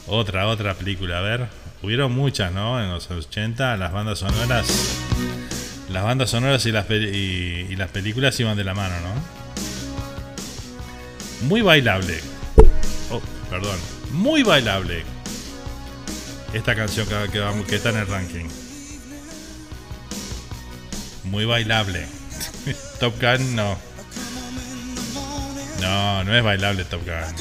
otra, 0.08 0.48
otra 0.48 0.74
película, 0.74 1.18
a 1.20 1.22
ver. 1.22 1.48
Hubieron 1.84 2.12
muchas, 2.14 2.52
¿no? 2.54 2.82
En 2.82 2.90
los 2.92 3.10
80, 3.10 3.76
las 3.78 3.92
bandas 3.92 4.20
sonoras. 4.20 4.68
Las 5.92 6.04
bandas 6.04 6.30
sonoras 6.30 6.66
y 6.66 6.72
las, 6.72 6.90
y 6.90 7.76
las 7.76 7.90
películas 7.92 8.40
iban 8.40 8.56
de 8.56 8.64
la 8.64 8.74
mano, 8.74 8.96
¿no? 9.02 9.14
Muy 11.48 11.62
bailable. 11.62 12.20
Oh, 13.10 13.22
perdón. 13.50 13.78
Muy 14.12 14.44
bailable. 14.44 15.04
Esta 16.54 16.76
canción 16.76 17.08
que, 17.08 17.30
que 17.32 17.40
vamos- 17.40 17.66
que 17.68 17.76
está 17.76 17.90
en 17.90 17.98
el 17.98 18.08
ranking. 18.08 18.46
Muy 21.26 21.46
bailable. 21.46 22.06
Top 23.00 23.14
Gun 23.22 23.56
no. 23.56 23.78
No, 25.82 26.24
no 26.24 26.36
es 26.38 26.44
bailable 26.44 26.86
Top 26.86 27.02
Gun. 27.06 27.36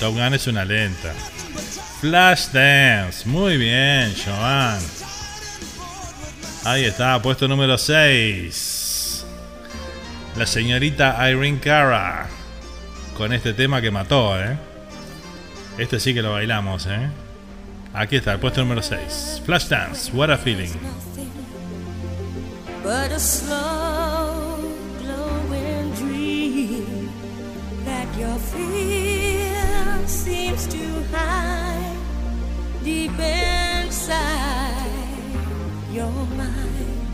Top 0.00 0.14
Gun 0.14 0.34
es 0.34 0.46
una 0.48 0.64
lenta. 0.64 1.12
Flash 2.00 2.48
Dance. 2.52 3.26
Muy 3.28 3.56
bien, 3.56 4.14
Joan. 4.24 4.80
Ahí 6.64 6.84
está, 6.84 7.20
puesto 7.20 7.46
número 7.46 7.76
6. 7.76 9.24
La 10.36 10.46
señorita 10.46 11.30
Irene 11.30 11.60
Cara. 11.60 12.26
Con 13.16 13.32
este 13.32 13.52
tema 13.52 13.80
que 13.80 13.90
mató, 13.90 14.40
¿eh? 14.40 14.56
Este 15.78 16.00
sí 16.00 16.14
que 16.14 16.22
lo 16.22 16.32
bailamos, 16.32 16.86
¿eh? 16.86 17.08
Aquí 17.92 18.16
está, 18.16 18.38
puesto 18.38 18.60
número 18.62 18.82
6. 18.82 19.42
Flashdance, 19.44 20.10
What 20.12 20.30
a 20.30 20.38
Feeling. 20.38 20.72
but 22.82 23.10
a 23.12 23.18
slow 23.18 24.60
glowing 25.00 25.90
dream 25.94 27.08
that 27.86 28.06
your 28.18 28.38
fear 28.38 30.06
seems 30.06 30.66
to 30.66 30.76
hide 31.10 31.96
deep 32.84 33.12
inside 33.18 34.73
your 35.94 36.10
mind. 36.10 37.06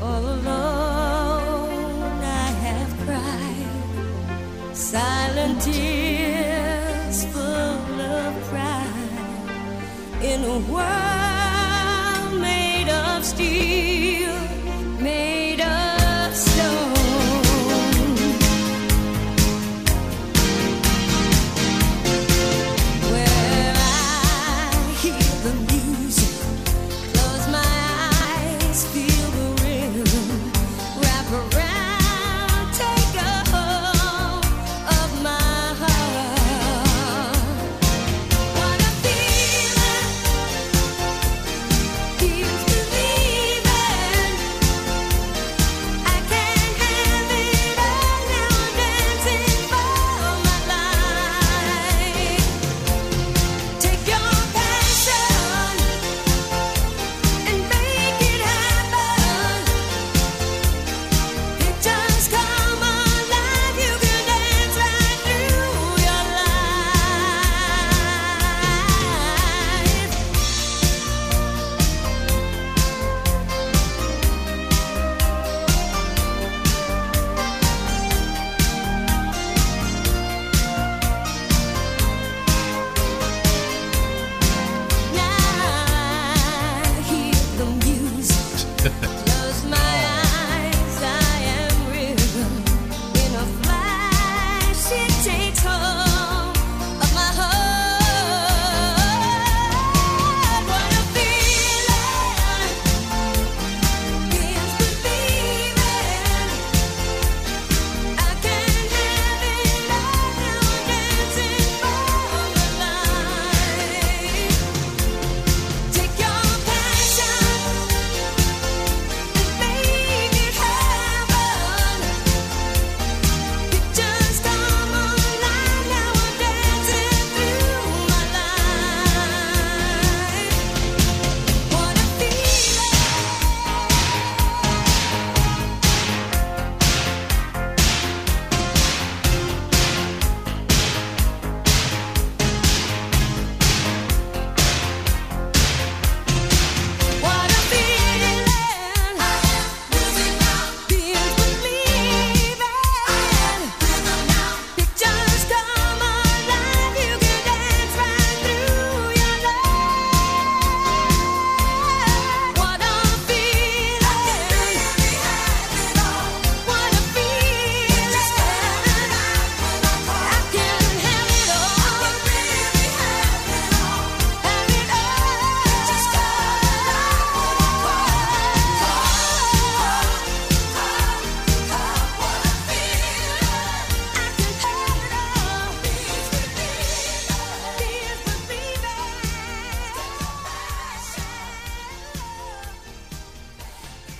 All 0.00 0.24
alone, 0.36 2.22
I 2.22 2.48
have 2.66 2.92
cried. 3.04 4.74
Silent 4.74 5.60
tears 5.60 7.24
full 7.26 8.00
of 8.00 8.32
pride. 8.48 10.22
In 10.22 10.40
a 10.42 10.58
world 10.72 12.40
made 12.40 12.88
of 12.88 13.22
steel, 13.26 13.93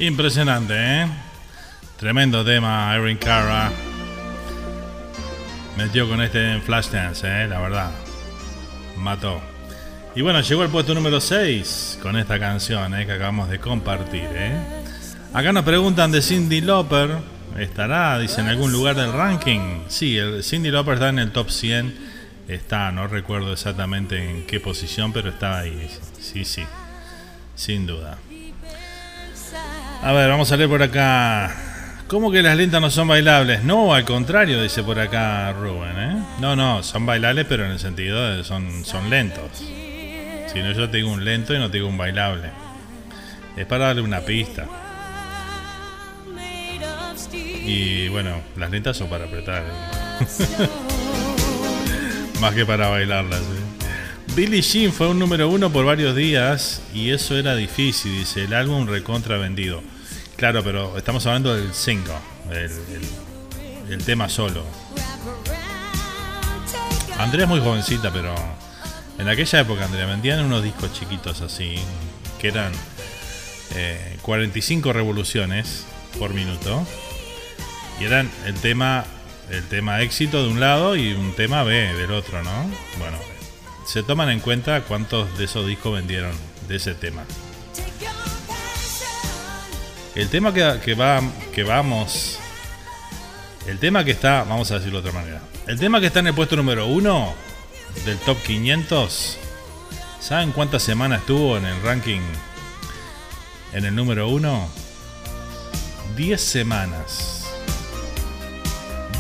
Impresionante, 0.07 0.75
¿eh? 0.77 1.07
Tremendo 1.99 2.45
tema, 2.45 2.95
Erin 2.95 3.17
Cara. 3.17 3.73
Metió 5.79 6.07
con 6.07 6.21
este 6.21 6.61
Flashdance, 6.61 7.27
¿eh? 7.27 7.49
La 7.49 7.59
verdad. 7.59 7.91
Mató. 8.99 9.41
Y 10.15 10.21
bueno, 10.21 10.43
llegó 10.43 10.63
el 10.63 10.69
puesto 10.69 10.95
número 10.95 11.23
6 11.23 12.01
con 12.03 12.19
esta 12.19 12.39
canción 12.39 12.95
¿eh? 12.95 13.07
que 13.07 13.13
acabamos 13.13 13.49
de 13.49 13.59
compartir. 13.59 14.29
¿eh? 14.31 14.59
Acá 15.33 15.55
nos 15.55 15.65
preguntan 15.65 16.13
de 16.13 16.21
Cindy 16.21 16.61
Lauper. 16.61 17.17
¿Estará, 17.59 18.19
dice, 18.19 18.43
en 18.43 18.49
algún 18.49 18.73
lugar 18.73 18.97
del 18.97 19.11
ranking? 19.11 19.85
Sí, 19.89 20.19
el 20.19 20.45
Cindy 20.45 20.71
Lauper 20.71 20.95
está 20.95 21.09
en 21.09 21.19
el 21.19 21.33
top 21.33 21.49
100. 21.49 21.95
Está, 22.47 22.93
no 22.93 23.07
recuerdo 23.07 23.55
exactamente 23.55 24.19
en 24.19 24.47
qué 24.47 24.61
posición, 24.61 25.15
pero 25.15 25.31
está 25.31 25.61
ahí. 25.61 25.89
Sí, 26.21 26.45
sí. 26.45 26.63
Sin 27.57 27.87
duda. 27.87 28.19
A 30.05 30.13
ver, 30.13 30.29
vamos 30.29 30.53
a 30.53 30.59
leer 30.59 30.69
por 30.69 30.83
acá. 30.83 31.51
¿Cómo 32.09 32.31
que 32.31 32.43
las 32.43 32.59
lentas 32.59 32.79
no 32.79 32.91
son 32.91 33.09
bailables? 33.09 33.65
No, 33.65 33.95
al 33.95 34.05
contrario, 34.05 34.63
dice 34.63 34.83
por 34.83 34.99
acá 35.01 35.51
Rubén, 35.55 35.99
¿eh? 35.99 36.23
No, 36.41 36.55
no, 36.55 36.83
son 36.83 37.07
bailables, 37.07 37.47
pero 37.49 37.65
en 37.65 37.71
el 37.71 37.79
sentido 37.79 38.23
de 38.37 38.45
son, 38.45 38.85
son 38.85 39.09
lentos. 39.09 39.51
Si 39.57 40.59
no, 40.59 40.73
yo 40.73 40.91
te 40.91 40.99
digo 40.99 41.11
un 41.11 41.25
lento 41.25 41.55
y 41.55 41.59
no 41.59 41.71
te 41.71 41.79
digo 41.79 41.89
un 41.89 41.97
bailable. 41.97 42.51
Es 43.57 43.65
para 43.65 43.87
darle 43.87 44.03
una 44.03 44.21
pista. 44.21 44.67
Y 47.33 48.09
bueno, 48.09 48.43
las 48.59 48.71
lentas 48.71 48.99
son 48.99 49.09
para 49.09 49.25
apretar. 49.25 49.63
¿eh? 49.63 50.69
Más 52.43 52.53
que 52.53 52.67
para 52.67 52.89
bailarlas. 52.89 53.41
¿eh? 53.41 54.35
Billie 54.37 54.61
Jean 54.61 54.93
fue 54.93 55.09
un 55.09 55.19
número 55.19 55.49
uno 55.49 55.73
por 55.73 55.87
varios 55.87 56.15
días 56.15 56.83
y 56.93 57.09
eso 57.09 57.39
era 57.39 57.57
difícil, 57.57 58.19
dice, 58.19 58.45
el 58.45 58.53
álbum 58.53 58.87
recontra 58.87 59.39
vendido. 59.39 59.83
Claro, 60.36 60.62
pero 60.65 60.97
estamos 60.98 61.24
hablando 61.27 61.55
del 61.55 61.73
single, 61.74 62.12
el, 62.51 62.56
el- 62.56 63.93
el 63.93 64.05
tema 64.05 64.28
solo. 64.28 64.65
Andrea 67.19 67.44
es 67.44 67.48
muy 67.48 67.61
jovencita, 67.61 68.11
pero 68.12 68.35
en 69.19 69.28
aquella 69.28 69.61
época, 69.61 69.85
Andrea, 69.85 70.06
vendían 70.06 70.44
unos 70.44 70.62
discos 70.65 70.93
chiquitos 70.93 71.40
así, 71.43 71.77
que 72.40 72.48
eran 72.48 72.73
eh, 73.74 74.16
45 74.23 74.93
revoluciones 74.93 75.85
por 76.19 76.32
minuto. 76.35 76.85
Y 78.01 78.05
eran 78.05 78.28
el 78.47 78.55
tema, 78.55 79.05
el 79.51 79.62
tema 79.69 80.01
éxito 80.01 80.43
de 80.43 80.48
un 80.48 80.59
lado 80.61 80.97
y 80.97 81.12
un 81.12 81.32
tema 81.35 81.62
B 81.62 81.94
del 81.94 82.11
otro, 82.11 82.43
¿no? 82.43 82.51
Bueno, 82.98 83.19
se 83.86 84.02
toman 84.02 84.31
en 84.31 84.40
cuenta 84.40 84.81
cuántos 84.81 85.39
de 85.39 85.44
esos 85.44 85.66
discos 85.66 85.94
vendieron 85.94 86.32
de 86.69 86.77
ese 86.77 86.94
tema. 86.94 87.23
El 90.15 90.28
tema 90.28 90.55
que, 90.55 90.95
va, 90.95 91.20
que 91.53 91.65
vamos. 91.65 92.39
El 93.66 93.81
tema 93.81 94.05
que 94.05 94.12
está, 94.12 94.45
vamos 94.45 94.70
a 94.70 94.74
decirlo 94.74 95.03
de 95.03 95.09
otra 95.09 95.20
manera. 95.20 95.41
El 95.66 95.77
tema 95.78 95.99
que 95.99 96.07
está 96.07 96.20
en 96.20 96.28
el 96.28 96.35
puesto 96.35 96.55
número 96.55 96.86
uno 96.86 97.35
del 98.05 98.16
top 98.19 98.41
500. 98.45 99.39
¿Saben 100.20 100.53
cuántas 100.53 100.85
semanas 100.85 101.20
estuvo 101.20 101.57
en 101.57 101.65
el 101.65 101.82
ranking? 101.82 102.20
En 103.73 103.85
el 103.86 103.95
número 103.95 104.28
uno. 104.28 104.69
10 106.16 106.41
semanas. 106.41 107.49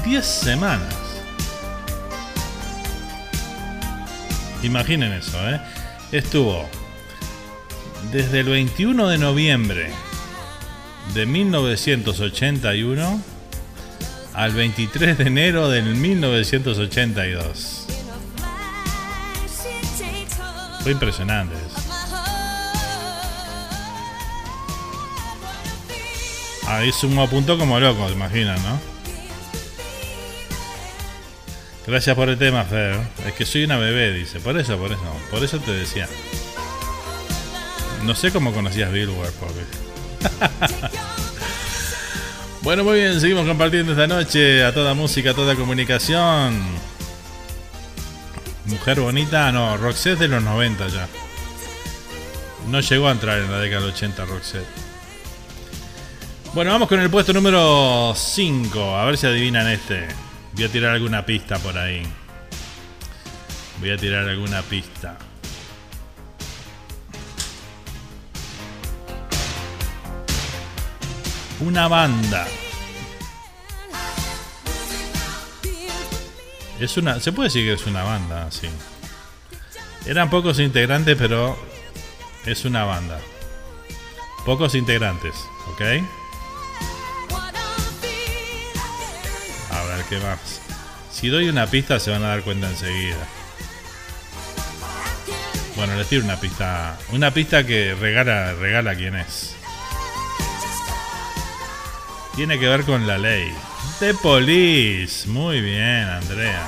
10 0.04 0.24
semanas. 0.24 0.94
Imaginen 4.62 5.12
eso, 5.12 5.38
¿eh? 5.50 5.60
Estuvo 6.12 6.68
desde 8.12 8.40
el 8.40 8.46
21 8.46 9.08
de 9.08 9.18
noviembre 9.18 9.92
de 11.12 11.26
1981 11.26 13.20
al 14.32 14.52
23 14.52 15.18
de 15.18 15.24
enero 15.24 15.68
del 15.68 15.94
1982. 15.94 17.86
Fue 20.82 20.92
impresionante 20.92 21.54
eso. 21.54 21.84
Ahí 26.66 26.90
sumo 26.92 27.22
a 27.22 27.28
punto 27.28 27.58
como 27.58 27.78
loco, 27.78 28.06
¿te 28.06 28.12
imaginan, 28.14 28.56
no? 28.62 28.94
Gracias 31.86 32.16
por 32.16 32.30
el 32.30 32.38
tema, 32.38 32.64
Fer. 32.64 32.98
Es 33.26 33.34
que 33.34 33.44
soy 33.44 33.64
una 33.64 33.76
bebé, 33.76 34.12
dice. 34.12 34.40
Por 34.40 34.58
eso, 34.58 34.78
por 34.78 34.90
eso. 34.90 35.02
Por 35.30 35.44
eso 35.44 35.58
te 35.58 35.72
decía. 35.72 36.08
No 38.04 38.14
sé 38.14 38.32
cómo 38.32 38.52
conocías 38.52 38.90
Billboard, 38.90 39.32
porque. 39.32 39.60
bueno, 42.64 42.82
muy 42.82 42.98
bien. 42.98 43.20
Seguimos 43.20 43.46
compartiendo 43.46 43.92
esta 43.92 44.06
noche 44.06 44.64
a 44.64 44.72
toda 44.72 44.94
música, 44.94 45.30
a 45.30 45.34
toda 45.34 45.54
comunicación. 45.54 46.58
Mujer 48.64 49.00
bonita, 49.00 49.52
no. 49.52 49.76
Roxette 49.76 50.20
de 50.20 50.28
los 50.28 50.42
90 50.42 50.88
ya. 50.88 51.06
No 52.70 52.80
llegó 52.80 53.08
a 53.08 53.12
entrar 53.12 53.38
en 53.38 53.50
la 53.52 53.58
década 53.58 53.82
del 53.82 53.90
80 53.90 54.24
Roxette. 54.24 54.66
Bueno, 56.54 56.70
vamos 56.72 56.88
con 56.88 57.00
el 57.00 57.10
puesto 57.10 57.34
número 57.34 58.14
5. 58.16 58.96
A 58.96 59.04
ver 59.04 59.18
si 59.18 59.26
adivinan 59.26 59.68
este. 59.68 60.08
Voy 60.54 60.64
a 60.64 60.68
tirar 60.70 60.94
alguna 60.94 61.26
pista 61.26 61.58
por 61.58 61.76
ahí. 61.76 62.02
Voy 63.78 63.90
a 63.90 63.98
tirar 63.98 64.26
alguna 64.26 64.62
pista. 64.62 65.18
Una 71.64 71.88
banda. 71.88 72.46
Es 76.78 76.96
una. 76.98 77.20
Se 77.20 77.32
puede 77.32 77.48
decir 77.48 77.64
que 77.64 77.72
es 77.72 77.86
una 77.86 78.02
banda, 78.02 78.50
sí. 78.50 78.68
Eran 80.04 80.28
pocos 80.28 80.58
integrantes, 80.58 81.16
pero 81.16 81.56
es 82.44 82.66
una 82.66 82.84
banda. 82.84 83.18
Pocos 84.44 84.74
integrantes, 84.74 85.34
¿ok? 85.72 85.80
A 89.70 89.84
ver 89.84 90.04
qué 90.10 90.18
más. 90.18 90.60
Si 91.10 91.28
doy 91.28 91.48
una 91.48 91.66
pista 91.66 91.98
se 91.98 92.10
van 92.10 92.24
a 92.24 92.28
dar 92.28 92.42
cuenta 92.42 92.68
enseguida. 92.68 93.26
Bueno, 95.76 95.96
les 95.96 96.06
tiro 96.08 96.24
una 96.24 96.38
pista. 96.38 96.98
Una 97.10 97.32
pista 97.32 97.64
que 97.64 97.94
regala, 97.94 98.52
regala 98.52 98.94
quién 98.94 99.16
es. 99.16 99.56
Tiene 102.36 102.58
que 102.58 102.66
ver 102.66 102.84
con 102.84 103.06
la 103.06 103.16
ley. 103.16 103.52
The 104.00 104.12
Police. 104.14 105.28
Muy 105.28 105.60
bien, 105.60 106.08
Andrea. 106.08 106.66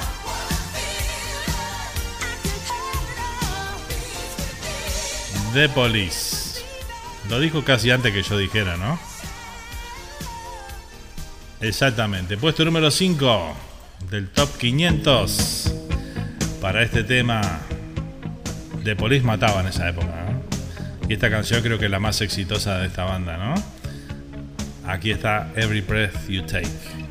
The 5.53 5.69
Police. 5.71 6.63
Lo 7.29 7.41
dijo 7.41 7.65
casi 7.65 7.91
antes 7.91 8.13
que 8.13 8.23
yo 8.23 8.39
dijera, 8.39 8.77
¿no? 8.77 8.97
Exactamente. 11.61 12.37
Puesto 12.37 12.65
número 12.65 12.91
5 12.91 13.57
del 14.09 14.29
top 14.29 14.57
500 14.59 15.75
para 16.61 16.83
este 16.83 17.03
tema. 17.03 17.41
The 18.85 18.95
Police 18.95 19.25
mataba 19.25 19.63
en 19.63 19.67
esa 19.67 19.89
época. 19.89 20.07
¿no? 20.07 21.09
Y 21.09 21.15
esta 21.15 21.29
canción 21.29 21.61
creo 21.63 21.79
que 21.79 21.87
es 21.87 21.91
la 21.91 21.99
más 21.99 22.21
exitosa 22.21 22.79
de 22.79 22.87
esta 22.87 23.05
banda, 23.05 23.37
¿no? 23.37 23.76
Aquí 24.87 25.11
está 25.11 25.51
Every 25.57 25.81
Breath 25.81 26.29
You 26.29 26.43
Take. 26.43 27.06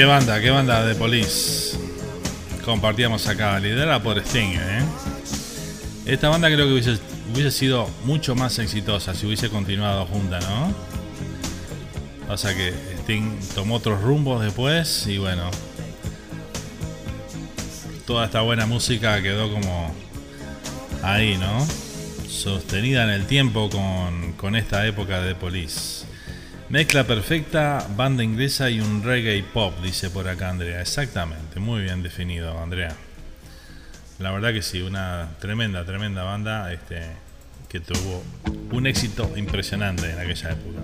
Qué 0.00 0.06
banda, 0.06 0.40
qué 0.40 0.48
banda 0.48 0.82
de 0.86 0.94
Police. 0.94 1.78
Compartíamos 2.64 3.26
acá, 3.26 3.60
liderada 3.60 4.02
por 4.02 4.16
Sting, 4.16 4.56
¿eh? 4.56 4.82
Esta 6.06 6.30
banda 6.30 6.48
creo 6.48 6.66
que 6.66 6.72
hubiese, 6.72 7.50
sido 7.50 7.86
mucho 8.06 8.34
más 8.34 8.58
exitosa 8.58 9.12
si 9.12 9.26
hubiese 9.26 9.50
continuado 9.50 10.06
junta, 10.06 10.40
¿no? 10.40 10.74
Pasa 12.26 12.54
que 12.54 12.72
Sting 13.00 13.40
tomó 13.54 13.74
otros 13.74 14.00
rumbos 14.00 14.42
después 14.42 15.06
y 15.06 15.18
bueno. 15.18 15.50
Toda 18.06 18.24
esta 18.24 18.40
buena 18.40 18.64
música 18.64 19.20
quedó 19.20 19.52
como 19.52 19.94
ahí, 21.02 21.36
¿no? 21.36 21.66
Sostenida 22.26 23.04
en 23.04 23.10
el 23.10 23.26
tiempo 23.26 23.68
con, 23.68 24.32
con 24.38 24.56
esta 24.56 24.86
época 24.86 25.20
de 25.20 25.34
Police. 25.34 25.99
Mezcla 26.70 27.02
perfecta, 27.02 27.84
banda 27.96 28.22
inglesa 28.22 28.70
y 28.70 28.80
un 28.80 29.02
reggae 29.02 29.42
pop, 29.42 29.74
dice 29.82 30.08
por 30.08 30.28
acá 30.28 30.50
Andrea. 30.50 30.80
Exactamente, 30.80 31.58
muy 31.58 31.82
bien 31.82 32.00
definido, 32.00 32.56
Andrea. 32.62 32.94
La 34.20 34.30
verdad 34.30 34.52
que 34.52 34.62
sí, 34.62 34.80
una 34.80 35.30
tremenda, 35.40 35.84
tremenda 35.84 36.22
banda 36.22 36.72
este, 36.72 37.02
que 37.68 37.80
tuvo 37.80 38.22
un 38.70 38.86
éxito 38.86 39.32
impresionante 39.36 40.12
en 40.12 40.20
aquella 40.20 40.50
época. 40.52 40.80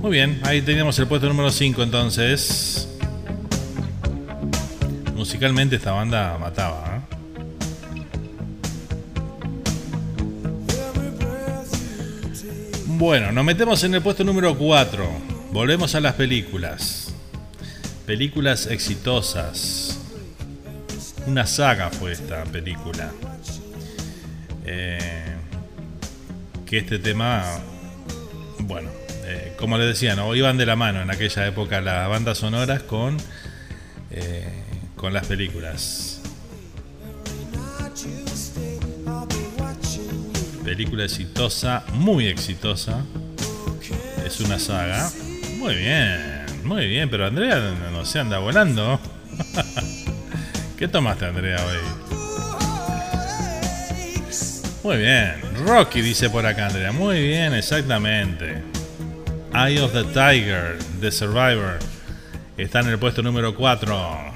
Muy 0.00 0.10
bien, 0.10 0.40
ahí 0.42 0.60
teníamos 0.60 0.98
el 0.98 1.06
puesto 1.06 1.28
número 1.28 1.52
5 1.52 1.80
entonces. 1.80 2.88
Musicalmente 5.14 5.76
esta 5.76 5.92
banda 5.92 6.36
mataba. 6.36 6.79
Bueno, 13.00 13.32
nos 13.32 13.46
metemos 13.46 13.82
en 13.82 13.94
el 13.94 14.02
puesto 14.02 14.24
número 14.24 14.58
4. 14.58 15.08
Volvemos 15.52 15.94
a 15.94 16.00
las 16.00 16.16
películas. 16.16 17.14
Películas 18.04 18.66
exitosas. 18.66 19.98
Una 21.26 21.46
saga 21.46 21.88
fue 21.88 22.12
esta 22.12 22.44
película. 22.44 23.10
Eh, 24.66 25.34
que 26.66 26.76
este 26.76 26.98
tema, 26.98 27.42
bueno, 28.58 28.90
eh, 29.24 29.54
como 29.58 29.78
les 29.78 29.86
decía, 29.86 30.14
¿no? 30.14 30.34
iban 30.34 30.58
de 30.58 30.66
la 30.66 30.76
mano 30.76 31.00
en 31.00 31.10
aquella 31.10 31.46
época 31.46 31.80
las 31.80 32.06
bandas 32.06 32.36
sonoras 32.36 32.82
con, 32.82 33.16
eh, 34.10 34.62
con 34.94 35.14
las 35.14 35.26
películas. 35.26 36.20
Película 40.80 41.04
exitosa, 41.04 41.84
muy 41.92 42.26
exitosa. 42.26 43.04
Es 44.24 44.40
una 44.40 44.58
saga. 44.58 45.10
Muy 45.58 45.74
bien, 45.74 46.46
muy 46.64 46.86
bien, 46.86 47.10
pero 47.10 47.26
Andrea 47.26 47.76
no, 47.92 48.02
se 48.06 48.18
anda 48.18 48.38
volando. 48.38 48.98
¿Qué 50.78 50.88
tomaste, 50.88 51.26
Andrea, 51.26 51.58
hoy? 51.66 51.76
Muy 54.82 54.96
bien, 54.96 55.34
Rocky 55.66 56.00
dice 56.00 56.30
por 56.30 56.46
acá, 56.46 56.68
Andrea. 56.68 56.92
Muy 56.92 57.28
bien, 57.28 57.52
exactamente. 57.52 58.62
Eye 59.52 59.82
of 59.82 59.92
the 59.92 60.04
Tiger, 60.04 60.78
The 61.02 61.12
Survivor. 61.12 61.78
Está 62.56 62.80
en 62.80 62.88
el 62.88 62.98
puesto 62.98 63.22
número 63.22 63.54
4. 63.54 64.34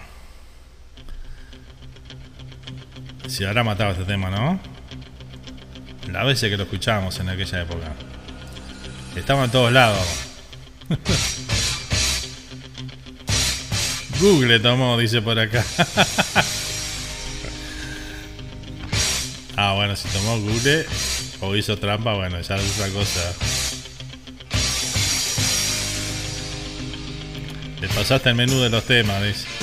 Se 3.28 3.46
habrá 3.46 3.64
matado 3.64 3.92
este 3.92 4.04
tema, 4.04 4.28
¿no? 4.28 4.73
La 6.12 6.24
veces 6.24 6.50
que 6.50 6.56
lo 6.56 6.64
escuchábamos 6.64 7.18
en 7.20 7.28
aquella 7.28 7.62
época. 7.62 7.92
Estaba 9.16 9.44
en 9.44 9.50
todos 9.50 9.72
lados. 9.72 10.06
Google 14.20 14.60
tomó, 14.60 14.98
dice 14.98 15.22
por 15.22 15.38
acá. 15.38 15.64
ah, 19.56 19.74
bueno, 19.74 19.96
si 19.96 20.08
tomó 20.08 20.38
Google 20.40 20.86
o 21.40 21.56
hizo 21.56 21.78
trampa, 21.78 22.14
bueno, 22.14 22.40
ya 22.40 22.56
es 22.56 22.72
otra 22.72 22.88
cosa. 22.88 23.34
Le 27.80 27.88
pasaste 27.88 28.30
el 28.30 28.34
menú 28.34 28.60
de 28.60 28.70
los 28.70 28.84
temas, 28.84 29.22
dice. 29.22 29.53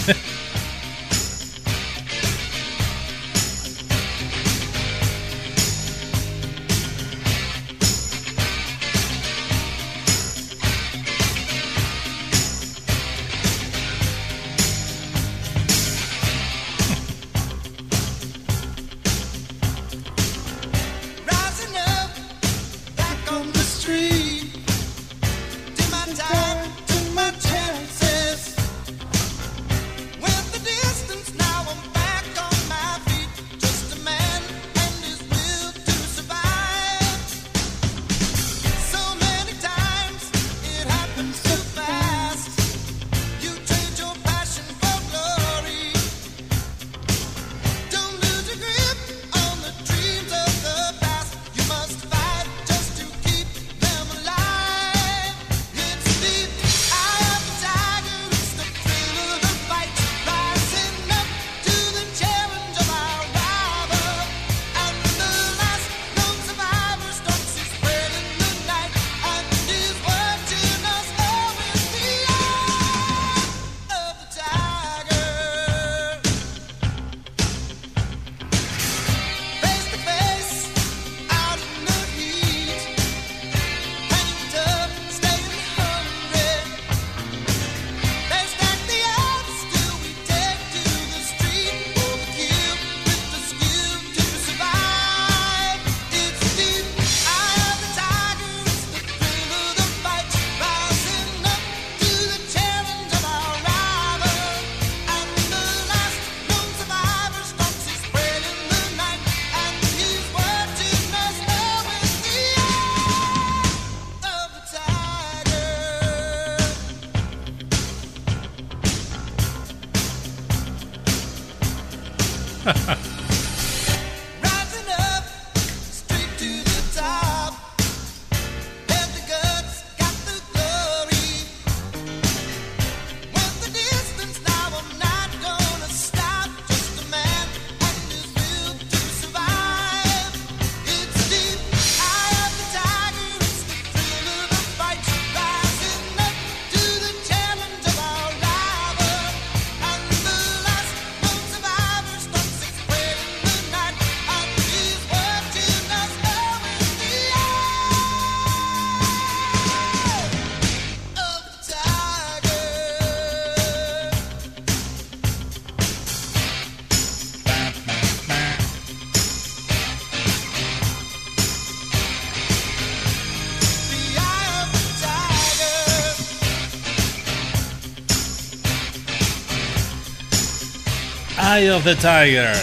Of 181.70 181.84
the 181.84 181.96
Tiger. 181.96 182.56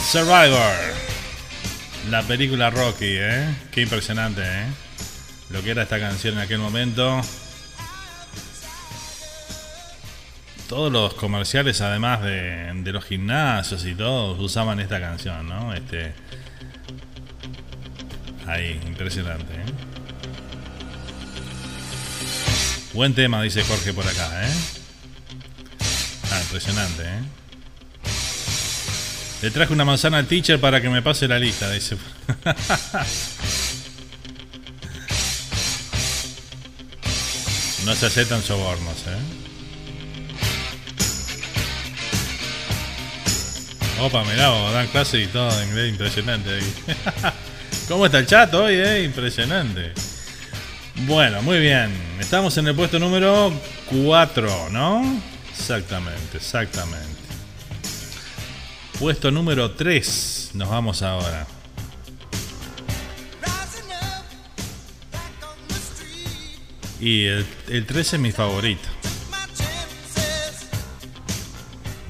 Survivor. 0.00 0.74
La 2.08 2.22
película 2.22 2.70
Rocky, 2.70 3.18
¿eh? 3.18 3.54
Qué 3.70 3.82
impresionante, 3.82 4.40
¿eh? 4.42 4.64
Lo 5.50 5.62
que 5.62 5.72
era 5.72 5.82
esta 5.82 6.00
canción 6.00 6.34
en 6.34 6.40
aquel 6.40 6.58
momento. 6.58 7.20
Todos 10.66 10.90
los 10.90 11.12
comerciales, 11.14 11.82
además 11.82 12.22
de, 12.22 12.72
de 12.74 12.92
los 12.92 13.04
gimnasios 13.04 13.84
y 13.84 13.94
todos, 13.94 14.40
usaban 14.40 14.80
esta 14.80 14.98
canción, 14.98 15.46
¿no? 15.46 15.74
Este. 15.74 16.14
Ahí, 18.46 18.80
impresionante, 18.86 19.52
¿eh? 19.52 19.72
Buen 22.94 23.14
tema, 23.14 23.42
dice 23.42 23.62
Jorge 23.62 23.92
por 23.92 24.08
acá, 24.08 24.46
¿eh? 24.48 24.75
Impresionante, 26.56 27.02
¿eh? 27.02 27.20
Le 29.42 29.50
traje 29.50 29.74
una 29.74 29.84
manzana 29.84 30.16
al 30.16 30.26
teacher 30.26 30.58
para 30.58 30.80
que 30.80 30.88
me 30.88 31.02
pase 31.02 31.28
la 31.28 31.38
lista, 31.38 31.70
dice. 31.70 31.98
No 37.84 37.94
se 37.94 38.06
aceptan 38.06 38.42
sobornos, 38.42 38.96
¿eh? 39.06 39.18
Opa, 44.00 44.24
mirá, 44.24 44.50
dan 44.72 44.88
clase 44.88 45.20
y 45.20 45.26
todo 45.26 45.48
en 45.60 45.68
inglés, 45.68 45.90
impresionante 45.90 46.50
ahí. 46.54 46.74
¿Cómo 47.88 48.06
está 48.06 48.18
el 48.18 48.26
chat 48.26 48.52
hoy, 48.54 48.74
eh? 48.74 49.04
Impresionante. 49.04 49.92
Bueno, 51.06 51.42
muy 51.42 51.60
bien. 51.60 51.92
Estamos 52.18 52.56
en 52.56 52.66
el 52.66 52.74
puesto 52.74 52.98
número 52.98 53.52
4, 53.88 54.70
¿no? 54.70 55.35
Exactamente, 55.58 56.36
exactamente. 56.36 57.20
Puesto 58.98 59.30
número 59.30 59.72
3. 59.72 60.50
Nos 60.54 60.68
vamos 60.68 61.02
ahora. 61.02 61.46
Y 67.00 67.26
el, 67.26 67.46
el 67.68 67.84
3 67.84 68.14
es 68.14 68.20
mi 68.20 68.32
favorito. 68.32 68.88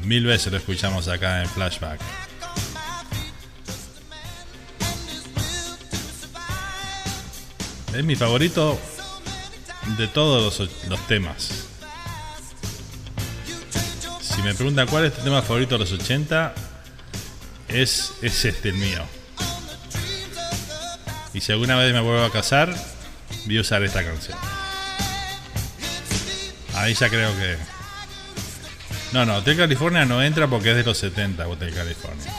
Mil 0.03 0.25
veces 0.25 0.53
lo 0.53 0.59
escuchamos 0.59 1.09
acá 1.09 1.43
en 1.43 1.49
Flashback. 1.49 2.01
Es 7.95 8.05
mi 8.05 8.15
favorito 8.15 8.79
de 9.97 10.07
todos 10.07 10.61
los 10.89 11.07
temas. 11.07 11.66
Si 14.37 14.43
me 14.43 14.55
preguntan 14.55 14.87
cuál 14.87 15.07
es 15.07 15.15
tu 15.15 15.23
tema 15.23 15.41
favorito 15.41 15.77
de 15.77 15.79
los 15.79 15.93
80, 15.93 16.55
es, 17.69 18.13
es 18.21 18.45
este 18.45 18.69
el 18.69 18.75
mío. 18.75 19.03
Y 21.33 21.41
si 21.41 21.53
alguna 21.53 21.77
vez 21.77 21.93
me 21.95 22.01
vuelvo 22.01 22.23
a 22.23 22.31
casar, 22.31 22.75
voy 23.47 23.57
a 23.57 23.63
usar 23.63 23.83
esta 23.83 24.05
canción. 24.05 24.37
Ahí 26.75 26.93
ya 26.93 27.09
creo 27.09 27.35
que. 27.39 27.57
No, 29.13 29.25
no, 29.25 29.37
Hotel 29.37 29.57
California 29.57 30.05
no 30.05 30.23
entra 30.23 30.49
porque 30.49 30.71
es 30.73 30.77
de 30.77 30.85
los 30.85 30.99
70, 30.99 31.49
Hotel 31.49 31.75
California. 31.75 32.31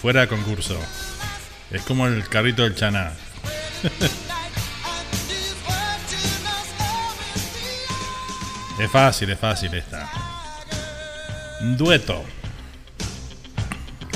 Fuera 0.00 0.22
de 0.22 0.28
concurso. 0.28 0.78
Es 1.70 1.82
como 1.82 2.06
el 2.06 2.26
carrito 2.28 2.62
del 2.62 2.74
Chaná. 2.74 3.12
Es 8.82 8.90
fácil, 8.90 9.30
es 9.30 9.38
fácil 9.38 9.72
esta. 9.74 10.10
Dueto. 11.60 12.24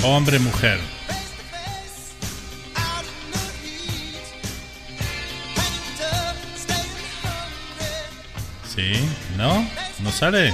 Hombre-mujer. 0.03 0.77
¿Sí? 8.75 9.09
¿No? 9.37 9.65
¿No 9.99 10.11
sale? 10.11 10.53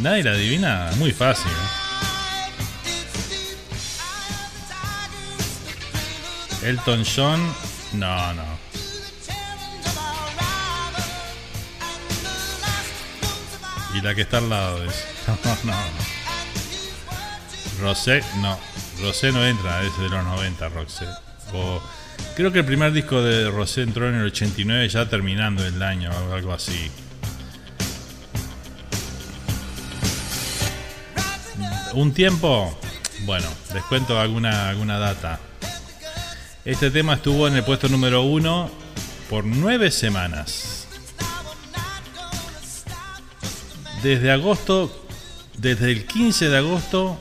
Nadie 0.00 0.24
la 0.24 0.32
adivina. 0.32 0.90
Muy 0.96 1.12
fácil. 1.12 1.52
Elton 6.64 7.04
John. 7.04 7.54
No, 7.92 8.32
no. 8.32 8.53
Y 13.94 14.00
la 14.00 14.14
que 14.14 14.22
está 14.22 14.38
al 14.38 14.50
lado 14.50 14.84
es. 14.84 15.04
No, 15.64 15.72
no. 15.72 16.14
Rosé, 17.80 18.22
no. 18.40 18.58
Rosé 19.00 19.32
no 19.32 19.44
entra, 19.44 19.82
es 19.82 19.96
de 19.98 20.08
los 20.08 20.24
90, 20.24 20.68
Rosé. 20.68 21.06
O, 21.52 21.80
creo 22.36 22.52
que 22.52 22.60
el 22.60 22.64
primer 22.64 22.92
disco 22.92 23.22
de 23.22 23.50
Rosé 23.50 23.82
entró 23.82 24.08
en 24.08 24.16
el 24.16 24.26
89, 24.26 24.88
ya 24.88 25.08
terminando 25.08 25.64
el 25.64 25.82
año, 25.82 26.10
o 26.10 26.34
algo 26.34 26.52
así. 26.52 26.90
Un 31.94 32.12
tiempo, 32.12 32.76
bueno, 33.20 33.46
les 33.72 33.82
cuento 33.84 34.18
alguna, 34.18 34.68
alguna 34.68 34.98
data. 34.98 35.38
Este 36.64 36.90
tema 36.90 37.14
estuvo 37.14 37.46
en 37.46 37.54
el 37.56 37.64
puesto 37.64 37.88
número 37.88 38.22
uno 38.22 38.70
por 39.30 39.44
nueve 39.44 39.90
semanas. 39.90 40.73
Desde 44.04 44.30
agosto, 44.30 44.94
desde 45.56 45.90
el 45.90 46.06
15 46.06 46.50
de 46.50 46.58
agosto 46.58 47.18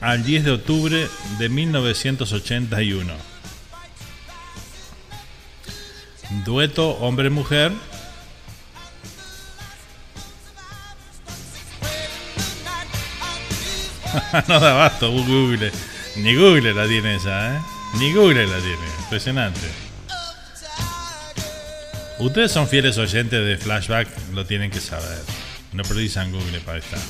al 0.00 0.24
10 0.24 0.44
de 0.44 0.50
octubre 0.52 1.06
de 1.38 1.48
1981. 1.50 3.12
Dueto 6.46 6.92
hombre-mujer. 6.92 7.72
no 14.48 14.60
da 14.60 14.72
basto, 14.72 15.10
Google. 15.10 15.70
Ni 16.16 16.34
Google 16.36 16.72
la 16.72 16.88
tiene 16.88 17.16
esa, 17.16 17.54
¿eh? 17.54 17.60
Ni 17.98 18.14
Google 18.14 18.46
la 18.46 18.60
tiene. 18.60 18.86
Impresionante. 19.02 19.68
Ustedes 22.18 22.50
son 22.50 22.66
fieles 22.66 22.96
oyentes 22.96 23.44
de 23.44 23.58
Flashback, 23.58 24.08
lo 24.32 24.46
tienen 24.46 24.70
que 24.70 24.80
saber. 24.80 25.43
No 25.74 25.82
precisan 25.82 26.30
Google 26.30 26.60
para 26.60 26.78
estar. 26.78 27.00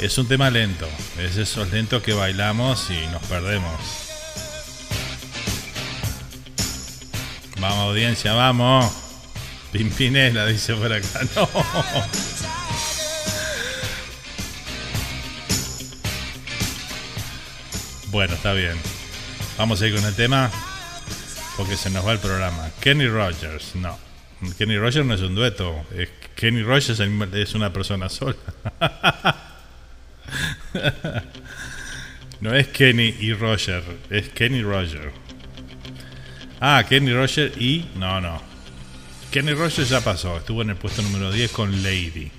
Es 0.00 0.18
un 0.18 0.26
tema 0.26 0.50
lento. 0.50 0.88
Es 1.18 1.36
esos 1.36 1.70
lentos 1.70 2.02
que 2.02 2.12
bailamos 2.12 2.90
y 2.90 3.06
nos 3.12 3.22
perdemos. 3.22 3.80
Vamos, 7.60 7.78
audiencia, 7.78 8.32
vamos. 8.32 8.90
Pimpinela 9.70 10.46
dice 10.46 10.74
por 10.74 10.92
acá. 10.92 11.20
No. 11.36 11.48
Bueno, 18.10 18.34
está 18.34 18.52
bien. 18.52 18.76
Vamos 19.56 19.80
a 19.80 19.86
ir 19.86 19.94
con 19.94 20.04
el 20.04 20.16
tema 20.16 20.50
porque 21.56 21.76
se 21.76 21.88
nos 21.90 22.04
va 22.04 22.12
el 22.12 22.18
programa. 22.18 22.68
Kenny 22.80 23.06
Rogers, 23.06 23.76
no. 23.76 24.09
Kenny 24.56 24.78
Rogers 24.78 25.06
no 25.06 25.14
es 25.14 25.20
un 25.20 25.34
dueto. 25.34 25.84
Kenny 26.34 26.62
Rogers 26.62 27.00
es 27.00 27.54
una 27.54 27.72
persona 27.72 28.08
sola. 28.08 28.36
No 32.40 32.54
es 32.54 32.68
Kenny 32.68 33.14
y 33.20 33.34
Roger, 33.34 33.82
es 34.08 34.30
Kenny 34.30 34.62
Roger. 34.62 35.12
Ah, 36.58 36.82
Kenny 36.88 37.12
Roger 37.12 37.52
y. 37.60 37.84
No, 37.96 38.18
no. 38.20 38.40
Kenny 39.30 39.52
Roger 39.52 39.84
ya 39.84 40.00
pasó, 40.00 40.38
estuvo 40.38 40.62
en 40.62 40.70
el 40.70 40.76
puesto 40.76 41.02
número 41.02 41.30
10 41.30 41.50
con 41.52 41.82
Lady. 41.82 42.30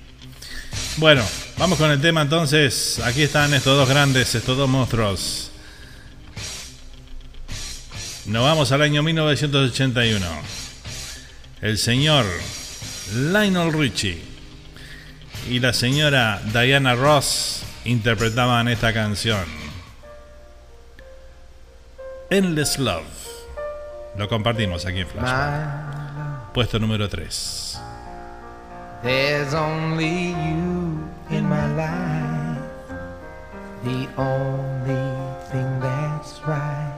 Bueno, 0.96 1.24
vamos 1.56 1.78
con 1.78 1.90
el 1.90 2.00
tema 2.00 2.20
entonces. 2.20 2.98
Aquí 2.98 3.22
están 3.22 3.54
estos 3.54 3.76
dos 3.76 3.88
grandes, 3.88 4.34
estos 4.34 4.56
dos 4.56 4.68
monstruos. 4.68 5.52
Nos 8.26 8.42
vamos 8.42 8.72
al 8.72 8.82
año 8.82 9.04
1981. 9.04 10.61
El 11.62 11.78
señor 11.78 12.24
Lionel 13.14 13.72
Richie 13.72 14.20
y 15.48 15.60
la 15.60 15.72
señora 15.72 16.42
Diana 16.52 16.96
Ross 16.96 17.62
interpretaban 17.84 18.66
esta 18.66 18.92
canción. 18.92 19.44
Endless 22.30 22.80
Love. 22.80 23.04
Lo 24.18 24.28
compartimos 24.28 24.84
aquí 24.86 25.00
en 25.00 25.06
Flash. 25.06 25.24
My, 25.24 26.52
Puesto 26.52 26.80
número 26.80 27.08
3. 27.08 27.78
there's 29.04 29.54
only 29.54 30.30
you 30.30 31.08
in 31.30 31.44
my 31.48 31.66
life, 31.74 32.62
the 33.84 34.08
only 34.16 35.04
thing 35.50 35.80
that's 35.80 36.40
right. 36.44 36.88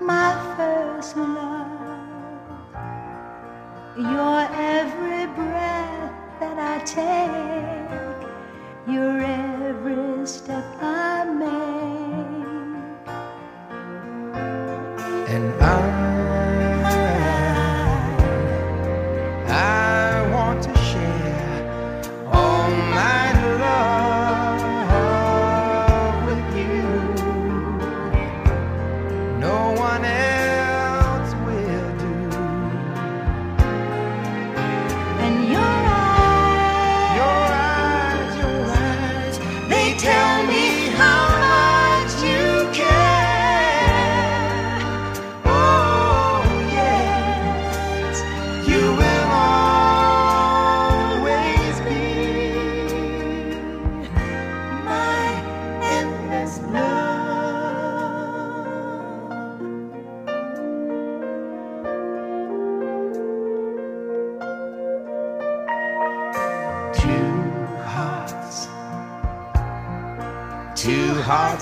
My 0.00 0.71
love. 1.16 1.98
Your 3.96 4.40
every 4.54 5.26
breath 5.34 6.12
that 6.40 6.58
I 6.58 6.78
take, 6.84 8.28
your 8.86 9.20
every 9.20 10.26
step 10.26 10.64
I 10.80 11.24
make. 11.24 13.08
And 15.28 15.62
I 15.62 16.01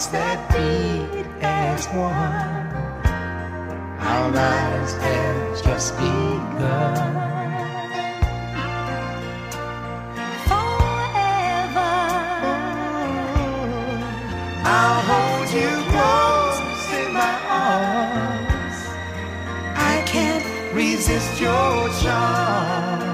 hearts 0.01 0.07
that 0.13 0.49
beat 0.53 1.27
as 1.43 1.87
one. 1.89 2.71
Our 4.01 4.31
lives 4.31 4.93
have 4.95 5.63
just 5.65 5.95
begun. 5.97 7.21
I'll 14.73 15.03
hold 15.11 15.49
you 15.53 15.71
close 15.93 16.85
in 17.01 17.13
my 17.13 17.35
arms. 17.49 18.79
I 19.77 20.03
can't 20.07 20.75
resist 20.75 21.41
your 21.41 21.89
charms. 22.03 23.10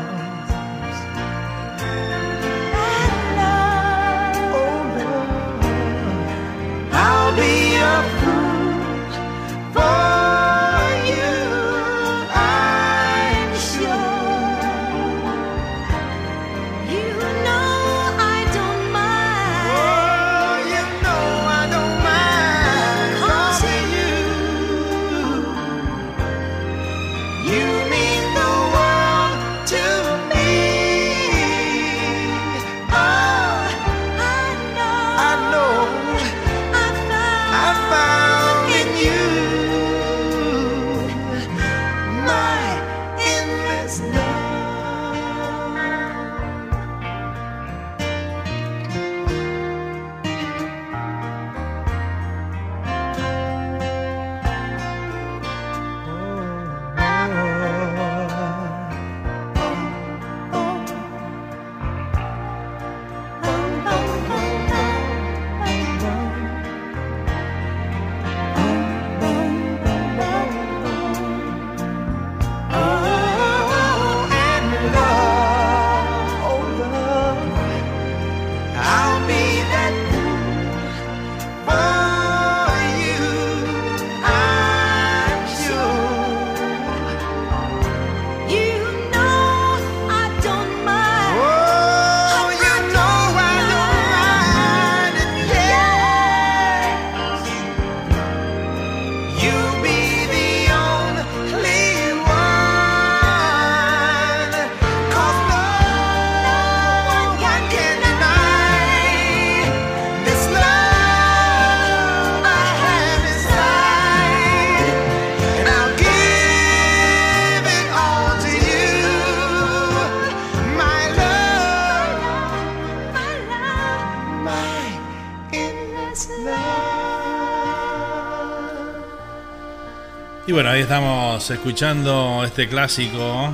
Bueno, 130.56 130.70
ahí 130.70 130.80
estamos 130.80 131.50
escuchando 131.50 132.42
este 132.42 132.66
clásico. 132.66 133.52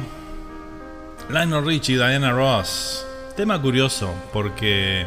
Lionel 1.28 1.66
Richie 1.66 1.94
y 1.94 1.96
Diana 1.96 2.30
Ross. 2.30 3.04
Tema 3.36 3.60
curioso, 3.60 4.14
porque 4.32 5.04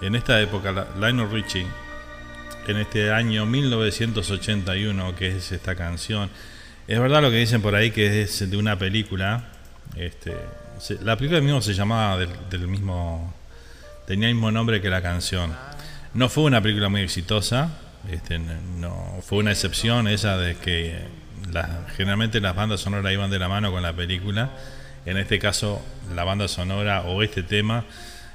en 0.00 0.14
esta 0.14 0.40
época, 0.40 0.86
Lionel 0.98 1.30
Richie, 1.30 1.66
en 2.66 2.76
este 2.78 3.12
año 3.12 3.44
1981, 3.44 5.14
que 5.14 5.36
es 5.36 5.52
esta 5.52 5.74
canción, 5.74 6.30
es 6.88 6.98
verdad 6.98 7.20
lo 7.20 7.30
que 7.30 7.36
dicen 7.36 7.60
por 7.60 7.74
ahí 7.74 7.90
que 7.90 8.22
es 8.22 8.50
de 8.50 8.56
una 8.56 8.78
película. 8.78 9.44
Este, 9.96 10.34
la 11.02 11.18
película 11.18 11.42
mismo 11.42 11.60
se 11.60 11.74
llamaba 11.74 12.16
del, 12.16 12.30
del 12.48 12.66
mismo. 12.66 13.34
tenía 14.06 14.28
el 14.28 14.36
mismo 14.36 14.50
nombre 14.50 14.80
que 14.80 14.88
la 14.88 15.02
canción. 15.02 15.54
No 16.14 16.30
fue 16.30 16.44
una 16.44 16.62
película 16.62 16.88
muy 16.88 17.02
exitosa, 17.02 17.68
este, 18.08 18.38
no, 18.38 19.18
fue 19.22 19.38
una 19.38 19.50
excepción 19.50 20.08
esa 20.08 20.38
de 20.38 20.56
que 20.56 20.98
generalmente 21.96 22.40
las 22.40 22.54
bandas 22.54 22.80
sonoras 22.80 23.12
iban 23.12 23.30
de 23.30 23.38
la 23.38 23.48
mano 23.48 23.70
con 23.70 23.82
la 23.82 23.92
película. 23.92 24.50
En 25.06 25.16
este 25.16 25.38
caso, 25.38 25.82
la 26.14 26.24
banda 26.24 26.48
sonora 26.48 27.02
o 27.02 27.22
este 27.22 27.42
tema 27.42 27.84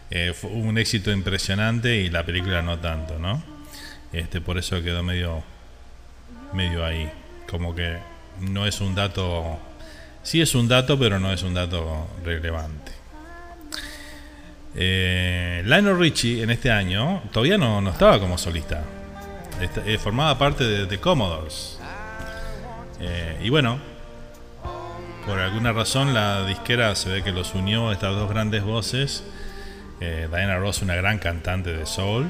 eh, 0.09 0.33
fue 0.33 0.49
un 0.51 0.77
éxito 0.77 1.11
impresionante 1.11 1.97
y 1.97 2.09
la 2.09 2.25
película 2.25 2.61
no 2.61 2.79
tanto, 2.79 3.19
¿no? 3.19 3.43
Este, 4.11 4.41
por 4.41 4.57
eso 4.57 4.81
quedó 4.81 5.03
medio, 5.03 5.43
medio 6.53 6.85
ahí, 6.85 7.09
como 7.49 7.75
que 7.75 7.97
no 8.41 8.65
es 8.65 8.81
un 8.81 8.95
dato, 8.95 9.59
sí 10.23 10.41
es 10.41 10.55
un 10.55 10.67
dato, 10.67 10.97
pero 10.97 11.19
no 11.19 11.31
es 11.31 11.43
un 11.43 11.53
dato 11.53 12.07
relevante. 12.23 12.91
Eh, 14.77 15.63
Lionel 15.65 15.97
Richie 15.97 16.43
en 16.43 16.49
este 16.49 16.69
año 16.69 17.21
todavía 17.31 17.57
no, 17.57 17.79
no 17.81 17.91
estaba 17.91 18.19
como 18.19 18.37
solista. 18.37 18.83
Eh, 19.61 19.97
formaba 19.97 20.37
parte 20.37 20.63
de, 20.63 20.85
de 20.85 20.99
Commodores. 20.99 21.79
Eh, 22.99 23.39
y 23.43 23.49
bueno, 23.49 23.79
por 25.25 25.39
alguna 25.39 25.71
razón 25.71 26.13
la 26.13 26.45
disquera 26.45 26.95
se 26.95 27.09
ve 27.09 27.23
que 27.23 27.31
los 27.31 27.53
unió 27.55 27.91
estas 27.91 28.15
dos 28.15 28.29
grandes 28.29 28.63
voces. 28.63 29.23
Eh, 30.01 30.27
Diana 30.29 30.57
Ross, 30.57 30.81
una 30.81 30.95
gran 30.95 31.19
cantante 31.19 31.71
de 31.73 31.85
soul, 31.85 32.27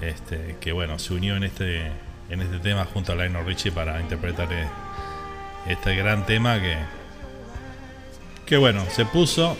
este, 0.00 0.56
que 0.60 0.72
bueno, 0.72 0.98
se 0.98 1.14
unió 1.14 1.36
en 1.36 1.44
este, 1.44 1.90
en 2.28 2.42
este 2.42 2.58
tema 2.58 2.84
junto 2.84 3.12
a 3.12 3.14
Lionel 3.14 3.46
Richie 3.46 3.72
para 3.72 4.00
interpretar 4.00 4.48
este 5.66 5.96
gran 5.96 6.26
tema 6.26 6.60
que, 6.60 6.76
que 8.44 8.56
bueno, 8.58 8.84
se 8.90 9.06
puso 9.06 9.56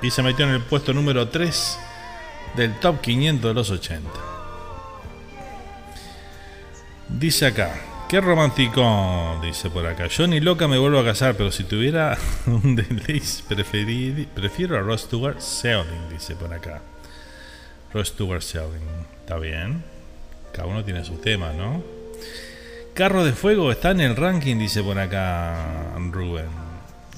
y 0.00 0.10
se 0.10 0.22
metió 0.22 0.46
en 0.46 0.54
el 0.54 0.62
puesto 0.62 0.94
número 0.94 1.28
3 1.28 1.78
del 2.56 2.74
top 2.80 3.00
500 3.02 3.50
de 3.50 3.54
los 3.54 3.70
80. 3.70 4.33
Dice 7.18 7.46
acá, 7.46 7.74
qué 8.08 8.20
romántico, 8.20 9.38
dice 9.42 9.70
por 9.70 9.86
acá. 9.86 10.06
Yo 10.08 10.26
ni 10.26 10.40
loca 10.40 10.66
me 10.68 10.78
vuelvo 10.78 10.98
a 10.98 11.04
casar, 11.04 11.34
pero 11.36 11.50
si 11.52 11.64
tuviera 11.64 12.16
un 12.46 12.76
preferir- 12.76 14.26
prefiero 14.28 14.76
a 14.76 14.80
Ross 14.80 15.02
Stewart 15.02 15.40
Selling, 15.40 16.08
dice 16.10 16.34
por 16.34 16.52
acá. 16.52 16.80
Ross 17.92 18.08
Stewart 18.08 18.42
Selling, 18.42 18.88
está 19.20 19.38
bien. 19.38 19.84
Cada 20.52 20.66
uno 20.68 20.84
tiene 20.84 21.04
sus 21.04 21.20
temas, 21.20 21.54
¿no? 21.54 21.82
Carro 22.94 23.24
de 23.24 23.32
Fuego 23.32 23.72
está 23.72 23.90
en 23.90 24.00
el 24.00 24.16
ranking, 24.16 24.56
dice 24.58 24.82
por 24.82 24.98
acá 24.98 25.94
Rubén. 26.10 26.46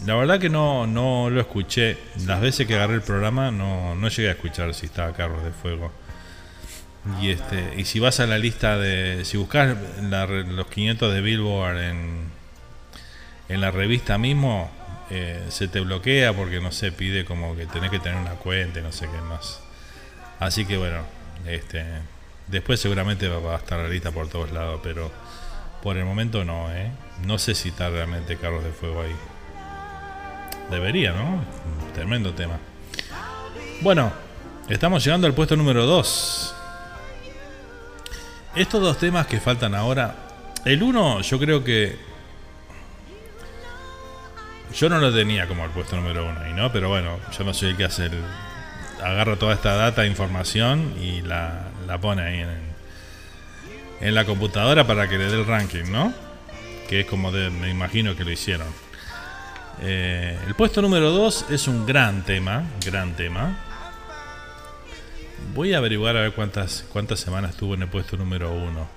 La 0.06 0.14
verdad 0.14 0.38
que 0.38 0.48
no, 0.50 0.86
no 0.86 1.30
lo 1.30 1.40
escuché. 1.40 1.96
Las 2.26 2.40
veces 2.40 2.66
que 2.66 2.74
agarré 2.74 2.94
el 2.94 3.02
programa 3.02 3.50
no, 3.50 3.94
no 3.94 4.08
llegué 4.08 4.28
a 4.28 4.32
escuchar 4.32 4.72
si 4.74 4.86
estaba 4.86 5.12
Carros 5.12 5.42
de 5.42 5.50
Fuego. 5.52 5.90
Y 7.20 7.30
este 7.30 7.74
y 7.76 7.84
si 7.84 8.00
vas 8.00 8.20
a 8.20 8.26
la 8.26 8.38
lista 8.38 8.78
de. 8.78 9.24
Si 9.24 9.36
buscas 9.36 9.76
la 10.02 10.26
los 10.26 10.66
500 10.66 11.12
de 11.12 11.20
Billboard 11.20 11.78
en, 11.78 12.24
en 13.48 13.60
la 13.60 13.70
revista 13.70 14.18
mismo, 14.18 14.70
eh, 15.10 15.44
se 15.48 15.68
te 15.68 15.80
bloquea 15.80 16.32
porque 16.32 16.60
no 16.60 16.72
sé, 16.72 16.90
pide 16.90 17.24
como 17.24 17.54
que 17.54 17.66
tenés 17.66 17.90
que 17.90 18.00
tener 18.00 18.18
una 18.18 18.32
cuenta 18.32 18.80
y 18.80 18.82
no 18.82 18.92
sé 18.92 19.08
qué 19.08 19.20
más. 19.20 19.60
Así 20.40 20.66
que 20.66 20.76
bueno, 20.76 21.02
este 21.46 21.84
después 22.48 22.80
seguramente 22.80 23.28
va 23.28 23.54
a 23.54 23.58
estar 23.58 23.78
la 23.78 23.88
lista 23.88 24.10
por 24.10 24.28
todos 24.28 24.50
lados, 24.50 24.80
pero 24.82 25.10
por 25.82 25.96
el 25.96 26.04
momento 26.04 26.44
no, 26.44 26.72
¿eh? 26.72 26.90
No 27.24 27.38
sé 27.38 27.54
si 27.54 27.68
está 27.68 27.88
realmente 27.88 28.36
Carros 28.36 28.64
de 28.64 28.72
Fuego 28.72 29.02
ahí. 29.02 29.14
Debería, 30.70 31.12
¿no? 31.12 31.44
Tremendo 31.94 32.34
tema. 32.34 32.58
Bueno, 33.82 34.12
estamos 34.68 35.04
llegando 35.04 35.28
al 35.28 35.34
puesto 35.34 35.56
número 35.56 35.86
2. 35.86 36.55
Estos 38.56 38.80
dos 38.82 38.98
temas 38.98 39.26
que 39.26 39.38
faltan 39.40 39.74
ahora, 39.74 40.14
el 40.64 40.82
uno 40.82 41.20
yo 41.20 41.38
creo 41.38 41.62
que 41.62 41.96
yo 44.74 44.88
no 44.88 44.98
lo 44.98 45.14
tenía 45.14 45.46
como 45.46 45.64
el 45.64 45.70
puesto 45.70 45.96
número 45.96 46.26
uno 46.28 46.40
ahí, 46.40 46.52
¿no? 46.52 46.70
Pero 46.72 46.88
bueno, 46.88 47.18
yo 47.36 47.44
no 47.44 47.54
soy 47.54 47.70
el 47.70 47.76
que 47.76 47.84
hace 47.84 48.06
el 48.06 48.22
agarra 49.02 49.36
toda 49.36 49.54
esta 49.54 49.74
data, 49.76 50.06
información 50.06 50.94
y 51.00 51.20
la, 51.22 51.68
la 51.86 51.98
pone 51.98 52.22
ahí 52.22 52.40
en, 52.40 52.48
en 54.00 54.14
la 54.14 54.24
computadora 54.24 54.86
para 54.86 55.08
que 55.08 55.18
le 55.18 55.26
dé 55.26 55.34
el 55.38 55.46
ranking, 55.46 55.90
¿no? 55.90 56.12
Que 56.88 57.00
es 57.00 57.06
como 57.06 57.30
de- 57.30 57.50
me 57.50 57.70
imagino 57.70 58.16
que 58.16 58.24
lo 58.24 58.30
hicieron. 58.30 58.66
Eh, 59.82 60.38
el 60.46 60.54
puesto 60.54 60.80
número 60.82 61.10
2 61.10 61.46
es 61.50 61.68
un 61.68 61.84
gran 61.86 62.22
tema, 62.22 62.64
gran 62.84 63.12
tema. 63.14 63.56
Voy 65.54 65.74
a 65.74 65.78
averiguar 65.78 66.16
a 66.16 66.22
ver 66.22 66.32
cuántas, 66.32 66.84
cuántas 66.92 67.20
semanas 67.20 67.52
estuvo 67.52 67.74
en 67.74 67.82
el 67.82 67.88
puesto 67.88 68.16
número 68.16 68.52
1. 68.52 68.88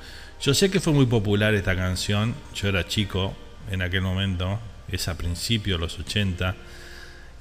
Yo 0.41 0.53
sé 0.53 0.72
que 0.72 0.80
fue 0.80 0.94
muy 0.94 1.06
popular 1.06 1.53
esta 1.53 1.76
canción, 1.76 2.36
yo 2.56 2.70
era 2.70 2.88
chico 2.88 3.36
en 3.70 3.82
aquel 3.82 4.02
momento, 4.02 4.60
es 4.90 5.07
a 5.07 5.18
principios 5.18 5.80
de 5.80 5.86
los 5.86 5.99
80, 5.99 6.56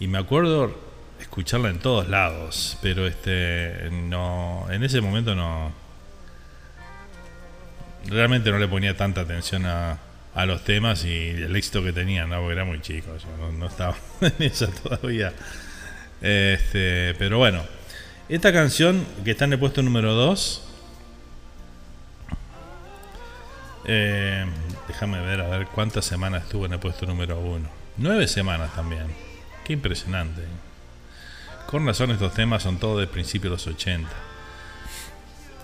y 0.01 0.09
me 0.09 0.19
acuerdo 0.19 0.77
escucharla 1.21 1.71
en 1.71 1.79
todos 1.79 2.09
lados, 2.09 2.79
pero 2.83 3.07
este 3.07 3.89
no 3.91 4.67
en 4.71 4.85
ese 4.85 5.01
momento 5.01 5.35
no 5.35 5.73
realmente 8.07 8.51
no 8.51 8.59
le 8.59 8.69
ponía 8.69 8.97
tanta 8.97 9.23
atención 9.23 9.67
a, 9.67 9.99
a 10.35 10.47
los 10.47 10.65
temas 10.65 11.05
y 11.05 11.31
el 11.31 11.55
éxito 11.57 11.83
que 11.83 11.93
tenían, 11.93 12.31
¿no? 12.31 12.41
porque 12.41 12.53
era 12.53 12.65
muy 12.65 12.81
chico, 12.81 13.17
yo 13.17 13.37
no, 13.37 13.53
no 13.53 13.67
estaba 13.67 13.97
en 14.21 14.35
esa 14.39 14.69
todavía. 14.69 15.33
Este, 16.21 17.15
pero 17.19 17.39
bueno, 17.39 17.63
esta 18.29 18.53
canción 18.53 19.07
que 19.25 19.31
está 19.31 19.47
en 19.47 19.55
el 19.55 19.59
puesto 19.59 19.83
número 19.83 20.15
2, 20.15 20.63
eh, 23.87 24.45
déjame 24.87 25.21
ver 25.23 25.41
a 25.41 25.49
ver 25.49 25.67
cuántas 25.69 26.05
semanas 26.05 26.45
estuvo 26.45 26.67
en 26.67 26.75
el 26.75 26.79
puesto 26.79 27.07
número 27.07 27.39
1. 27.41 27.69
Nueve 27.97 28.29
semanas 28.29 28.75
también. 28.75 29.07
Qué 29.65 29.73
impresionante. 29.73 30.43
Con 31.67 31.87
razón 31.87 32.11
estos 32.11 32.35
temas 32.35 32.63
son 32.63 32.79
todos 32.79 32.99
del 32.99 33.09
principio 33.09 33.51
de 33.51 33.57
los 33.57 33.67
80. 33.67 34.09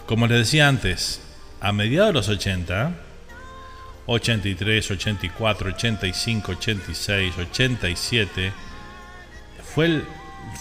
Como 0.06 0.26
les 0.26 0.38
decía 0.38 0.68
antes, 0.68 1.20
a 1.60 1.72
mediados 1.72 2.08
de 2.08 2.12
los 2.14 2.28
80, 2.28 2.92
83, 4.06 4.90
84, 4.90 5.70
85, 5.70 6.52
86, 6.52 7.34
87, 7.38 8.52
fue 9.74 9.86
el, 9.86 10.04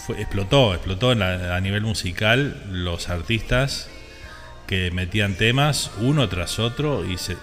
fue- 0.06 0.20
explotó, 0.20 0.74
explotó 0.74 1.12
en 1.12 1.20
la- 1.20 1.56
a 1.56 1.60
nivel 1.60 1.82
musical 1.82 2.62
los 2.70 3.08
artistas 3.08 3.88
que 4.66 4.90
metían 4.90 5.34
temas 5.36 5.90
uno 5.98 6.28
tras 6.28 6.58
otro 6.58 7.04
y 7.04 7.18
se 7.18 7.36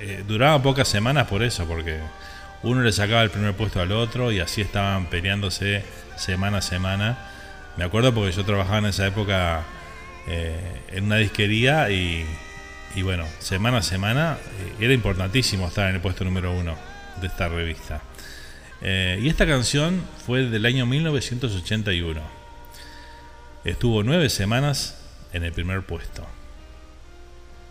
eh, 0.00 0.24
duraban 0.26 0.60
pocas 0.62 0.88
semanas 0.88 1.28
por 1.28 1.42
eso, 1.42 1.66
porque 1.66 1.98
uno 2.62 2.82
le 2.82 2.90
sacaba 2.92 3.22
el 3.22 3.30
primer 3.30 3.54
puesto 3.54 3.80
al 3.80 3.92
otro 3.92 4.32
y 4.32 4.40
así 4.40 4.60
estaban 4.60 5.06
peleándose 5.06 5.84
semana 6.16 6.58
a 6.58 6.62
semana. 6.62 7.16
Me 7.76 7.84
acuerdo 7.84 8.12
porque 8.12 8.32
yo 8.32 8.44
trabajaba 8.44 8.78
en 8.78 8.86
esa 8.86 9.06
época 9.06 9.62
eh, 10.26 10.80
en 10.88 11.04
una 11.04 11.16
disquería 11.16 11.90
y, 11.90 12.26
y 12.94 13.02
bueno, 13.02 13.24
semana 13.38 13.78
a 13.78 13.82
semana 13.82 14.36
eh, 14.80 14.84
era 14.84 14.92
importantísimo 14.94 15.68
estar 15.68 15.88
en 15.88 15.96
el 15.96 16.00
puesto 16.00 16.24
número 16.24 16.52
uno 16.52 16.76
de 17.20 17.26
esta 17.28 17.48
revista. 17.48 18.00
Eh, 18.84 19.18
y 19.22 19.28
esta 19.30 19.46
canción 19.46 20.04
fue 20.26 20.42
del 20.42 20.66
año 20.66 20.84
1981. 20.84 22.20
Estuvo 23.64 24.02
nueve 24.02 24.28
semanas 24.28 24.96
en 25.32 25.42
el 25.42 25.52
primer 25.52 25.82
puesto. 25.82 26.26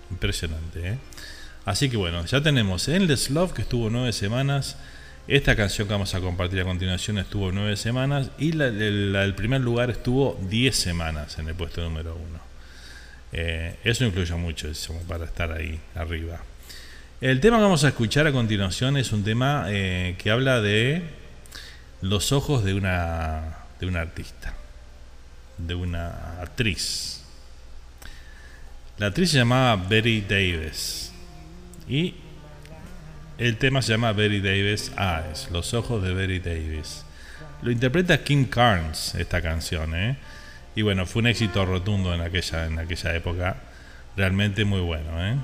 Impresionante, 0.10 0.90
¿eh? 0.90 0.98
Así 1.66 1.90
que 1.90 1.98
bueno, 1.98 2.26
ya 2.26 2.42
tenemos 2.42 2.88
Endless 2.88 3.30
Love 3.30 3.54
que 3.54 3.62
estuvo 3.62 3.92
nueve 3.92 4.12
semanas. 4.12 4.76
Esta 5.28 5.56
canción 5.56 5.88
que 5.88 5.94
vamos 5.94 6.14
a 6.16 6.20
compartir 6.20 6.60
a 6.62 6.66
continuación 6.66 7.20
estuvo 7.20 7.52
nueve 7.52 7.78
semanas. 7.78 8.32
Y 8.40 8.54
la, 8.54 9.34
primer 9.36 9.62
lugar 9.62 9.92
estuvo 9.92 10.38
10 10.50 10.76
semanas 10.76 11.38
en 11.38 11.48
el 11.48 11.56
puesto 11.56 11.82
número 11.82 12.16
uno. 12.16 12.40
Eh, 13.32 13.78
eso 13.84 14.04
influyó 14.04 14.38
mucho 14.38 14.70
para 15.08 15.26
estar 15.26 15.52
ahí 15.52 15.80
arriba. 15.96 16.42
El 17.24 17.40
tema 17.40 17.56
que 17.56 17.64
vamos 17.64 17.86
a 17.86 17.88
escuchar 17.88 18.28
a 18.28 18.34
continuación 18.34 18.98
es 18.98 19.14
un 19.14 19.24
tema 19.24 19.68
eh, 19.70 20.16
que 20.18 20.30
habla 20.30 20.60
de 20.60 21.04
los 22.02 22.34
ojos 22.34 22.66
de 22.66 22.74
una, 22.74 23.60
de 23.80 23.86
una 23.86 24.02
artista, 24.02 24.54
de 25.58 25.74
una 25.74 26.42
actriz. 26.42 27.24
La 28.98 29.08
actriz 29.08 29.32
se 29.32 29.38
llamaba 29.38 29.78
Betty 29.78 30.20
Davis 30.20 31.14
y 31.88 32.16
el 33.38 33.56
tema 33.56 33.82
se 33.82 33.94
llama 33.94 34.12
Betty 34.12 34.42
Davis 34.42 34.92
Eyes, 34.98 35.48
los 35.50 35.74
ojos 35.74 36.04
de 36.04 36.14
Betty 36.14 36.40
Davis. 36.40 37.06
Lo 37.62 37.72
interpreta 37.72 38.22
Kim 38.22 38.48
Carnes 38.48 39.16
esta 39.16 39.42
canción, 39.42 39.96
¿eh? 39.96 40.18
Y 40.76 40.82
bueno, 40.82 41.06
fue 41.06 41.22
un 41.22 41.28
éxito 41.28 41.66
rotundo 41.66 42.14
en 42.14 42.20
aquella, 42.20 42.66
en 42.66 42.80
aquella 42.80 43.16
época. 43.16 43.56
Realmente 44.18 44.66
muy 44.66 44.82
bueno, 44.82 45.26
¿eh? 45.26 45.38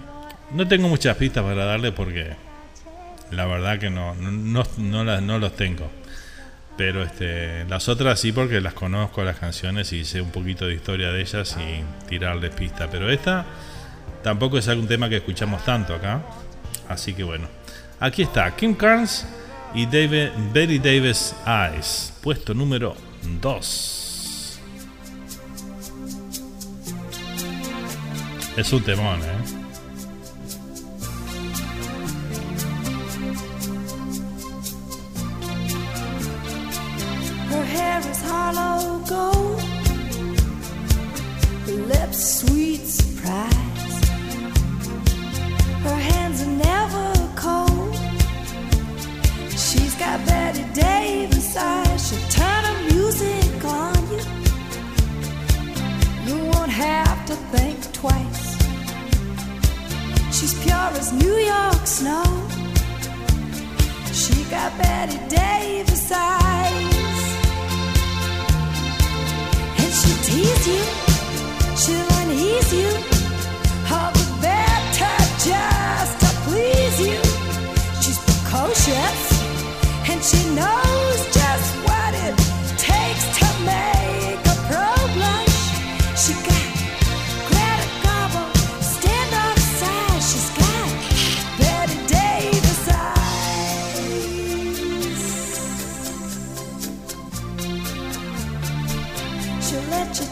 No 0.52 0.68
tengo 0.68 0.88
muchas 0.88 1.16
pistas 1.18 1.44
para 1.44 1.66
darle 1.66 1.92
porque 1.92 2.34
la 3.32 3.46
verdad 3.46 3.80
que 3.80 3.90
no, 3.90 4.16
no, 4.16 4.64
no, 4.78 5.04
las, 5.04 5.22
no 5.22 5.38
los 5.38 5.56
tengo. 5.56 5.90
Pero 6.78 7.04
este, 7.04 7.66
las 7.66 7.90
otras 7.90 8.20
sí 8.20 8.32
porque 8.32 8.62
las 8.62 8.74
conozco 8.74 9.24
las 9.24 9.38
canciones 9.38 9.92
y 9.94 10.06
sé 10.06 10.22
un 10.22 10.32
poquito 10.32 10.66
de 10.66 10.76
historia 10.76 11.12
de 11.12 11.22
ellas 11.22 11.58
y 11.58 12.08
tirarles 12.08 12.56
pistas. 12.56 12.88
Pero 12.92 13.10
esta 13.12 13.46
tampoco 14.24 14.58
es 14.58 14.68
algún 14.68 14.88
tema 14.88 15.10
que 15.10 15.18
escuchamos 15.18 15.64
tanto 15.66 15.94
acá. 15.94 16.22
Así 16.88 17.14
que 17.14 17.24
bueno. 17.24 17.48
Aquí 18.00 18.24
está 18.24 18.56
Kim 18.56 18.76
Carnes 18.76 19.28
y 19.74 19.86
David, 19.86 20.30
Betty 20.54 20.80
Davis 20.80 21.36
Eyes. 21.46 22.14
Puesto 22.22 22.54
número 22.54 22.96
2. 23.42 24.60
Es 28.58 28.74
un 28.74 28.84
temón, 28.84 29.20
¿eh? 29.22 29.59
Her 37.50 37.66
hair 37.66 38.00
is 38.12 38.22
hollow 38.22 39.00
gold, 39.14 39.62
her 41.66 41.78
lips 41.94 42.20
sweet 42.42 42.86
surprise. 42.86 43.96
Her 45.88 46.00
hands 46.12 46.44
are 46.44 46.56
never 46.72 47.08
cold. 47.36 47.96
She's 49.50 49.96
got 49.96 50.24
Betty 50.28 50.64
Davis 50.74 51.56
eyes. 51.58 52.10
She'll 52.10 52.30
turn 52.30 52.60
music 52.94 53.66
on 53.66 53.98
you. 54.12 54.22
You 56.28 56.38
won't 56.52 56.72
have 56.72 57.26
to 57.26 57.36
think 57.54 57.78
twice. 57.94 58.46
She's 60.36 60.54
pure 60.64 60.92
as 61.02 61.12
New 61.14 61.38
York 61.54 61.88
snow. 61.88 62.24
She 64.14 64.44
got 64.52 64.78
Betty 64.78 65.18
Davis 65.28 66.12
eyes. 66.12 67.29
You, 70.40 70.84
she'll 71.76 72.12
unease 72.22 72.72
you. 72.74 72.90
All 73.92 74.10
the 74.14 74.38
better 74.42 75.16
just 75.44 76.20
to 76.22 76.30
please 76.48 77.00
you. 77.02 77.20
She's 78.02 78.20
and 80.10 80.24
she 80.24 80.40
knows 80.56 81.39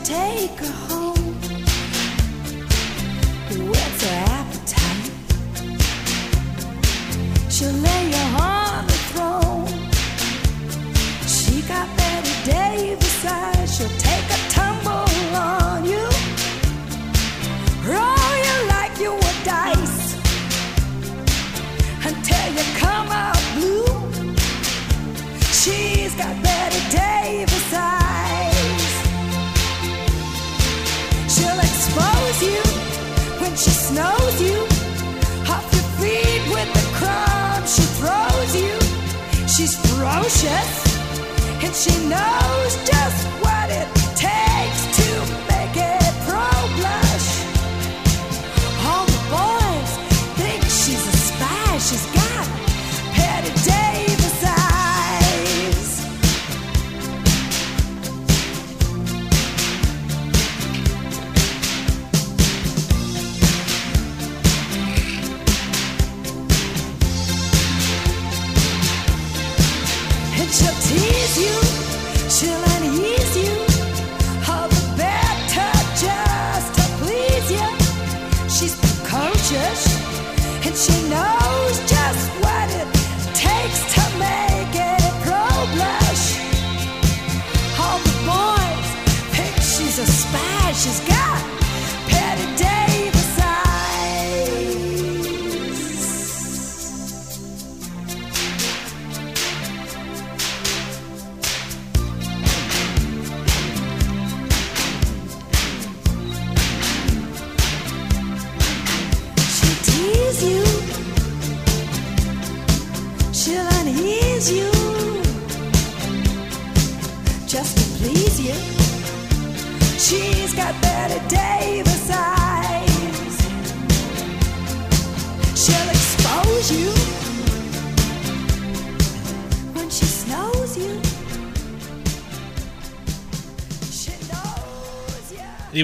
take 0.08 0.60
her 0.60 0.72
home. 0.88 1.07
Ferocious 40.28 40.86
and 41.64 41.74
she 41.74 41.92
knows 42.10 42.76
just 42.86 43.28
what 43.42 43.70
it 43.70 43.97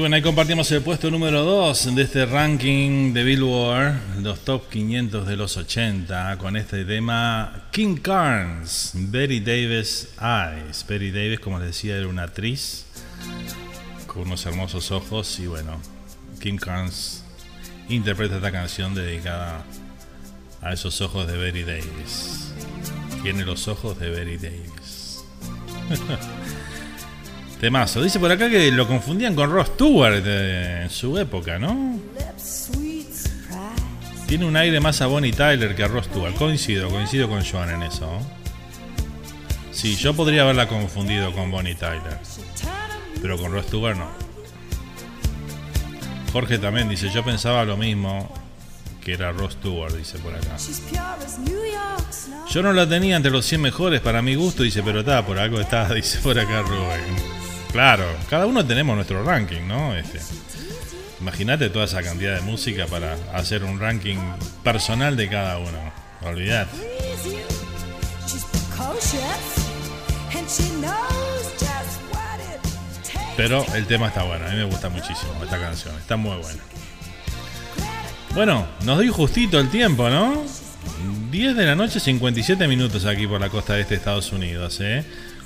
bueno, 0.03 0.17
ahí 0.17 0.21
compartimos 0.21 0.69
el 0.73 0.81
puesto 0.81 1.09
número 1.09 1.45
2 1.45 1.95
de 1.95 2.01
este 2.01 2.25
ranking 2.25 3.13
de 3.13 3.23
Billboard, 3.23 4.21
los 4.21 4.41
top 4.41 4.67
500 4.67 5.25
de 5.25 5.37
los 5.37 5.55
80, 5.55 6.37
con 6.39 6.57
este 6.57 6.83
tema 6.83 7.69
King 7.71 7.95
Carnes, 7.95 8.91
Betty 8.95 9.39
Davis 9.39 10.09
Eyes. 10.19 10.85
Betty 10.85 11.09
Davis, 11.09 11.39
como 11.39 11.57
les 11.57 11.67
decía, 11.67 11.95
era 11.95 12.09
una 12.09 12.23
actriz 12.23 12.83
con 14.05 14.23
unos 14.23 14.45
hermosos 14.45 14.91
ojos 14.91 15.39
y 15.39 15.47
bueno, 15.47 15.79
King 16.41 16.57
Carnes 16.57 17.23
interpreta 17.87 18.35
esta 18.35 18.51
canción 18.51 18.93
dedicada 18.93 19.63
a 20.61 20.73
esos 20.73 20.99
ojos 20.99 21.27
de 21.27 21.37
Betty 21.37 21.63
Davis. 21.63 22.51
Tiene 23.21 23.45
los 23.45 23.69
ojos 23.69 23.97
de 23.97 24.09
Betty 24.09 24.35
Davis. 24.35 25.23
Temazo. 27.63 28.03
Dice 28.03 28.19
por 28.19 28.29
acá 28.29 28.49
que 28.49 28.69
lo 28.71 28.85
confundían 28.85 29.35
con 29.35 29.49
Ross 29.49 29.67
Stewart 29.67 30.21
eh, 30.25 30.81
en 30.83 30.89
su 30.89 31.17
época, 31.17 31.57
¿no? 31.57 31.97
Tiene 34.27 34.43
un 34.43 34.57
aire 34.57 34.81
más 34.81 34.99
a 34.99 35.05
Bonnie 35.07 35.31
Tyler 35.31 35.73
que 35.73 35.81
a 35.81 35.87
Ross 35.87 36.07
Stewart. 36.07 36.35
Coincido, 36.35 36.89
coincido 36.89 37.29
con 37.29 37.41
Joan 37.41 37.69
en 37.69 37.83
eso. 37.83 38.19
Sí, 39.71 39.95
yo 39.95 40.13
podría 40.13 40.41
haberla 40.41 40.67
confundido 40.67 41.31
con 41.31 41.51
Bonnie 41.51 41.75
Tyler. 41.75 42.19
Pero 43.21 43.37
con 43.37 43.53
Ross 43.53 43.67
Stewart 43.67 43.95
no. 43.95 44.09
Jorge 46.33 46.57
también 46.57 46.89
dice, 46.89 47.09
yo 47.11 47.23
pensaba 47.23 47.63
lo 47.63 47.77
mismo 47.77 48.29
que 48.99 49.13
era 49.13 49.31
Ross 49.31 49.53
Stewart, 49.53 49.95
dice 49.95 50.19
por 50.19 50.35
acá. 50.35 50.57
Yo 52.51 52.61
no 52.61 52.73
la 52.73 52.89
tenía 52.89 53.15
entre 53.15 53.31
los 53.31 53.45
100 53.45 53.61
mejores 53.61 54.01
para 54.01 54.21
mi 54.21 54.35
gusto, 54.35 54.63
dice, 54.63 54.83
pero 54.83 54.99
está, 54.99 55.25
por 55.25 55.39
algo 55.39 55.61
está, 55.61 55.93
dice 55.93 56.19
por 56.19 56.37
acá 56.37 56.61
Rubén. 56.61 57.42
Claro, 57.73 58.05
cada 58.29 58.45
uno 58.45 58.65
tenemos 58.65 58.95
nuestro 58.95 59.23
ranking, 59.23 59.67
¿no? 59.67 59.95
Este, 59.95 60.19
Imagínate 61.23 61.69
toda 61.69 61.85
esa 61.85 62.03
cantidad 62.03 62.35
de 62.35 62.41
música 62.41 62.85
para 62.85 63.15
hacer 63.33 63.63
un 63.63 63.79
ranking 63.79 64.17
personal 64.61 65.15
de 65.15 65.29
cada 65.29 65.57
uno. 65.57 65.93
Takes. 73.05 73.35
Pero 73.37 73.65
el 73.73 73.87
tema 73.87 74.07
está 74.07 74.23
bueno, 74.23 74.45
a 74.45 74.49
mí 74.49 74.57
me 74.57 74.65
gusta 74.65 74.89
muchísimo 74.89 75.33
esta 75.43 75.59
canción, 75.59 75.95
está 75.95 76.17
muy 76.17 76.35
buena. 76.37 76.61
Bueno, 78.35 78.67
nos 78.83 78.99
dio 78.99 79.13
justito 79.13 79.59
el 79.59 79.69
tiempo, 79.69 80.09
¿no? 80.09 80.43
10 81.31 81.55
de 81.55 81.65
la 81.65 81.75
noche, 81.75 81.99
57 81.99 82.67
minutos 82.67 83.05
aquí 83.05 83.25
por 83.27 83.39
la 83.39 83.49
costa 83.49 83.75
de 83.75 83.81
este 83.81 83.95
Estados 83.95 84.31
Unidos, 84.31 84.79
¿eh? 84.81 85.05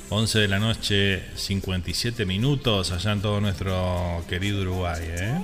11 0.09 0.39
de 0.39 0.47
la 0.47 0.57
noche, 0.57 1.21
57 1.35 2.25
minutos 2.25 2.91
allá 2.91 3.11
en 3.11 3.21
todo 3.21 3.41
nuestro 3.41 4.23
querido 4.29 4.61
Uruguay, 4.61 5.01
¿eh? 5.03 5.41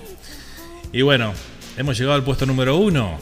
Y 0.94 1.02
bueno, 1.02 1.34
hemos 1.76 1.98
llegado 1.98 2.16
al 2.16 2.24
puesto 2.24 2.46
número 2.46 2.78
1. 2.78 3.20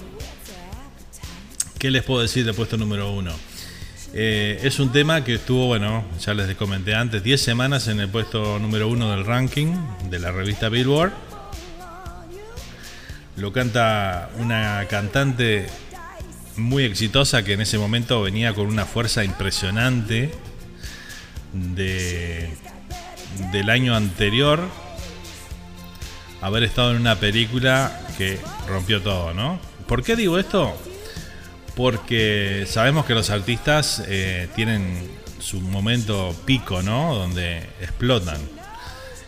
¿Qué 1.79 1.89
les 1.89 2.03
puedo 2.03 2.21
decir 2.21 2.45
del 2.45 2.53
puesto 2.53 2.77
número 2.77 3.11
1? 3.11 3.51
es 4.13 4.77
un 4.79 4.91
tema 4.91 5.23
que 5.23 5.35
estuvo, 5.35 5.67
bueno, 5.67 6.03
ya 6.19 6.33
les 6.33 6.53
comenté 6.57 6.93
antes, 6.93 7.23
10 7.23 7.41
semanas 7.41 7.87
en 7.87 8.01
el 8.01 8.09
puesto 8.09 8.59
número 8.59 8.89
1 8.89 9.09
del 9.09 9.25
ranking 9.25 9.73
de 10.09 10.19
la 10.19 10.33
revista 10.33 10.67
Billboard. 10.67 11.13
Lo 13.37 13.53
canta 13.53 14.29
una 14.37 14.85
cantante 14.89 15.67
muy 16.57 16.83
exitosa 16.83 17.43
que 17.43 17.53
en 17.53 17.61
ese 17.61 17.77
momento 17.77 18.21
venía 18.21 18.53
con 18.53 18.67
una 18.67 18.85
fuerza 18.85 19.23
impresionante 19.23 20.29
de, 21.53 22.49
del 23.51 23.69
año 23.69 23.95
anterior 23.95 24.59
haber 26.41 26.63
estado 26.63 26.91
en 26.91 26.97
una 26.97 27.15
película 27.19 27.99
que 28.17 28.39
rompió 28.67 29.01
todo, 29.01 29.33
¿no? 29.33 29.59
¿Por 29.87 30.03
qué 30.03 30.15
digo 30.15 30.39
esto? 30.39 30.75
Porque 31.75 32.65
sabemos 32.67 33.05
que 33.05 33.13
los 33.13 33.29
artistas 33.29 34.03
eh, 34.07 34.49
tienen 34.55 35.09
su 35.39 35.59
momento 35.61 36.35
pico, 36.45 36.81
¿no? 36.81 37.15
Donde 37.15 37.59
explotan. 37.81 38.39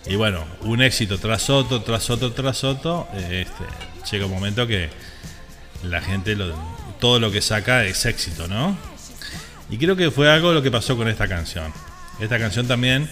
Y 0.05 0.15
bueno, 0.15 0.43
un 0.61 0.81
éxito 0.81 1.17
tras 1.17 1.49
otro, 1.49 1.81
tras 1.81 2.09
otro, 2.09 2.31
tras 2.33 2.63
otro, 2.63 3.07
eh, 3.13 3.45
este, 3.47 3.63
llega 4.11 4.25
un 4.25 4.31
momento 4.33 4.67
que 4.67 4.89
la 5.83 6.01
gente, 6.01 6.35
lo- 6.35 6.53
todo 6.99 7.19
lo 7.19 7.31
que 7.31 7.41
saca 7.41 7.85
es 7.85 8.05
éxito, 8.05 8.47
¿no? 8.47 8.75
Y 9.69 9.77
creo 9.77 9.95
que 9.95 10.11
fue 10.11 10.29
algo 10.31 10.51
lo 10.51 10.61
que 10.61 10.71
pasó 10.71 10.97
con 10.97 11.07
esta 11.07 11.27
canción. 11.27 11.73
Esta 12.19 12.39
canción 12.39 12.67
también, 12.67 13.09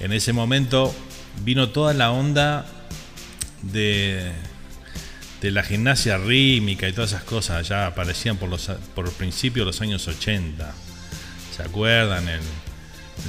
en 0.00 0.12
ese 0.12 0.32
momento, 0.32 0.94
vino 1.42 1.70
toda 1.70 1.92
la 1.94 2.12
onda 2.12 2.66
de, 3.62 4.32
de 5.40 5.50
la 5.50 5.62
gimnasia 5.62 6.18
rítmica 6.18 6.88
y 6.88 6.92
todas 6.92 7.12
esas 7.12 7.24
cosas. 7.24 7.68
Ya 7.68 7.86
aparecían 7.86 8.36
por 8.36 8.48
los 8.48 8.70
por 8.94 9.10
principios 9.12 9.64
de 9.64 9.66
los 9.66 9.80
años 9.80 10.06
80. 10.06 10.72
¿Se 11.56 11.62
acuerdan? 11.62 12.28
El, 12.28 12.40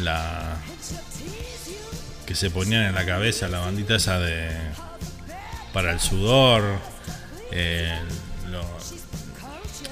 la 0.04 0.58
que 2.26 2.36
se 2.36 2.50
ponían 2.50 2.84
en 2.86 2.96
la 2.96 3.06
cabeza 3.06 3.48
la 3.48 3.60
bandita 3.60 3.96
esa 3.96 4.20
de 4.20 4.50
para 5.74 5.92
el 5.92 6.00
sudor 6.00 6.64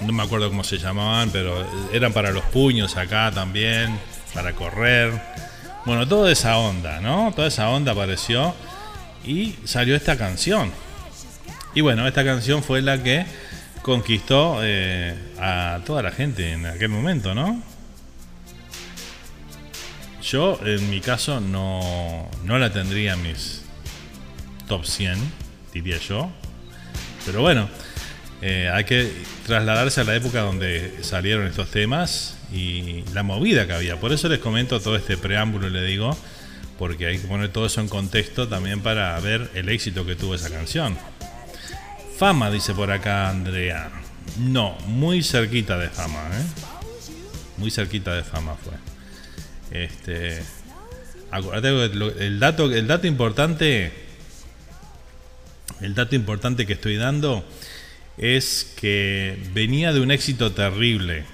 no 0.02 0.12
me 0.12 0.24
acuerdo 0.24 0.50
cómo 0.50 0.64
se 0.64 0.78
llamaban 0.78 1.30
pero 1.30 1.66
eran 1.94 2.12
para 2.12 2.32
los 2.32 2.44
puños 2.46 2.98
acá 2.98 3.32
también 3.34 3.98
para 4.34 4.54
correr. 4.54 5.12
Bueno 5.86 6.08
toda 6.08 6.32
esa 6.32 6.58
onda 6.58 7.02
no 7.02 7.34
toda 7.36 7.48
esa 7.48 7.70
onda 7.70 7.92
apareció 7.92 8.54
y 9.24 9.56
salió 9.66 9.96
esta 9.96 10.18
canción. 10.18 10.72
Y 11.76 11.82
bueno 11.82 12.08
esta 12.08 12.24
canción 12.24 12.64
fue 12.64 12.82
la 12.82 13.02
que 13.02 13.26
conquistó 13.82 14.60
eh, 14.62 15.16
a 15.40 15.80
toda 15.86 16.02
la 16.02 16.12
gente 16.12 16.52
en 16.52 16.66
aquel 16.66 16.90
momento 16.90 17.36
no 17.36 17.74
yo, 20.24 20.58
en 20.66 20.90
mi 20.90 21.02
caso, 21.02 21.42
no, 21.42 22.30
no 22.46 22.58
la 22.58 22.72
tendría 22.72 23.14
en 23.14 23.24
mis 23.24 23.62
top 24.70 24.86
100, 24.86 25.18
diría 25.74 25.98
yo. 25.98 26.32
Pero 27.26 27.42
bueno, 27.42 27.70
eh, 28.42 28.70
hay 28.74 28.86
que 28.86 29.12
trasladarse 29.46 30.02
a 30.02 30.04
la 30.06 30.16
época 30.16 30.42
donde 30.42 31.04
salieron 31.04 31.46
estos 31.46 31.70
temas 31.72 32.33
y 32.54 33.04
la 33.14 33.24
movida 33.24 33.66
que 33.66 33.74
había. 33.74 34.00
Por 34.00 34.14
eso 34.14 34.30
les 34.30 34.40
comento 34.40 34.80
todo 34.80 34.96
este 34.96 35.18
preámbulo, 35.18 35.70
le 35.70 35.84
digo, 35.84 36.16
porque 36.78 37.08
hay 37.08 37.18
que 37.18 37.28
poner 37.28 37.50
todo 37.50 37.66
eso 37.66 37.82
en 37.82 37.90
contexto 37.90 38.48
también 38.48 38.82
para 38.82 39.20
ver 39.20 39.50
el 39.56 39.70
éxito 39.70 40.06
que 40.06 40.16
tuvo 40.16 40.36
esa 40.36 40.50
canción. 40.50 40.98
Fama, 42.18 42.52
dice 42.52 42.74
por 42.74 42.92
acá 42.92 43.30
Andrea. 43.30 43.90
No, 44.38 44.78
muy 44.88 45.24
cerquita 45.24 45.78
de 45.78 45.90
fama, 45.90 46.30
¿eh? 46.34 46.44
Muy 47.58 47.72
cerquita 47.72 48.14
de 48.14 48.24
fama 48.24 48.56
fue. 48.56 48.74
Este. 49.84 50.44
Acuérdate 51.32 51.86
el 52.26 52.40
dato, 52.40 52.72
el 52.72 52.88
dato 52.88 53.08
importante. 53.08 53.92
El 55.82 55.96
dato 55.96 56.16
importante 56.16 56.66
que 56.68 56.74
estoy 56.74 56.96
dando 56.98 57.44
es 58.18 58.74
que 58.80 59.38
venía 59.54 59.92
de 59.92 60.00
un 60.00 60.12
éxito 60.12 60.52
terrible 60.52 61.26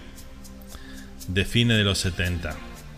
de 1.30 1.46
fines 1.46 1.78
de 1.78 1.84
los 1.84 2.00
70, 2.00 2.56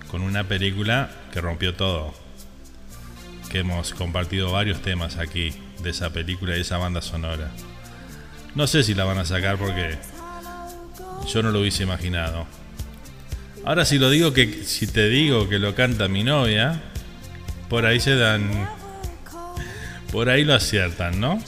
con 0.09 0.21
una 0.21 0.45
película 0.45 1.11
que 1.31 1.41
rompió 1.41 1.75
todo. 1.75 2.13
Que 3.49 3.59
hemos 3.59 3.93
compartido 3.93 4.51
varios 4.51 4.81
temas 4.81 5.17
aquí 5.17 5.53
de 5.83 5.89
esa 5.89 6.11
película 6.11 6.57
y 6.57 6.61
esa 6.61 6.77
banda 6.77 7.01
sonora. 7.01 7.51
No 8.55 8.67
sé 8.67 8.83
si 8.83 8.93
la 8.93 9.03
van 9.03 9.17
a 9.17 9.25
sacar 9.25 9.57
porque 9.57 9.97
yo 11.31 11.43
no 11.43 11.51
lo 11.51 11.59
hubiese 11.59 11.83
imaginado. 11.83 12.47
Ahora 13.65 13.85
si 13.85 13.99
lo 13.99 14.09
digo 14.09 14.33
que 14.33 14.63
si 14.63 14.87
te 14.87 15.09
digo 15.09 15.49
que 15.49 15.59
lo 15.59 15.75
canta 15.75 16.07
mi 16.07 16.23
novia, 16.23 16.81
por 17.69 17.85
ahí 17.85 17.99
se 17.99 18.15
dan 18.15 18.69
por 20.11 20.29
ahí 20.29 20.43
lo 20.43 20.53
aciertan, 20.53 21.19
¿no? 21.19 21.41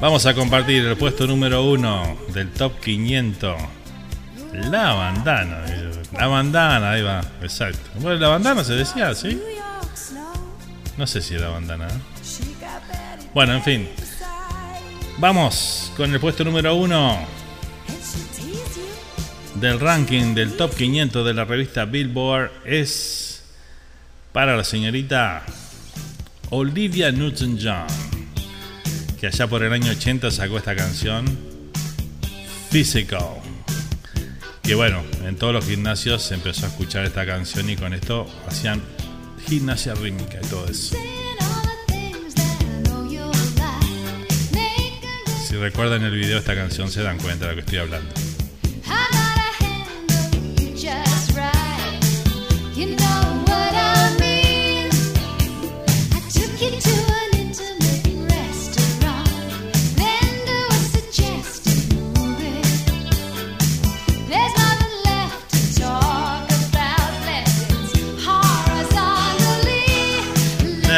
Vamos 0.00 0.26
a 0.26 0.34
compartir 0.34 0.84
el 0.84 0.96
puesto 0.96 1.26
número 1.26 1.64
uno 1.64 2.18
del 2.34 2.50
top 2.50 2.80
500. 2.80 3.56
La 4.52 4.92
bandana. 4.94 5.64
La 6.12 6.26
bandana, 6.26 6.90
ahí 6.90 7.02
va, 7.02 7.20
exacto. 7.40 7.90
Bueno, 7.96 8.18
la 8.18 8.28
bandana 8.28 8.62
se 8.62 8.74
decía, 8.74 9.14
¿sí? 9.14 9.40
No 10.98 11.06
sé 11.06 11.22
si 11.22 11.34
era 11.34 11.48
bandana. 11.48 11.88
¿eh? 11.88 12.00
Bueno, 13.32 13.54
en 13.54 13.62
fin. 13.62 13.88
Vamos 15.18 15.92
con 15.96 16.12
el 16.12 16.20
puesto 16.20 16.44
número 16.44 16.74
uno 16.74 17.18
del 19.54 19.78
ranking 19.80 20.34
del 20.34 20.56
top 20.56 20.74
500 20.74 21.24
de 21.24 21.34
la 21.34 21.44
revista 21.44 21.84
Billboard. 21.86 22.50
Es 22.64 23.42
para 24.32 24.56
la 24.56 24.64
señorita 24.64 25.44
Olivia 26.50 27.10
Newton-John, 27.10 27.86
que 29.18 29.28
allá 29.28 29.46
por 29.46 29.62
el 29.62 29.72
año 29.72 29.92
80 29.92 30.30
sacó 30.30 30.58
esta 30.58 30.76
canción, 30.76 31.24
Physical. 32.70 33.51
Que 34.62 34.76
bueno, 34.76 35.02
en 35.24 35.36
todos 35.36 35.52
los 35.52 35.66
gimnasios 35.66 36.22
se 36.22 36.34
empezó 36.34 36.66
a 36.66 36.68
escuchar 36.68 37.04
esta 37.04 37.26
canción 37.26 37.68
y 37.68 37.76
con 37.76 37.92
esto 37.92 38.26
hacían 38.46 38.80
gimnasia 39.46 39.94
rítmica 39.94 40.38
y 40.42 40.46
todo 40.46 40.66
eso. 40.66 40.96
Si 45.48 45.56
recuerdan 45.56 46.04
el 46.04 46.12
video 46.12 46.34
de 46.34 46.38
esta 46.38 46.54
canción 46.54 46.90
se 46.90 47.02
dan 47.02 47.18
cuenta 47.18 47.46
de 47.46 47.50
lo 47.50 47.56
que 47.56 47.60
estoy 47.60 47.78
hablando. 47.78 48.31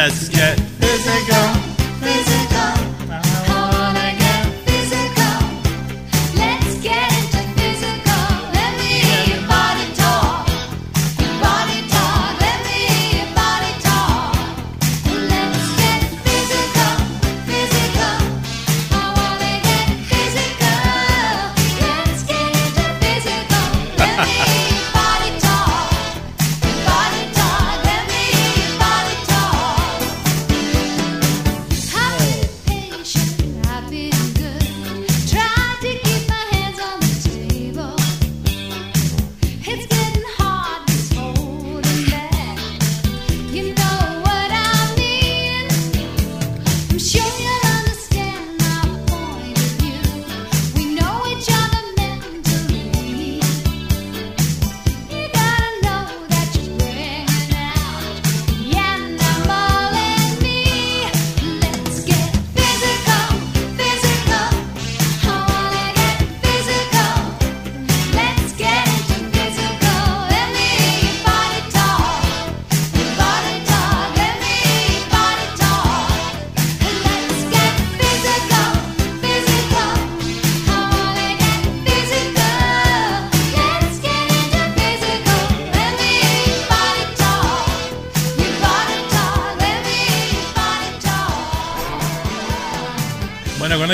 Let's 0.05 0.29
get 0.29 0.64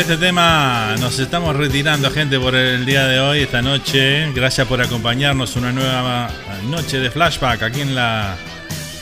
este 0.01 0.17
tema 0.17 0.95
nos 0.99 1.19
estamos 1.19 1.55
retirando, 1.55 2.11
gente, 2.11 2.41
por 2.41 2.55
el 2.55 2.87
día 2.87 3.07
de 3.07 3.21
hoy, 3.21 3.41
esta 3.41 3.61
noche. 3.61 4.33
Gracias 4.33 4.67
por 4.67 4.81
acompañarnos 4.81 5.57
una 5.57 5.73
nueva 5.73 6.31
noche 6.71 7.01
de 7.01 7.11
flashback 7.11 7.63
aquí 7.63 7.83
en 7.83 7.95
la, 7.95 8.35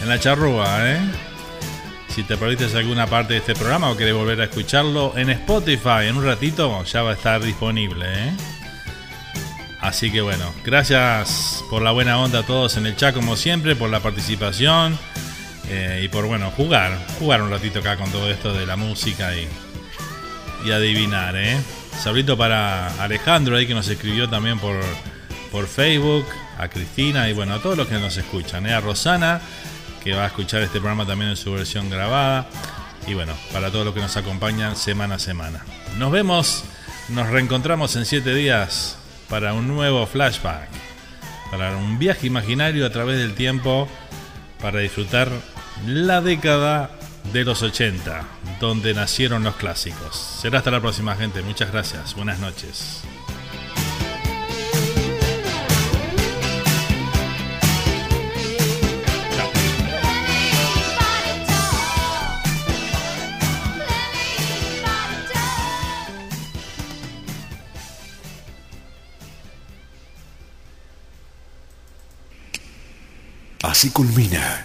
en 0.02 0.08
la 0.08 0.18
charrúa, 0.18 0.90
¿eh? 0.90 0.98
Si 2.08 2.24
te 2.24 2.36
perdiste 2.36 2.76
alguna 2.76 3.06
parte 3.06 3.34
de 3.34 3.38
este 3.38 3.54
programa 3.54 3.90
o 3.90 3.96
querés 3.96 4.12
volver 4.12 4.40
a 4.40 4.44
escucharlo 4.44 5.16
en 5.16 5.30
Spotify, 5.30 6.08
en 6.08 6.16
un 6.16 6.24
ratito 6.24 6.82
ya 6.82 7.02
va 7.02 7.10
a 7.10 7.14
estar 7.14 7.40
disponible, 7.44 8.04
¿eh? 8.08 8.32
Así 9.80 10.10
que 10.10 10.20
bueno, 10.20 10.52
gracias 10.64 11.64
por 11.70 11.80
la 11.80 11.92
buena 11.92 12.18
onda 12.18 12.40
a 12.40 12.42
todos 12.42 12.76
en 12.76 12.86
el 12.86 12.96
chat 12.96 13.14
como 13.14 13.36
siempre, 13.36 13.76
por 13.76 13.88
la 13.88 14.00
participación 14.00 14.98
eh, 15.68 16.00
y 16.04 16.08
por 16.08 16.26
bueno, 16.26 16.50
jugar, 16.50 16.98
jugar 17.20 17.40
un 17.40 17.50
ratito 17.50 17.78
acá 17.78 17.96
con 17.96 18.10
todo 18.10 18.28
esto 18.28 18.52
de 18.52 18.66
la 18.66 18.74
música 18.74 19.32
y, 19.36 19.46
y 20.64 20.70
adivinar, 20.70 21.36
¿eh? 21.36 21.56
Saludito 22.02 22.36
para 22.36 22.88
Alejandro 23.02 23.56
ahí 23.56 23.66
que 23.66 23.74
nos 23.74 23.88
escribió 23.88 24.28
también 24.28 24.58
por, 24.58 24.76
por 25.50 25.66
Facebook, 25.66 26.26
a 26.58 26.68
Cristina 26.68 27.28
y 27.28 27.32
bueno, 27.32 27.54
a 27.54 27.62
todos 27.62 27.76
los 27.76 27.86
que 27.86 27.94
nos 27.94 28.16
escuchan, 28.16 28.66
¿eh? 28.66 28.74
A 28.74 28.80
Rosana 28.80 29.40
que 30.02 30.14
va 30.14 30.24
a 30.24 30.26
escuchar 30.26 30.62
este 30.62 30.78
programa 30.78 31.06
también 31.06 31.30
en 31.30 31.36
su 31.36 31.52
versión 31.52 31.90
grabada 31.90 32.46
y 33.06 33.14
bueno, 33.14 33.34
para 33.52 33.70
todos 33.70 33.84
los 33.84 33.94
que 33.94 34.00
nos 34.00 34.16
acompañan 34.16 34.76
semana 34.76 35.16
a 35.16 35.18
semana. 35.18 35.64
Nos 35.98 36.12
vemos, 36.12 36.64
nos 37.08 37.28
reencontramos 37.28 37.96
en 37.96 38.04
siete 38.04 38.34
días 38.34 38.96
para 39.28 39.54
un 39.54 39.66
nuevo 39.68 40.06
flashback, 40.06 40.68
para 41.50 41.76
un 41.76 41.98
viaje 41.98 42.26
imaginario 42.26 42.86
a 42.86 42.90
través 42.90 43.18
del 43.18 43.34
tiempo 43.34 43.88
para 44.60 44.80
disfrutar 44.80 45.28
la 45.86 46.20
década 46.20 46.90
de 47.32 47.44
los 47.44 47.62
80, 47.62 48.26
donde 48.60 48.94
nacieron 48.94 49.44
los 49.44 49.56
clásicos. 49.56 50.16
Será 50.40 50.58
hasta 50.58 50.70
la 50.70 50.80
próxima 50.80 51.14
gente, 51.14 51.42
muchas 51.42 51.70
gracias, 51.70 52.14
buenas 52.14 52.38
noches. 52.38 53.02
Así 73.62 73.90
culmina 73.90 74.64